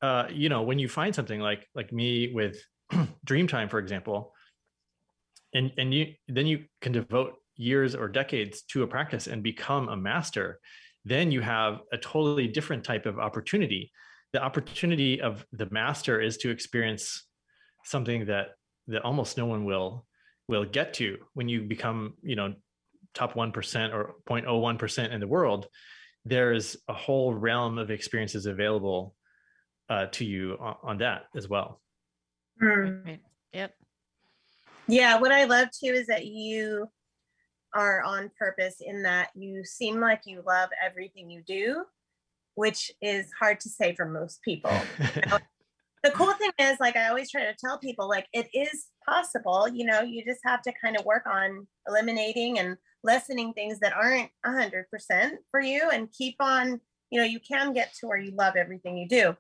uh, 0.02 0.26
you 0.30 0.48
know 0.48 0.62
when 0.62 0.78
you 0.78 0.88
find 0.88 1.14
something 1.14 1.40
like 1.40 1.66
like 1.74 1.92
me 1.92 2.33
with 2.33 2.59
dreamtime 3.26 3.70
for 3.70 3.78
example 3.78 4.33
and 5.54 5.72
and 5.78 5.94
you 5.94 6.14
then 6.28 6.46
you 6.46 6.64
can 6.80 6.92
devote 6.92 7.35
years 7.57 7.94
or 7.94 8.09
decades 8.09 8.62
to 8.62 8.83
a 8.83 8.87
practice 8.87 9.26
and 9.26 9.42
become 9.42 9.88
a 9.88 9.96
master 9.96 10.61
then 11.04 11.30
you 11.30 11.40
have 11.40 11.80
a 11.92 11.98
totally 11.98 12.48
different 12.48 12.85
type 12.85 13.07
of 13.07 13.18
opportunity. 13.18 13.92
The 14.33 14.42
opportunity 14.42 15.20
of 15.20 15.44
the 15.52 15.68
master 15.70 16.20
is 16.20 16.38
to 16.38 16.50
experience 16.50 17.26
something 17.85 18.26
that 18.26 18.48
that 18.88 19.02
almost 19.02 19.37
no 19.37 19.46
one 19.46 19.64
will 19.64 20.07
will 20.48 20.64
get 20.64 20.94
to. 20.94 21.18
When 21.35 21.48
you 21.48 21.62
become 21.62 22.14
you 22.22 22.37
know 22.37 22.54
top 23.14 23.35
1% 23.35 23.94
or 23.94 24.16
0.01% 24.28 25.12
in 25.12 25.20
the 25.20 25.28
world 25.28 25.68
there's 26.24 26.76
a 26.88 26.92
whole 26.94 27.34
realm 27.34 27.78
of 27.78 27.90
experiences 27.90 28.46
available 28.46 29.14
uh, 29.90 30.06
to 30.06 30.24
you 30.24 30.56
on, 30.60 30.76
on, 30.82 30.98
that 30.98 31.24
as 31.37 31.48
well 31.48 31.80
mm. 32.62 33.04
right. 33.04 33.20
yep 33.52 33.74
yeah 34.88 35.18
what 35.18 35.32
i 35.32 35.44
love 35.44 35.68
too 35.70 35.92
is 35.92 36.06
that 36.06 36.26
you 36.26 36.88
are 37.74 38.02
on 38.02 38.30
purpose 38.38 38.76
in 38.80 39.02
that 39.02 39.28
you 39.34 39.64
seem 39.64 40.00
like 40.00 40.22
you 40.24 40.42
love 40.46 40.70
everything 40.82 41.28
you 41.28 41.42
do 41.46 41.84
which 42.54 42.92
is 43.00 43.30
hard 43.38 43.60
to 43.60 43.68
say 43.68 43.94
for 43.94 44.06
most 44.06 44.40
people. 44.42 44.72
the 44.98 46.10
cool 46.12 46.32
thing 46.34 46.50
is, 46.58 46.78
like, 46.80 46.96
I 46.96 47.08
always 47.08 47.30
try 47.30 47.44
to 47.44 47.54
tell 47.54 47.78
people, 47.78 48.08
like, 48.08 48.26
it 48.32 48.48
is 48.54 48.87
possible. 49.06 49.68
You 49.68 49.87
know, 49.87 50.00
you 50.00 50.24
just 50.24 50.40
have 50.44 50.62
to 50.62 50.72
kind 50.80 50.96
of 50.98 51.04
work 51.04 51.24
on 51.26 51.66
eliminating 51.88 52.58
and 52.58 52.76
lessening 53.05 53.53
things 53.53 53.79
that 53.81 53.93
aren't 53.93 54.31
100% 54.45 54.85
for 55.51 55.61
you 55.61 55.90
and 55.93 56.11
keep 56.11 56.37
on, 56.40 56.81
you 57.11 57.21
know, 57.21 57.27
you 57.27 57.38
can 57.38 57.73
get 57.73 57.95
to 57.95 58.07
where 58.07 58.19
you 58.19 58.33
love 58.33 58.57
everything 58.57 58.97
you 58.97 59.07
do. 59.07 59.37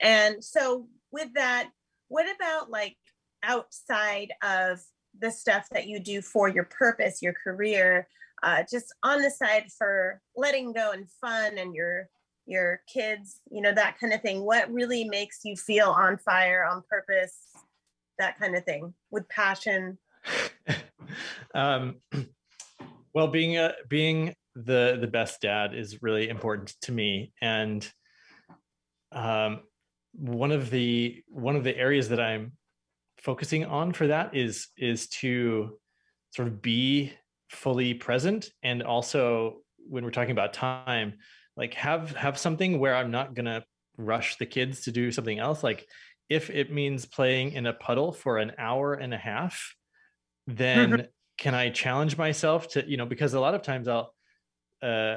And 0.00 0.42
so, 0.42 0.86
with 1.12 1.34
that, 1.34 1.68
what 2.08 2.26
about 2.34 2.70
like 2.70 2.96
outside 3.42 4.32
of 4.42 4.80
the 5.18 5.30
stuff 5.30 5.68
that 5.72 5.88
you 5.88 5.98
do 5.98 6.22
for 6.22 6.48
your 6.48 6.64
purpose, 6.64 7.20
your 7.20 7.34
career? 7.34 8.08
Uh, 8.42 8.62
just 8.70 8.94
on 9.02 9.20
the 9.20 9.30
side 9.30 9.66
for 9.76 10.22
letting 10.34 10.72
go 10.72 10.92
and 10.92 11.10
fun 11.20 11.58
and 11.58 11.74
your 11.74 12.08
your 12.46 12.80
kids, 12.92 13.40
you 13.50 13.60
know, 13.60 13.72
that 13.72 13.98
kind 13.98 14.12
of 14.12 14.22
thing. 14.22 14.42
What 14.42 14.72
really 14.72 15.04
makes 15.04 15.40
you 15.44 15.56
feel 15.56 15.90
on 15.90 16.16
fire, 16.16 16.64
on 16.64 16.82
purpose, 16.88 17.36
that 18.18 18.38
kind 18.38 18.56
of 18.56 18.64
thing, 18.64 18.94
with 19.10 19.28
passion? 19.28 19.98
um, 21.54 21.96
well, 23.14 23.28
being 23.28 23.56
a 23.56 23.74
being 23.88 24.34
the 24.54 24.98
the 25.00 25.06
best 25.06 25.40
dad 25.40 25.74
is 25.74 26.02
really 26.02 26.28
important 26.28 26.74
to 26.82 26.92
me, 26.92 27.32
and 27.40 27.88
um, 29.12 29.60
one 30.12 30.52
of 30.52 30.70
the 30.70 31.22
one 31.28 31.56
of 31.56 31.64
the 31.64 31.76
areas 31.76 32.08
that 32.10 32.20
I'm 32.20 32.52
focusing 33.18 33.64
on 33.64 33.92
for 33.92 34.06
that 34.06 34.34
is 34.34 34.68
is 34.76 35.08
to 35.08 35.78
sort 36.30 36.48
of 36.48 36.62
be 36.62 37.12
fully 37.50 37.94
present 37.94 38.50
and 38.62 38.82
also 38.82 39.58
when 39.88 40.04
we're 40.04 40.10
talking 40.10 40.30
about 40.30 40.52
time 40.52 41.14
like 41.56 41.74
have 41.74 42.12
have 42.12 42.38
something 42.38 42.78
where 42.78 42.94
i'm 42.94 43.10
not 43.10 43.34
gonna 43.34 43.62
rush 43.96 44.36
the 44.36 44.46
kids 44.46 44.82
to 44.82 44.92
do 44.92 45.10
something 45.10 45.40
else 45.40 45.64
like 45.64 45.84
if 46.28 46.48
it 46.48 46.72
means 46.72 47.04
playing 47.04 47.52
in 47.52 47.66
a 47.66 47.72
puddle 47.72 48.12
for 48.12 48.38
an 48.38 48.52
hour 48.56 48.94
and 48.94 49.12
a 49.12 49.18
half 49.18 49.74
then. 50.46 51.08
can 51.40 51.54
i 51.54 51.68
challenge 51.70 52.16
myself 52.16 52.68
to 52.68 52.88
you 52.88 52.96
know 52.96 53.06
because 53.06 53.34
a 53.34 53.40
lot 53.40 53.54
of 53.54 53.62
times 53.62 53.88
i'll 53.88 54.14
uh 54.82 55.16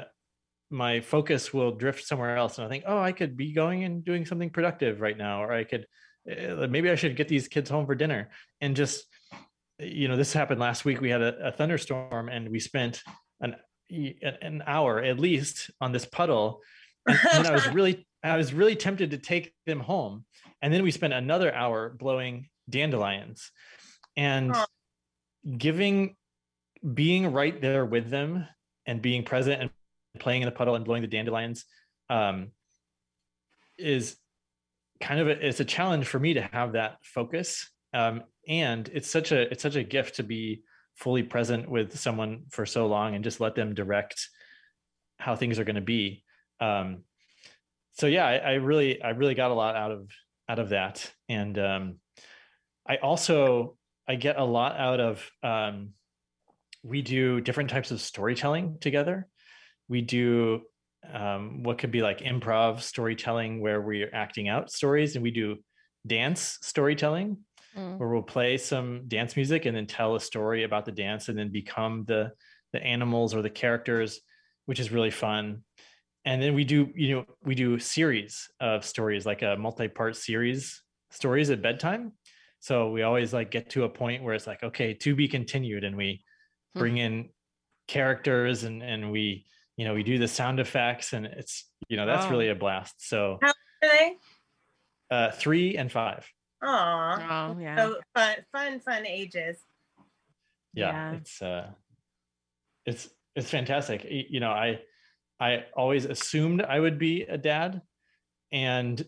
my 0.70 1.00
focus 1.00 1.54
will 1.54 1.70
drift 1.70 2.04
somewhere 2.04 2.36
else 2.36 2.58
and 2.58 2.66
i 2.66 2.68
think 2.68 2.82
oh 2.88 2.98
i 2.98 3.12
could 3.12 3.36
be 3.36 3.52
going 3.52 3.84
and 3.84 4.04
doing 4.04 4.26
something 4.26 4.50
productive 4.50 5.00
right 5.00 5.16
now 5.16 5.44
or 5.44 5.52
i 5.52 5.62
could 5.62 5.86
uh, 6.30 6.66
maybe 6.68 6.90
i 6.90 6.94
should 6.94 7.16
get 7.16 7.28
these 7.28 7.48
kids 7.48 7.70
home 7.70 7.86
for 7.86 7.94
dinner. 7.94 8.30
And 8.60 8.76
just 8.76 9.04
you 9.78 10.08
know 10.08 10.16
this 10.16 10.32
happened 10.32 10.60
last 10.60 10.84
week. 10.84 11.00
We 11.00 11.10
had 11.10 11.22
a, 11.22 11.48
a 11.48 11.52
thunderstorm 11.52 12.28
and 12.28 12.48
we 12.48 12.60
spent 12.60 13.02
an 13.40 13.56
an 13.90 14.62
hour 14.66 15.02
at 15.02 15.18
least 15.18 15.70
on 15.80 15.92
this 15.92 16.06
puddle. 16.06 16.60
And, 17.06 17.18
and 17.32 17.46
I 17.46 17.52
was 17.52 17.66
really 17.68 18.06
I 18.22 18.36
was 18.36 18.54
really 18.54 18.76
tempted 18.76 19.10
to 19.10 19.18
take 19.18 19.52
them 19.66 19.80
home. 19.80 20.24
And 20.62 20.72
then 20.72 20.82
we 20.82 20.90
spent 20.90 21.12
another 21.12 21.54
hour 21.54 21.90
blowing 21.90 22.48
dandelions. 22.70 23.50
And 24.16 24.54
giving 25.58 26.16
being 26.92 27.32
right 27.32 27.60
there 27.60 27.84
with 27.84 28.10
them 28.10 28.46
and 28.86 29.00
being 29.00 29.24
present 29.24 29.60
and 29.62 29.70
playing 30.18 30.42
in 30.42 30.46
the 30.46 30.52
puddle 30.52 30.74
and 30.74 30.84
blowing 30.84 31.02
the 31.02 31.08
dandelions 31.08 31.64
um, 32.10 32.48
is 33.78 34.16
kind 35.00 35.20
of 35.20 35.28
a, 35.28 35.46
it's 35.46 35.60
a 35.60 35.64
challenge 35.64 36.06
for 36.06 36.18
me 36.18 36.34
to 36.34 36.42
have 36.42 36.72
that 36.72 36.98
focus. 37.02 37.70
Um, 37.92 38.22
and 38.46 38.88
it's 38.92 39.10
such 39.10 39.32
a 39.32 39.50
it's 39.50 39.62
such 39.62 39.76
a 39.76 39.82
gift 39.82 40.16
to 40.16 40.22
be 40.22 40.62
fully 40.96 41.22
present 41.22 41.68
with 41.68 41.98
someone 41.98 42.44
for 42.50 42.66
so 42.66 42.86
long 42.86 43.14
and 43.14 43.24
just 43.24 43.40
let 43.40 43.54
them 43.54 43.74
direct 43.74 44.28
how 45.18 45.34
things 45.34 45.58
are 45.58 45.64
going 45.64 45.76
to 45.76 45.80
be. 45.80 46.22
Um, 46.60 47.04
so 47.92 48.06
yeah 48.06 48.26
I, 48.26 48.36
I, 48.36 48.52
really 48.54 49.00
i 49.02 49.10
really 49.10 49.34
got 49.34 49.52
a 49.52 49.54
lot 49.54 49.76
out 49.76 49.90
of 49.92 50.10
out 50.48 50.58
of 50.58 50.70
that. 50.70 51.10
And 51.28 51.58
um, 51.58 51.94
i 52.86 52.96
also 52.96 53.76
i 54.08 54.14
get 54.14 54.38
a 54.38 54.44
lot 54.44 54.76
out 54.76 55.00
of 55.00 55.30
um, 55.42 55.90
we 56.82 57.02
do 57.02 57.40
different 57.40 57.70
types 57.70 57.90
of 57.90 58.00
storytelling 58.00 58.78
together 58.80 59.26
we 59.88 60.00
do 60.00 60.62
um, 61.12 61.62
what 61.62 61.78
could 61.78 61.90
be 61.90 62.02
like 62.02 62.20
improv 62.20 62.80
storytelling 62.80 63.60
where 63.60 63.80
we're 63.80 64.10
acting 64.12 64.48
out 64.48 64.70
stories 64.70 65.16
and 65.16 65.22
we 65.22 65.30
do 65.30 65.56
dance 66.06 66.58
storytelling 66.62 67.38
mm. 67.76 67.98
where 67.98 68.08
we'll 68.08 68.22
play 68.22 68.56
some 68.56 69.06
dance 69.08 69.36
music 69.36 69.66
and 69.66 69.76
then 69.76 69.86
tell 69.86 70.14
a 70.14 70.20
story 70.20 70.64
about 70.64 70.84
the 70.84 70.92
dance 70.92 71.28
and 71.28 71.38
then 71.38 71.50
become 71.50 72.04
the 72.06 72.32
the 72.74 72.82
animals 72.82 73.34
or 73.34 73.40
the 73.40 73.48
characters, 73.48 74.20
which 74.66 74.80
is 74.80 74.92
really 74.92 75.10
fun. 75.10 75.62
And 76.26 76.42
then 76.42 76.54
we 76.54 76.64
do, 76.64 76.90
you 76.94 77.14
know, 77.14 77.24
we 77.44 77.54
do 77.54 77.78
series 77.78 78.48
of 78.60 78.84
stories, 78.84 79.24
like 79.24 79.42
a 79.42 79.56
multi-part 79.56 80.16
series 80.16 80.82
stories 81.10 81.50
at 81.50 81.62
bedtime. 81.62 82.12
So 82.64 82.88
we 82.88 83.02
always 83.02 83.34
like 83.34 83.50
get 83.50 83.68
to 83.72 83.84
a 83.84 83.90
point 83.90 84.22
where 84.22 84.32
it's 84.32 84.46
like, 84.46 84.62
okay, 84.62 84.94
to 84.94 85.14
be 85.14 85.28
continued, 85.28 85.84
and 85.84 85.98
we 85.98 86.24
hmm. 86.72 86.78
bring 86.80 86.96
in 86.96 87.28
characters 87.88 88.64
and 88.64 88.82
and 88.82 89.12
we, 89.12 89.44
you 89.76 89.84
know, 89.84 89.92
we 89.92 90.02
do 90.02 90.16
the 90.16 90.26
sound 90.26 90.58
effects, 90.60 91.12
and 91.12 91.26
it's, 91.26 91.68
you 91.90 91.98
know, 91.98 92.06
that's 92.06 92.24
wow. 92.24 92.30
really 92.30 92.48
a 92.48 92.54
blast. 92.54 93.06
So 93.06 93.38
how 93.42 93.52
many? 93.82 94.16
Uh, 95.10 95.30
three 95.32 95.76
and 95.76 95.92
five. 95.92 96.26
Oh, 96.62 97.54
yeah. 97.60 97.76
So 97.76 97.96
fun, 98.14 98.36
fun, 98.50 98.80
fun 98.80 99.06
ages. 99.06 99.58
Yeah, 100.72 100.86
yeah, 100.86 101.18
it's 101.18 101.42
uh, 101.42 101.68
it's 102.86 103.10
it's 103.36 103.50
fantastic. 103.50 104.06
You 104.08 104.40
know, 104.40 104.52
I 104.52 104.80
I 105.38 105.66
always 105.76 106.06
assumed 106.06 106.62
I 106.62 106.80
would 106.80 106.98
be 106.98 107.24
a 107.24 107.36
dad, 107.36 107.82
and 108.52 109.04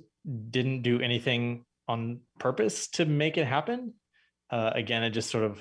didn't 0.50 0.82
do 0.82 1.00
anything 1.00 1.64
on 1.88 2.20
purpose 2.38 2.88
to 2.88 3.04
make 3.04 3.38
it 3.38 3.46
happen. 3.46 3.94
Uh, 4.50 4.70
again, 4.74 5.02
I 5.02 5.08
just 5.08 5.30
sort 5.30 5.44
of 5.44 5.60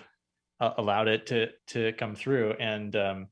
uh, 0.59 0.71
allowed 0.78 1.07
it 1.07 1.28
to 1.28 1.49
to 1.67 1.93
come 1.93 2.15
through, 2.15 2.53
and 2.59 2.95
um, 2.95 3.28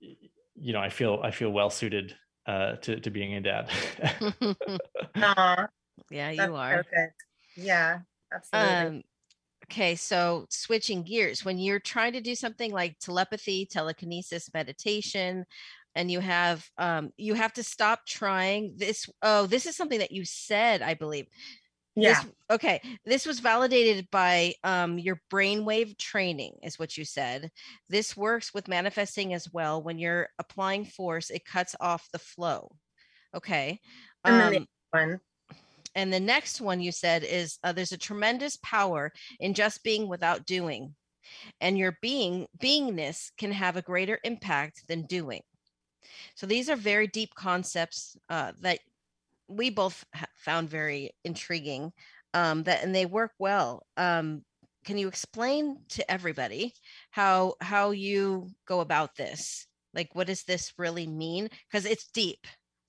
you 0.00 0.72
know, 0.72 0.80
I 0.80 0.88
feel 0.88 1.20
I 1.22 1.30
feel 1.30 1.50
well 1.50 1.70
suited 1.70 2.14
uh, 2.46 2.76
to 2.76 3.00
to 3.00 3.10
being 3.10 3.34
a 3.34 3.40
dad. 3.40 3.70
Aw, 5.16 5.66
yeah, 6.10 6.34
that's 6.34 6.48
you 6.48 6.54
are. 6.54 6.82
so 6.82 6.90
good. 6.94 7.64
Yeah, 7.64 7.98
absolutely. 8.32 8.96
Um, 8.96 9.02
okay, 9.64 9.94
so 9.94 10.46
switching 10.50 11.02
gears, 11.02 11.44
when 11.44 11.58
you're 11.58 11.80
trying 11.80 12.12
to 12.14 12.20
do 12.20 12.34
something 12.34 12.72
like 12.72 12.98
telepathy, 12.98 13.66
telekinesis, 13.66 14.50
meditation, 14.54 15.44
and 15.94 16.10
you 16.10 16.20
have 16.20 16.68
um, 16.78 17.10
you 17.16 17.34
have 17.34 17.52
to 17.54 17.62
stop 17.62 18.06
trying 18.06 18.74
this. 18.76 19.08
Oh, 19.22 19.46
this 19.46 19.66
is 19.66 19.76
something 19.76 19.98
that 19.98 20.12
you 20.12 20.24
said, 20.24 20.82
I 20.82 20.94
believe. 20.94 21.26
Yeah. 21.96 22.22
This, 22.22 22.32
okay, 22.50 22.80
this 23.04 23.26
was 23.26 23.40
validated 23.40 24.08
by 24.10 24.54
um, 24.62 24.98
your 24.98 25.20
brainwave 25.32 25.96
training, 25.98 26.52
is 26.62 26.78
what 26.78 26.96
you 26.96 27.04
said. 27.04 27.50
This 27.88 28.16
works 28.16 28.52
with 28.54 28.68
manifesting 28.68 29.34
as 29.34 29.50
well. 29.52 29.82
When 29.82 29.98
you're 29.98 30.28
applying 30.38 30.84
force, 30.84 31.30
it 31.30 31.44
cuts 31.44 31.74
off 31.80 32.08
the 32.12 32.18
flow. 32.18 32.70
Okay. 33.34 33.80
And 34.24 34.54
the 34.54 34.58
Um, 34.58 34.66
one. 34.90 35.20
and 35.94 36.12
the 36.12 36.20
next 36.20 36.60
one 36.60 36.80
you 36.80 36.92
said 36.92 37.24
is 37.24 37.58
uh, 37.64 37.72
there's 37.72 37.92
a 37.92 37.98
tremendous 37.98 38.56
power 38.62 39.12
in 39.40 39.54
just 39.54 39.82
being 39.82 40.08
without 40.08 40.46
doing, 40.46 40.94
and 41.60 41.78
your 41.78 41.98
being 42.02 42.46
beingness 42.58 43.30
can 43.38 43.52
have 43.52 43.76
a 43.76 43.82
greater 43.82 44.18
impact 44.22 44.86
than 44.88 45.06
doing. 45.06 45.42
So 46.34 46.46
these 46.46 46.70
are 46.70 46.76
very 46.76 47.08
deep 47.08 47.34
concepts 47.34 48.16
uh, 48.28 48.52
that 48.60 48.78
we 49.48 49.70
both 49.70 50.04
found 50.36 50.68
very 50.68 51.10
intriguing. 51.24 51.92
Um, 52.34 52.64
that 52.64 52.84
and 52.84 52.94
they 52.94 53.06
work 53.06 53.32
well. 53.38 53.86
Um, 53.96 54.42
can 54.84 54.98
you 54.98 55.08
explain 55.08 55.78
to 55.90 56.10
everybody 56.10 56.74
how 57.10 57.54
how 57.60 57.90
you 57.90 58.48
go 58.66 58.80
about 58.80 59.16
this? 59.16 59.66
Like, 59.94 60.14
what 60.14 60.26
does 60.26 60.44
this 60.44 60.74
really 60.76 61.06
mean? 61.06 61.48
Because 61.68 61.86
it's 61.86 62.08
deep. 62.08 62.46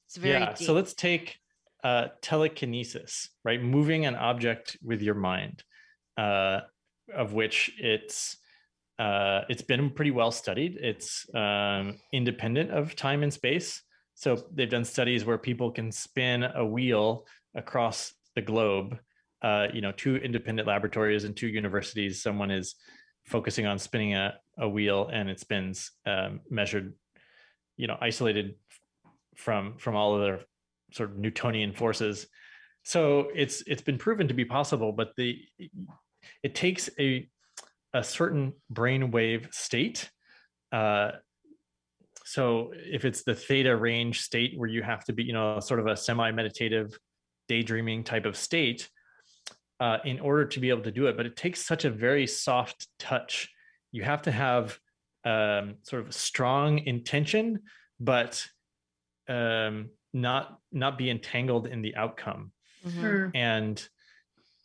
It's 0.07 0.17
very 0.17 0.39
yeah. 0.39 0.53
deep. 0.53 0.67
So 0.67 0.73
let's 0.73 0.93
take 0.93 1.37
uh, 1.83 2.07
telekinesis, 2.21 3.29
right? 3.45 3.61
Moving 3.61 4.05
an 4.05 4.15
object 4.15 4.77
with 4.83 5.01
your 5.01 5.15
mind, 5.15 5.63
uh, 6.17 6.61
of 7.15 7.33
which 7.33 7.71
it's 7.79 8.37
uh, 8.99 9.41
it's 9.49 9.61
been 9.61 9.89
pretty 9.91 10.11
well 10.11 10.31
studied. 10.31 10.77
It's 10.77 11.25
um, 11.33 11.99
independent 12.11 12.71
of 12.71 12.95
time 12.95 13.23
and 13.23 13.33
space. 13.33 13.81
So 14.17 14.43
they've 14.51 14.67
done 14.67 14.83
studies 14.83 15.25
where 15.25 15.37
people 15.37 15.69
can 15.69 15.91
spin 15.91 16.41
a 16.43 16.65
wheel 16.65 17.27
across 17.53 18.13
the 18.35 18.41
globe. 18.41 18.97
Uh, 19.43 19.67
you 19.71 19.79
know, 19.79 19.91
two 19.91 20.15
independent 20.15 20.67
laboratories 20.67 21.23
and 21.23 21.37
two 21.37 21.47
universities. 21.47 22.23
Someone 22.23 22.49
is 22.49 22.73
focusing 23.25 23.67
on 23.67 23.77
spinning 23.77 24.15
a, 24.15 24.33
a 24.57 24.67
wheel, 24.67 25.07
and 25.13 25.29
it 25.29 25.39
spins 25.39 25.91
um, 26.07 26.39
measured, 26.49 26.95
you 27.75 27.85
know, 27.85 27.95
isolated 28.01 28.55
from 29.35 29.77
from 29.77 29.95
all 29.95 30.15
other 30.15 30.39
sort 30.91 31.11
of 31.11 31.17
Newtonian 31.19 31.71
forces. 31.71 32.25
So 32.81 33.29
it's 33.35 33.61
it's 33.67 33.83
been 33.83 33.99
proven 33.99 34.27
to 34.29 34.33
be 34.33 34.45
possible, 34.45 34.93
but 34.93 35.15
the 35.15 35.37
it 36.41 36.55
takes 36.55 36.89
a 36.99 37.29
a 37.93 38.03
certain 38.03 38.53
brainwave 38.73 39.53
state. 39.53 40.09
Uh, 40.71 41.11
so 42.27 42.73
if 42.75 43.05
it's 43.05 43.23
the 43.23 43.33
theta 43.33 43.73
range 43.73 44.19
state 44.21 44.53
where 44.57 44.67
you 44.67 44.83
have 44.83 45.05
to 45.05 45.13
be, 45.13 45.23
you 45.23 45.31
know, 45.31 45.61
sort 45.61 45.79
of 45.79 45.87
a 45.87 45.95
semi-meditative, 45.95 46.99
daydreaming 47.47 48.03
type 48.03 48.25
of 48.25 48.35
state, 48.35 48.89
uh, 49.79 49.99
in 50.03 50.19
order 50.19 50.43
to 50.45 50.59
be 50.59 50.69
able 50.69 50.81
to 50.83 50.91
do 50.91 51.07
it, 51.07 51.15
but 51.15 51.25
it 51.25 51.37
takes 51.37 51.65
such 51.65 51.85
a 51.85 51.89
very 51.89 52.27
soft 52.27 52.87
touch. 52.99 53.49
You 53.93 54.03
have 54.03 54.23
to 54.23 54.31
have 54.31 54.77
um, 55.23 55.75
sort 55.83 56.05
of 56.05 56.13
strong 56.13 56.79
intention, 56.79 57.61
but 57.99 58.45
um, 59.29 59.89
not 60.13 60.59
not 60.71 60.97
be 60.97 61.09
entangled 61.09 61.67
in 61.67 61.81
the 61.81 61.95
outcome 61.95 62.51
Mhm. 62.85 62.91
Hmm. 62.91 63.29
and 63.35 63.89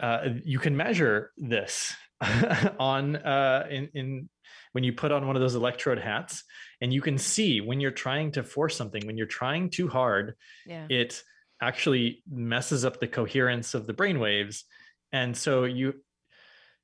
uh, 0.00 0.28
you 0.44 0.58
can 0.58 0.76
measure 0.76 1.32
this 1.36 1.94
on 2.78 3.16
uh, 3.16 3.66
in, 3.70 3.88
in 3.94 4.28
when 4.72 4.84
you 4.84 4.92
put 4.92 5.12
on 5.12 5.26
one 5.26 5.36
of 5.36 5.42
those 5.42 5.54
electrode 5.54 5.98
hats 5.98 6.44
and 6.80 6.92
you 6.92 7.00
can 7.00 7.18
see 7.18 7.60
when 7.60 7.80
you're 7.80 7.90
trying 7.90 8.32
to 8.32 8.42
force 8.42 8.76
something 8.76 9.06
when 9.06 9.16
you're 9.16 9.26
trying 9.26 9.68
too 9.70 9.88
hard 9.88 10.34
Yeah. 10.66 10.86
it 10.88 11.22
actually 11.60 12.22
messes 12.30 12.84
up 12.84 12.98
the 13.00 13.06
coherence 13.06 13.74
of 13.74 13.86
the 13.86 13.92
brain 13.92 14.18
waves. 14.18 14.64
And 15.12 15.36
so 15.36 15.64
you 15.64 15.94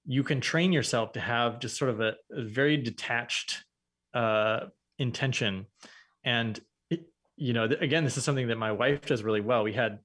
you 0.07 0.23
can 0.23 0.41
train 0.41 0.73
yourself 0.73 1.13
to 1.13 1.21
have 1.21 1.59
just 1.59 1.77
sort 1.77 1.91
of 1.91 2.01
a, 2.01 2.15
a 2.31 2.43
very 2.45 2.77
detached 2.77 3.65
uh, 4.15 4.61
intention. 4.99 5.67
And 6.25 6.59
it, 6.91 7.07
you 7.37 7.53
know 7.53 7.67
th- 7.69 7.81
again 7.81 8.05
this 8.05 8.17
is 8.17 8.25
something 8.25 8.49
that 8.49 8.59
my 8.59 8.73
wife 8.73 9.05
does 9.07 9.23
really 9.23 9.41
well. 9.41 9.65
We 9.65 9.73
had 9.73 9.99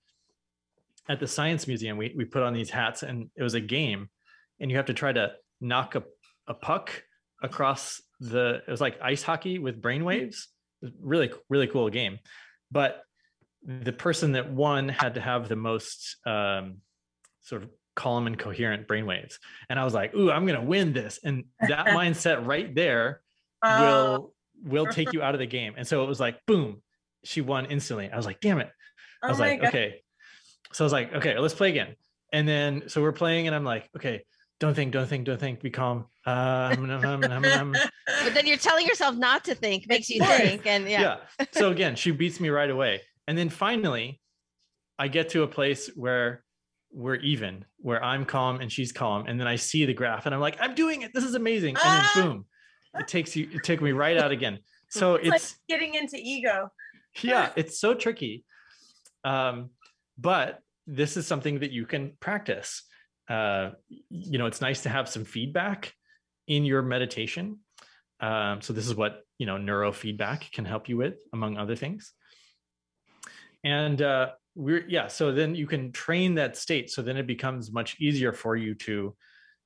at 1.10 1.20
the 1.20 1.28
science 1.28 1.68
museum 1.68 1.98
we, 1.98 2.14
we 2.16 2.26
put 2.26 2.44
on 2.44 2.54
these 2.54 2.70
hats 2.70 3.04
and 3.04 3.30
it 3.36 3.44
was 3.44 3.54
a 3.56 3.62
game 3.62 4.10
and 4.60 4.72
you 4.72 4.78
have 4.78 4.88
to 4.88 4.94
try 4.94 5.12
to 5.12 5.34
knock 5.62 5.96
a, 5.96 6.04
a 6.48 6.54
puck 6.54 7.04
across 7.42 8.02
the 8.20 8.62
it 8.68 8.72
was 8.72 8.82
like 8.82 9.00
ice 9.02 9.24
hockey 9.24 9.60
with 9.60 9.82
brainwaves 9.82 10.46
hmm. 10.82 10.90
really 11.02 11.32
really 11.50 11.68
cool 11.68 11.90
game. 11.90 12.20
But 12.72 13.02
the 13.66 13.94
person 13.94 14.34
that 14.34 14.52
won 14.52 14.90
had 14.90 15.16
to 15.16 15.22
have 15.22 15.48
the 15.48 15.56
most 15.56 16.18
um, 16.26 16.78
sort 17.42 17.64
of 17.64 17.70
calm 17.96 18.26
and 18.26 18.40
coherent 18.40 18.88
brainwaves 18.88 19.36
and 19.70 19.80
i 19.80 19.86
was 19.86 19.94
like 19.94 20.16
ooh 20.16 20.32
i'm 20.32 20.48
gonna 20.48 20.64
win 20.64 20.94
this. 20.94 21.20
And 21.24 21.46
that 21.60 21.86
mindset 21.88 22.46
right 22.46 22.74
there 22.74 23.22
Oh, 23.64 23.82
will 23.82 24.34
will 24.64 24.84
uh-huh. 24.84 24.92
take 24.92 25.14
you 25.14 25.22
out 25.22 25.34
of 25.34 25.40
the 25.40 25.46
game. 25.46 25.74
And 25.78 25.88
so 25.88 26.04
it 26.04 26.08
was 26.08 26.20
like 26.20 26.46
boom 26.46 26.82
she 27.24 27.42
won 27.42 27.66
instantly. 27.68 28.10
I 28.12 28.18
was 28.18 28.26
like 28.26 28.40
damn 28.42 28.60
it. 28.60 28.70
I 29.22 29.28
oh 29.28 29.30
was 29.30 29.40
my 29.40 29.52
like, 29.52 29.62
God. 29.62 29.68
okay. 29.70 30.02
So 30.74 30.84
I 30.84 30.86
was 30.86 30.94
like, 30.94 31.14
okay, 31.14 31.38
let's 31.38 31.54
play 31.54 31.70
again. 31.70 31.96
And 32.34 32.48
then 32.48 32.84
so 32.88 33.02
we're 33.02 33.14
playing, 33.14 33.48
and 33.48 33.56
I'm 33.56 33.64
like, 33.64 33.90
okay, 33.96 34.26
don't 34.64 34.74
think, 34.74 34.94
don't 34.94 35.08
think, 35.08 35.26
don't 35.26 35.38
think, 35.38 35.60
be 35.60 35.70
calm. 35.70 36.06
Uh. 36.26 36.74
But 38.24 38.34
then 38.34 38.48
you're 38.48 38.56
telling 38.56 38.88
yourself 38.88 39.18
not 39.18 39.44
to 39.44 39.56
think, 39.56 39.90
makes 39.90 40.10
you 40.10 40.24
think, 40.24 40.66
and 40.66 40.88
yeah. 40.88 41.18
yeah. 41.38 41.46
So 41.52 41.70
again, 41.70 41.98
she 41.98 42.12
beats 42.12 42.40
me 42.40 42.48
right 42.48 42.70
away. 42.70 43.02
And 43.28 43.38
then 43.38 43.50
finally, 43.50 44.22
I 44.98 45.10
get 45.10 45.28
to 45.30 45.44
a 45.44 45.48
place 45.48 45.90
where 45.98 46.46
we're 46.94 47.16
even, 47.16 47.66
where 47.80 48.02
I'm 48.02 48.24
calm 48.24 48.62
and 48.62 48.72
she's 48.72 48.94
calm. 48.94 49.26
And 49.28 49.38
then 49.38 49.48
I 49.48 49.58
see 49.58 49.86
the 49.86 49.94
graph 49.94 50.26
and 50.28 50.34
I'm 50.34 50.40
like, 50.40 50.58
I'm 50.62 50.76
doing 50.76 51.02
it. 51.02 51.14
This 51.14 51.26
is 51.26 51.36
amazing. 51.36 51.76
And 51.76 51.84
Ah! 51.84 52.12
then 52.16 52.24
boom, 52.24 52.46
it 52.98 53.08
takes 53.10 53.36
you, 53.36 53.50
it 53.52 53.66
took 53.66 53.82
me 53.82 53.92
right 53.92 54.18
out 54.18 54.32
again. 54.32 54.60
So 54.90 55.16
It's 55.16 55.28
like 55.28 55.42
it's 55.42 55.56
getting 55.68 55.96
into 55.96 56.18
ego. 56.18 56.70
yeah 57.24 57.50
it's 57.56 57.80
so 57.80 57.96
tricky 57.96 58.46
um 59.24 59.72
but 60.20 60.60
this 60.86 61.18
is 61.18 61.26
something 61.26 61.60
that 61.60 61.72
you 61.72 61.88
can 61.88 62.14
practice 62.20 62.84
uh 63.30 63.72
you 64.10 64.38
know 64.38 64.46
it's 64.46 64.62
nice 64.62 64.84
to 64.84 64.90
have 64.90 65.08
some 65.08 65.24
feedback 65.24 65.94
in 66.48 66.66
your 66.66 66.82
meditation 66.82 67.60
um 68.20 68.62
so 68.62 68.74
this 68.74 68.88
is 68.88 68.96
what 68.96 69.22
you 69.38 69.46
know 69.46 69.56
neurofeedback 69.56 70.52
can 70.52 70.66
help 70.66 70.90
you 70.90 70.98
with 70.98 71.16
among 71.32 71.58
other 71.58 71.76
things 71.76 72.14
and 73.64 74.02
uh 74.02 74.30
we're 74.56 74.86
yeah 74.88 75.08
so 75.08 75.32
then 75.32 75.56
you 75.56 75.66
can 75.66 75.92
train 75.92 76.36
that 76.36 76.58
state 76.58 76.90
so 76.90 77.02
then 77.02 77.18
it 77.18 77.26
becomes 77.26 77.72
much 77.72 77.96
easier 78.00 78.34
for 78.34 78.56
you 78.56 78.76
to 78.76 79.16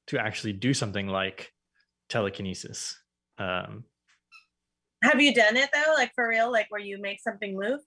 to 0.06 0.20
actually 0.20 0.54
do 0.54 0.74
something 0.74 1.08
like 1.08 1.52
telekinesis 2.10 2.96
um 3.40 3.84
Have 5.04 5.22
you 5.22 5.34
done 5.34 5.58
it 5.58 5.70
though? 5.72 5.94
Like 5.94 6.12
for 6.16 6.28
real? 6.28 6.52
Like 6.52 6.68
where 6.70 6.82
you 6.82 7.00
make 7.00 7.22
something 7.22 7.56
move? 7.56 7.80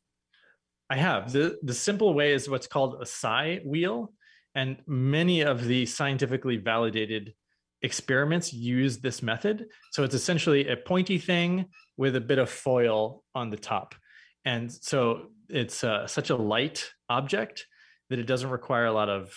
I 0.88 0.96
have. 0.96 1.32
The 1.32 1.58
the 1.62 1.74
simple 1.74 2.14
way 2.14 2.32
is 2.32 2.48
what's 2.48 2.66
called 2.66 3.00
a 3.00 3.06
psi 3.06 3.60
wheel. 3.64 4.12
And 4.54 4.78
many 4.86 5.42
of 5.42 5.64
the 5.64 5.86
scientifically 5.86 6.56
validated 6.56 7.34
experiments 7.82 8.52
use 8.52 8.98
this 8.98 9.22
method. 9.22 9.66
So 9.92 10.02
it's 10.04 10.14
essentially 10.14 10.68
a 10.68 10.76
pointy 10.76 11.18
thing 11.18 11.66
with 11.96 12.16
a 12.16 12.20
bit 12.20 12.38
of 12.38 12.50
foil 12.50 13.22
on 13.34 13.50
the 13.50 13.56
top. 13.56 13.94
And 14.44 14.70
so 14.70 15.28
it's 15.48 15.84
uh, 15.84 16.06
such 16.06 16.30
a 16.30 16.36
light 16.36 16.90
object 17.08 17.66
that 18.08 18.18
it 18.18 18.26
doesn't 18.26 18.50
require 18.50 18.86
a 18.86 18.92
lot 18.92 19.08
of 19.08 19.32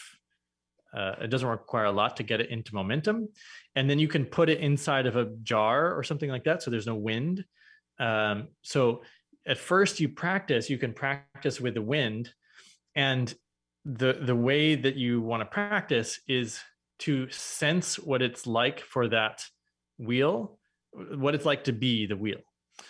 uh, 0.95 1.16
it 1.22 1.30
doesn't 1.30 1.47
require 1.47 1.86
a 1.86 1.91
lot 1.91 2.18
to 2.18 2.24
get 2.24 2.39
it 2.39 2.51
into 2.51 2.76
momentum 2.76 3.28
and 3.76 3.89
then 3.89 3.97
you 3.97 4.07
can 4.07 4.26
put 4.26 4.47
it 4.47 4.59
inside 4.59 5.07
of 5.07 5.16
a 5.16 5.26
jar 5.41 5.91
or 5.97 6.03
something 6.03 6.30
like 6.30 6.43
that 6.43 6.61
so 6.61 6.70
there's 6.70 6.86
no 6.86 6.95
wind 6.95 7.43
um, 7.99 8.47
so 8.61 9.01
at 9.47 9.57
first 9.57 9.99
you 9.99 10.07
practice 10.07 10.70
you 10.70 10.78
can 10.78 10.93
practice 10.93 11.59
with 11.59 11.74
the 11.74 11.82
wind 11.82 12.32
and 12.95 13.34
the 13.86 14.13
the 14.13 14.36
way 14.36 14.75
that 14.75 14.95
you 14.95 15.21
want 15.21 15.41
to 15.41 15.45
practice 15.45 16.19
is 16.27 16.61
to 16.99 17.29
sense 17.29 17.99
what 17.99 18.21
it's 18.21 18.47
like 18.47 18.79
for 18.79 19.09
that 19.09 19.43
wheel 19.97 20.59
what 20.91 21.36
it's 21.36 21.45
like 21.45 21.65
to 21.65 21.73
be 21.73 22.05
the 22.05 22.15
wheel 22.15 22.41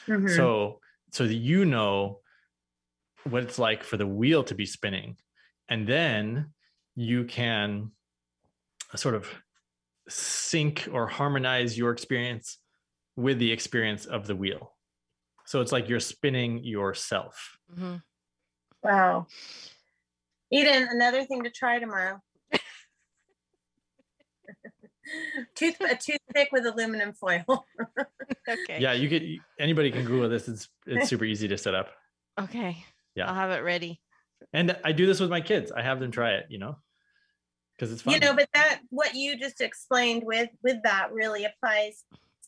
Mhm. 0.08 0.30
so 0.30 0.80
so 1.12 1.26
that 1.26 1.34
you 1.34 1.66
know 1.66 2.22
what 3.24 3.44
it's 3.44 3.58
like 3.58 3.84
for 3.84 3.98
the 3.98 4.08
wheel 4.08 4.44
to 4.44 4.56
be 4.56 4.66
spinning 4.66 5.18
and 5.70 5.88
then 5.88 6.54
you 6.96 7.24
can 7.26 7.92
sort 8.96 9.16
of 9.16 9.28
sync 10.10 10.88
or 10.92 11.08
harmonize 11.08 11.78
your 11.78 11.92
experience 11.92 12.60
with 13.16 13.40
the 13.40 13.52
experience 13.52 14.06
of 14.06 14.28
the 14.28 14.36
wheel. 14.36 14.76
So 15.46 15.62
it's 15.62 15.72
like 15.72 15.88
you're 15.90 16.00
spinning 16.00 16.64
yourself. 16.64 17.58
Mm-hmm. 17.72 17.96
Wow. 18.84 19.28
Eden, 20.54 20.88
another 20.92 21.26
thing 21.26 21.44
to 21.44 21.50
try 21.50 21.80
tomorrow. 21.80 22.22
Tooth, 25.56 25.82
a 25.82 25.96
toothpick 25.96 26.50
with 26.52 26.66
aluminum 26.66 27.14
foil. 27.14 27.66
okay. 28.48 28.80
Yeah, 28.80 28.94
you 28.94 29.10
could. 29.10 29.24
Anybody 29.60 29.92
can 29.92 30.06
Google 30.06 30.30
this. 30.30 30.48
It's 30.48 30.70
it's 30.86 31.10
super 31.10 31.26
easy 31.26 31.48
to 31.48 31.58
set 31.58 31.74
up. 31.74 31.90
Okay. 32.40 32.86
Yeah. 33.16 33.28
I'll 33.28 33.36
have 33.36 33.50
it 33.52 33.64
ready. 33.64 34.00
And 34.54 34.78
I 34.84 34.92
do 34.92 35.08
this 35.08 35.20
with 35.20 35.32
my 35.32 35.42
kids. 35.42 35.72
I 35.72 35.82
have 35.82 36.00
them 36.00 36.12
try 36.12 36.34
it. 36.34 36.46
You 36.50 36.60
know, 36.60 36.78
because 37.76 37.92
it's 37.92 38.04
fun. 38.04 38.14
You 38.14 38.20
know, 38.20 38.36
but 38.36 38.48
that 38.54 38.82
what 38.92 39.16
you 39.16 39.38
just 39.38 39.60
explained 39.60 40.24
with 40.24 40.50
with 40.64 40.78
that 40.84 41.12
really 41.12 41.46
applies 41.46 42.04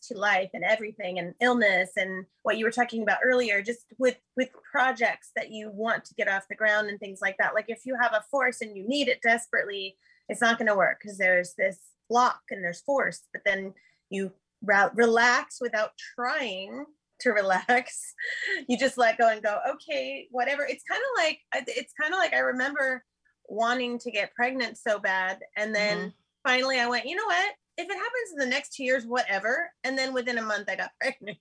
to 0.08 0.18
life 0.18 0.50
and 0.54 0.64
everything 0.64 1.20
and 1.20 1.34
illness 1.42 1.92
and 1.98 2.26
what 2.44 2.58
you 2.58 2.66
were 2.66 2.72
talking 2.72 3.04
about 3.04 3.20
earlier 3.24 3.62
just 3.62 3.86
with 3.98 4.18
with 4.38 4.50
projects 4.72 5.32
that 5.36 5.52
you 5.52 5.70
want 5.72 6.06
to 6.06 6.14
get 6.16 6.28
off 6.28 6.48
the 6.50 6.56
ground 6.56 6.90
and 6.90 7.00
things 7.00 7.20
like 7.22 7.38
that. 7.40 7.54
Like 7.54 7.66
if 7.68 7.86
you 7.86 7.96
have 8.00 8.14
a 8.14 8.24
force 8.30 8.62
and 8.62 8.76
you 8.76 8.88
need 8.88 9.08
it 9.08 9.22
desperately 9.22 9.98
it's 10.28 10.42
not 10.42 10.58
going 10.58 10.68
to 10.68 10.76
work 10.76 10.98
because 11.02 11.18
there's 11.18 11.54
this 11.56 11.80
block 12.10 12.42
and 12.50 12.64
there's 12.64 12.82
force 12.82 13.22
but 13.32 13.42
then 13.46 13.74
you 14.10 14.32
re- 14.64 14.90
relax 14.96 15.58
without 15.62 15.92
trying 16.16 16.86
to 17.22 17.30
relax. 17.32 18.14
You 18.68 18.78
just 18.78 18.98
let 18.98 19.18
go 19.18 19.30
and 19.30 19.44
go 19.44 19.60
okay 19.74 20.28
whatever. 20.32 20.66
It's 20.66 20.84
kind 20.90 21.02
of 21.02 21.24
like 21.24 21.40
it's 21.68 21.94
kind 22.00 22.14
of 22.14 22.20
like 22.20 22.34
i 22.34 22.40
remember 22.40 23.04
wanting 23.48 24.00
to 24.00 24.12
get 24.12 24.34
pregnant 24.34 24.78
so 24.78 25.00
bad 25.00 25.40
and 25.58 25.74
then 25.74 25.98
mm-hmm. 25.98 26.10
finally 26.44 26.80
i 26.80 26.88
went 26.88 27.06
you 27.06 27.16
know 27.16 27.26
what 27.26 27.54
if 27.78 27.90
it 27.90 27.94
happens 27.94 28.32
in 28.32 28.38
the 28.40 28.46
next 28.46 28.74
two 28.74 28.84
years 28.84 29.06
whatever 29.06 29.70
and 29.84 29.98
then 29.98 30.14
within 30.14 30.38
a 30.38 30.42
month 30.42 30.70
i 30.70 30.76
got 30.76 30.92
pregnant 31.02 31.38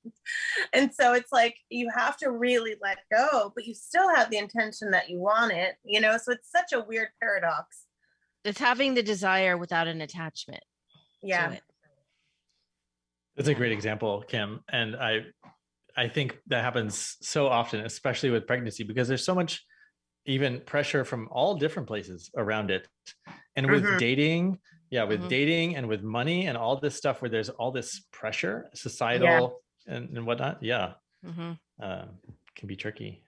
and 0.72 0.92
so 0.92 1.14
it's 1.14 1.32
like 1.32 1.56
you 1.70 1.88
have 1.94 2.16
to 2.16 2.30
really 2.30 2.74
let 2.82 2.98
go 3.12 3.52
but 3.54 3.66
you 3.66 3.74
still 3.74 4.12
have 4.14 4.30
the 4.30 4.38
intention 4.38 4.90
that 4.90 5.08
you 5.08 5.18
want 5.18 5.52
it 5.52 5.76
you 5.84 6.00
know 6.00 6.16
so 6.16 6.32
it's 6.32 6.50
such 6.50 6.72
a 6.72 6.84
weird 6.84 7.08
paradox 7.20 7.84
it's 8.44 8.60
having 8.60 8.94
the 8.94 9.02
desire 9.02 9.56
without 9.56 9.86
an 9.86 10.02
attachment. 10.02 10.62
Yeah. 11.22 11.52
It. 11.52 11.62
That's 13.36 13.48
a 13.48 13.54
great 13.54 13.72
example, 13.72 14.22
Kim. 14.28 14.60
And 14.68 14.94
I 14.94 15.20
I 15.96 16.08
think 16.08 16.38
that 16.48 16.62
happens 16.62 17.16
so 17.22 17.46
often, 17.46 17.80
especially 17.80 18.30
with 18.30 18.46
pregnancy, 18.46 18.84
because 18.84 19.08
there's 19.08 19.24
so 19.24 19.34
much 19.34 19.64
even 20.26 20.60
pressure 20.60 21.04
from 21.04 21.28
all 21.30 21.54
different 21.54 21.88
places 21.88 22.30
around 22.36 22.70
it. 22.70 22.86
And 23.56 23.70
with 23.70 23.84
mm-hmm. 23.84 23.98
dating, 23.98 24.58
yeah, 24.90 25.04
with 25.04 25.20
mm-hmm. 25.20 25.28
dating 25.28 25.76
and 25.76 25.88
with 25.88 26.02
money 26.02 26.46
and 26.46 26.56
all 26.56 26.76
this 26.76 26.96
stuff 26.96 27.22
where 27.22 27.28
there's 27.28 27.48
all 27.48 27.70
this 27.70 28.02
pressure, 28.12 28.68
societal 28.74 29.60
yeah. 29.86 29.94
and, 29.94 30.16
and 30.16 30.26
whatnot. 30.26 30.62
Yeah. 30.62 30.92
Mm-hmm. 31.24 31.52
Uh, 31.82 32.04
can 32.54 32.68
be 32.68 32.76
tricky. 32.76 33.22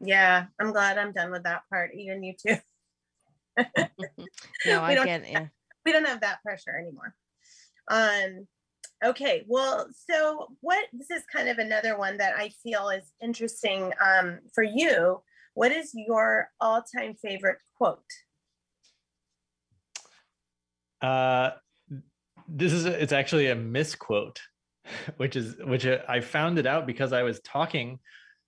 Yeah. 0.00 0.46
I'm 0.60 0.72
glad 0.72 0.98
I'm 0.98 1.12
done 1.12 1.30
with 1.30 1.44
that 1.44 1.62
part. 1.70 1.92
Even 1.94 2.22
you 2.22 2.34
too. 2.34 2.56
no, 4.66 4.82
I 4.82 4.94
get 4.94 5.30
yeah. 5.30 5.46
We 5.84 5.90
don't 5.90 6.06
have 6.06 6.20
that 6.20 6.42
pressure 6.42 6.76
anymore. 6.76 7.14
Um, 7.88 8.46
okay, 9.04 9.44
well, 9.48 9.88
so 10.08 10.46
what 10.60 10.86
this 10.92 11.10
is 11.10 11.24
kind 11.32 11.48
of 11.48 11.58
another 11.58 11.98
one 11.98 12.18
that 12.18 12.34
I 12.38 12.50
feel 12.62 12.88
is 12.88 13.02
interesting 13.20 13.92
um, 14.00 14.38
for 14.54 14.62
you. 14.62 15.22
What 15.54 15.72
is 15.72 15.90
your 15.92 16.48
all-time 16.60 17.16
favorite 17.20 17.58
quote? 17.76 17.98
Uh, 21.02 21.50
this 22.48 22.72
is 22.72 22.84
it's 22.84 23.12
actually 23.12 23.48
a 23.48 23.54
misquote, 23.54 24.40
which 25.16 25.36
is 25.36 25.56
which 25.64 25.86
I 25.86 26.20
found 26.20 26.58
it 26.58 26.66
out 26.66 26.86
because 26.86 27.12
I 27.12 27.22
was 27.22 27.40
talking 27.40 27.98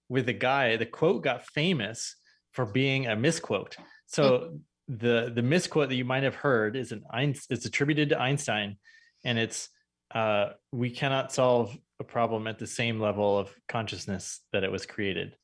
with 0.08 0.28
a 0.28 0.32
guy. 0.32 0.76
The 0.76 0.86
quote 0.86 1.22
got 1.22 1.46
famous 1.46 2.16
for 2.52 2.64
being 2.64 3.06
a 3.06 3.16
misquote. 3.16 3.76
So 4.06 4.58
the 4.88 5.32
the 5.34 5.42
misquote 5.42 5.88
that 5.88 5.96
you 5.96 6.04
might 6.04 6.22
have 6.22 6.34
heard 6.34 6.76
is 6.76 6.92
an 6.92 7.02
it's 7.14 7.66
attributed 7.66 8.10
to 8.10 8.20
Einstein, 8.20 8.76
and 9.24 9.38
it's 9.38 9.68
uh, 10.14 10.50
we 10.72 10.90
cannot 10.90 11.32
solve 11.32 11.76
a 12.00 12.04
problem 12.04 12.46
at 12.46 12.58
the 12.58 12.66
same 12.66 13.00
level 13.00 13.38
of 13.38 13.52
consciousness 13.68 14.40
that 14.52 14.64
it 14.64 14.70
was 14.70 14.86
created. 14.86 15.36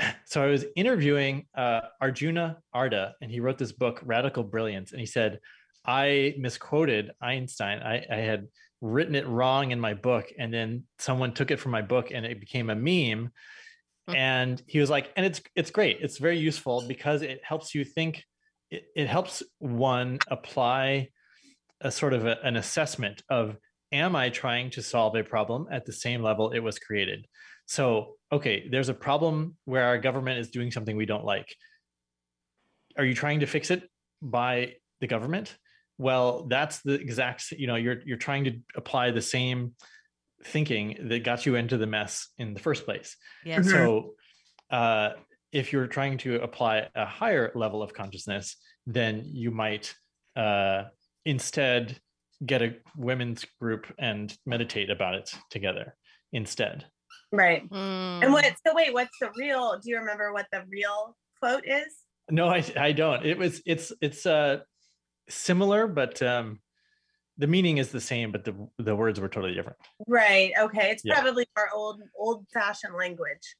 So 0.26 0.42
I 0.42 0.46
was 0.46 0.64
interviewing 0.74 1.46
uh, 1.56 1.82
Arjuna 2.00 2.58
Ardagh, 2.74 3.12
and 3.22 3.30
he 3.30 3.38
wrote 3.38 3.58
this 3.58 3.70
book, 3.70 4.00
Radical 4.04 4.42
Brilliance, 4.42 4.90
and 4.90 4.98
he 4.98 5.06
said 5.06 5.38
I 5.84 6.34
misquoted 6.38 7.10
Einstein. 7.20 7.80
I, 7.80 8.04
I 8.10 8.16
had 8.16 8.48
written 8.80 9.14
it 9.14 9.26
wrong 9.26 9.70
in 9.70 9.80
my 9.80 9.94
book, 9.94 10.26
and 10.38 10.52
then 10.52 10.84
someone 10.98 11.34
took 11.34 11.50
it 11.50 11.60
from 11.60 11.72
my 11.72 11.82
book, 11.82 12.10
and 12.10 12.24
it 12.24 12.40
became 12.40 12.70
a 12.70 12.74
meme. 12.74 13.30
Hmm. 14.08 14.14
And 14.14 14.62
he 14.66 14.78
was 14.80 14.90
like, 14.90 15.12
and 15.16 15.24
it's 15.26 15.40
it's 15.54 15.70
great. 15.70 15.98
It's 16.00 16.18
very 16.18 16.38
useful 16.38 16.84
because 16.86 17.22
it 17.22 17.40
helps 17.42 17.74
you 17.74 17.84
think 17.84 18.24
it, 18.70 18.84
it 18.94 19.08
helps 19.08 19.42
one 19.58 20.18
apply 20.28 21.08
a 21.80 21.90
sort 21.90 22.12
of 22.12 22.26
a, 22.26 22.38
an 22.42 22.56
assessment 22.56 23.22
of 23.28 23.56
am 23.92 24.16
I 24.16 24.30
trying 24.30 24.70
to 24.70 24.82
solve 24.82 25.14
a 25.16 25.22
problem 25.22 25.66
at 25.70 25.86
the 25.86 25.92
same 25.92 26.22
level 26.22 26.50
it 26.50 26.58
was 26.60 26.78
created? 26.78 27.26
So, 27.66 28.16
okay, 28.32 28.68
there's 28.70 28.88
a 28.88 28.94
problem 28.94 29.56
where 29.64 29.84
our 29.84 29.98
government 29.98 30.38
is 30.38 30.50
doing 30.50 30.70
something 30.70 30.96
we 30.96 31.06
don't 31.06 31.24
like. 31.24 31.54
Are 32.98 33.04
you 33.04 33.14
trying 33.14 33.40
to 33.40 33.46
fix 33.46 33.70
it 33.70 33.88
by 34.20 34.74
the 35.00 35.06
government? 35.06 35.56
Well, 35.98 36.46
that's 36.48 36.80
the 36.82 36.94
exact, 36.94 37.52
you 37.52 37.66
know, 37.66 37.76
you're 37.76 38.00
you're 38.04 38.16
trying 38.16 38.44
to 38.44 38.58
apply 38.76 39.10
the 39.10 39.22
same 39.22 39.74
thinking 40.44 41.08
that 41.08 41.24
got 41.24 41.46
you 41.46 41.54
into 41.54 41.76
the 41.76 41.86
mess 41.86 42.28
in 42.38 42.54
the 42.54 42.60
first 42.60 42.84
place. 42.84 43.16
Yeah. 43.44 43.62
So 43.62 44.14
uh, 44.70 45.10
if 45.52 45.72
you're 45.72 45.86
trying 45.86 46.18
to 46.18 46.42
apply 46.42 46.88
a 46.94 47.06
higher 47.06 47.52
level 47.54 47.82
of 47.82 47.94
consciousness, 47.94 48.56
then 48.86 49.22
you 49.24 49.50
might 49.50 49.94
uh, 50.36 50.84
instead 51.24 51.98
get 52.44 52.60
a 52.60 52.74
women's 52.96 53.46
group 53.60 53.86
and 53.98 54.36
meditate 54.44 54.90
about 54.90 55.14
it 55.14 55.32
together 55.50 55.94
instead. 56.32 56.84
Right. 57.32 57.68
Mm. 57.70 58.24
And 58.24 58.32
what, 58.32 58.44
so 58.66 58.74
wait, 58.74 58.92
what's 58.92 59.16
the 59.20 59.30
real, 59.38 59.78
do 59.82 59.90
you 59.90 59.98
remember 59.98 60.32
what 60.32 60.46
the 60.52 60.64
real 60.68 61.16
quote 61.40 61.64
is? 61.66 61.86
No, 62.30 62.48
I, 62.48 62.64
I 62.76 62.92
don't. 62.92 63.24
It 63.24 63.38
was, 63.38 63.62
it's, 63.64 63.92
it's 64.00 64.26
uh, 64.26 64.58
similar, 65.28 65.86
but 65.86 66.22
um, 66.22 66.60
the 67.38 67.46
meaning 67.46 67.78
is 67.78 67.90
the 67.90 68.00
same, 68.00 68.32
but 68.32 68.44
the, 68.44 68.54
the 68.78 68.94
words 68.94 69.20
were 69.20 69.28
totally 69.28 69.54
different. 69.54 69.78
Right. 70.06 70.52
Okay. 70.58 70.90
It's 70.90 71.04
yeah. 71.04 71.20
probably 71.20 71.46
our 71.56 71.68
old, 71.74 72.02
old 72.16 72.46
fashioned 72.52 72.94
language. 72.94 73.56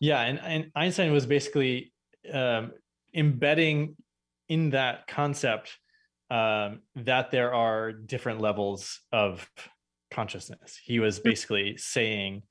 Yeah, 0.00 0.22
and, 0.22 0.40
and 0.40 0.72
Einstein 0.74 1.12
was 1.12 1.26
basically 1.26 1.92
um, 2.32 2.72
embedding 3.14 3.96
in 4.48 4.70
that 4.70 5.06
concept 5.06 5.76
um, 6.30 6.80
that 6.96 7.30
there 7.30 7.52
are 7.52 7.92
different 7.92 8.40
levels 8.40 9.00
of 9.12 9.48
consciousness. 10.10 10.80
He 10.82 11.00
was 11.00 11.20
mm. 11.20 11.24
basically 11.24 11.76
saying, 11.76 12.42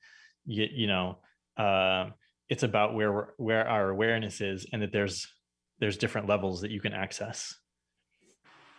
you, 0.46 0.68
you 0.70 0.86
know, 0.86 1.18
uh, 1.56 2.10
it's 2.48 2.62
about 2.62 2.94
where 2.94 3.34
where 3.36 3.68
our 3.68 3.90
awareness 3.90 4.40
is, 4.40 4.66
and 4.72 4.82
that 4.82 4.92
there's 4.92 5.26
there's 5.80 5.96
different 5.96 6.28
levels 6.28 6.60
that 6.60 6.70
you 6.70 6.80
can 6.80 6.92
access. 6.92 7.54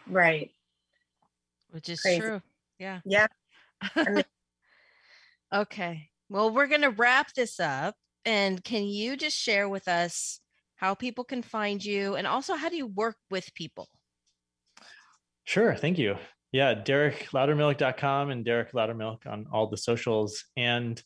Right. 0.08 0.52
Which 1.72 1.89
is 1.89 2.02
Crazy. 2.02 2.22
true. 2.22 2.41
Yeah. 2.80 2.99
Yeah. 3.06 3.28
okay. 5.54 6.10
Well, 6.30 6.52
we're 6.52 6.68
going 6.68 6.82
to 6.82 6.91
wrap 6.91 7.34
this 7.34 7.60
up. 7.60 7.95
And 8.24 8.64
can 8.64 8.84
you 8.84 9.18
just 9.18 9.36
share 9.38 9.68
with 9.68 9.88
us 9.88 10.39
how 10.76 10.93
people 10.93 11.24
can 11.24 11.41
find 11.41 11.84
you 11.84 12.16
and 12.16 12.28
also 12.28 12.56
how 12.56 12.70
do 12.70 12.76
you 12.76 12.88
work 12.88 13.18
with 13.32 13.54
people? 13.56 13.89
Sure. 15.43 15.76
Thank 15.76 15.97
you. 15.97 16.18
Yeah, 16.52 16.76
DerekLoudermilk.com 16.76 18.30
and 18.30 18.43
Derek 18.43 18.74
Loudermilk 18.74 19.26
on 19.26 19.47
all 19.52 19.68
the 19.68 19.78
socials. 19.78 20.43
And 20.58 21.02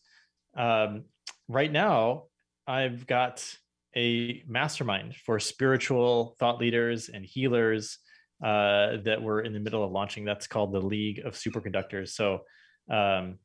um, 0.58 1.06
right 1.48 1.72
now, 1.72 2.24
I've 2.68 3.06
got 3.06 3.48
a 3.96 4.44
mastermind 4.48 5.16
for 5.16 5.40
spiritual 5.40 6.36
thought 6.40 6.60
leaders 6.60 7.10
and 7.10 7.26
healers 7.26 7.98
uh, 8.44 8.98
that 9.06 9.22
we're 9.22 9.42
in 9.42 9.54
the 9.54 9.60
middle 9.60 9.84
of 9.84 9.92
launching. 9.92 10.26
That's 10.26 10.48
called 10.48 10.74
the 10.74 10.82
League 10.82 11.22
of 11.26 11.34
Superconductors. 11.34 12.10
So 12.10 12.42
um, 12.90 13.40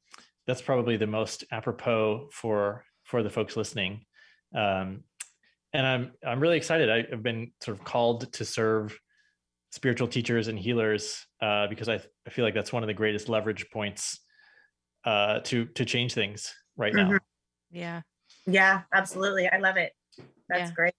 that's 0.47 0.63
probably 0.63 0.97
the 0.97 1.07
most 1.07 1.45
apropos 1.53 2.29
for 2.33 2.85
for 3.05 3.23
the 3.23 3.31
folks 3.31 3.57
listening. 3.57 4.05
Um, 4.55 5.05
and 5.73 5.87
I'm 5.87 6.13
I'm 6.27 6.41
really 6.41 6.57
excited. 6.57 6.91
I, 6.91 7.07
have 7.11 7.23
been 7.23 7.53
sort 7.63 7.79
of 7.79 7.85
called 7.85 8.33
to 8.35 8.45
serve 8.45 8.99
spiritual 9.71 10.09
teachers 10.09 10.49
and 10.49 10.59
healers 10.59 11.25
uh, 11.41 11.69
because 11.69 11.89
I, 11.89 12.01
I 12.27 12.31
feel 12.31 12.45
like 12.45 12.55
that's 12.55 12.73
one 12.73 12.83
of 12.83 12.89
the 12.89 12.95
greatest 12.95 13.29
leverage 13.29 13.71
points 13.73 14.19
uh, 15.05 15.41
to 15.41 15.67
to 15.67 15.85
change 15.85 16.15
things 16.15 16.53
right 16.77 16.93
now. 16.93 17.07
Mm-hmm. 17.07 17.17
Yeah. 17.71 18.03
Yeah, 18.47 18.83
absolutely. 18.93 19.49
I 19.49 19.59
love 19.59 19.77
it. 19.77 19.93
That's 20.51 20.71
yeah. 20.71 20.75
great. 20.75 20.95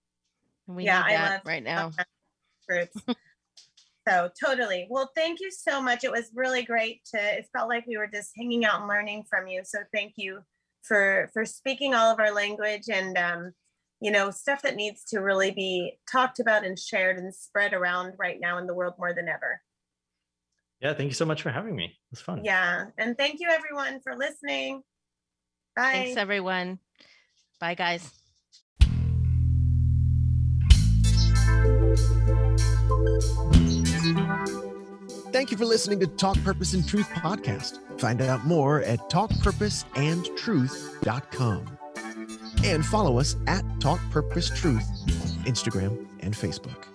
We 0.67 0.85
yeah, 0.85 1.03
I 1.05 1.29
love 1.29 1.41
right 1.45 1.63
now. 1.63 1.91
Groups. 2.67 2.95
so 4.07 4.29
totally. 4.43 4.87
Well, 4.89 5.11
thank 5.15 5.39
you 5.41 5.51
so 5.51 5.81
much. 5.81 6.03
It 6.03 6.11
was 6.11 6.31
really 6.33 6.63
great 6.63 7.01
to. 7.13 7.19
It 7.19 7.47
felt 7.53 7.69
like 7.69 7.85
we 7.85 7.97
were 7.97 8.07
just 8.07 8.31
hanging 8.37 8.65
out 8.65 8.79
and 8.79 8.87
learning 8.87 9.25
from 9.29 9.47
you. 9.47 9.61
So 9.65 9.79
thank 9.93 10.13
you 10.15 10.39
for 10.83 11.29
for 11.33 11.45
speaking 11.45 11.93
all 11.93 12.11
of 12.11 12.19
our 12.19 12.33
language 12.33 12.89
and 12.91 13.17
um, 13.17 13.51
you 13.99 14.11
know 14.11 14.31
stuff 14.31 14.61
that 14.61 14.75
needs 14.75 15.03
to 15.09 15.19
really 15.19 15.51
be 15.51 15.93
talked 16.09 16.39
about 16.39 16.65
and 16.65 16.79
shared 16.79 17.17
and 17.17 17.35
spread 17.35 17.73
around 17.73 18.13
right 18.17 18.39
now 18.39 18.57
in 18.57 18.67
the 18.67 18.73
world 18.73 18.93
more 18.97 19.13
than 19.13 19.27
ever. 19.27 19.61
Yeah, 20.79 20.93
thank 20.93 21.09
you 21.09 21.15
so 21.15 21.25
much 21.25 21.41
for 21.43 21.51
having 21.51 21.75
me. 21.75 21.85
It 21.85 22.11
was 22.11 22.21
fun. 22.21 22.43
Yeah, 22.43 22.85
and 22.97 23.17
thank 23.17 23.39
you 23.39 23.49
everyone 23.49 23.99
for 24.01 24.15
listening. 24.15 24.81
Bye. 25.75 25.91
Thanks 25.91 26.17
everyone. 26.17 26.79
Bye 27.59 27.75
guys. 27.75 28.20
Thank 35.31 35.51
you 35.51 35.57
for 35.57 35.65
listening 35.65 35.99
to 36.01 36.07
Talk 36.07 36.37
Purpose 36.43 36.73
and 36.73 36.85
Truth 36.87 37.07
podcast. 37.09 37.79
Find 37.99 38.21
out 38.21 38.45
more 38.45 38.83
at 38.83 38.99
talkpurposeandtruth.com. 39.09 41.77
And 42.63 42.85
follow 42.85 43.17
us 43.17 43.35
at 43.47 43.65
Talk 43.79 43.99
Purpose 44.11 44.49
Truth 44.49 44.87
on 45.07 45.45
Instagram 45.45 46.05
and 46.19 46.33
Facebook. 46.33 46.90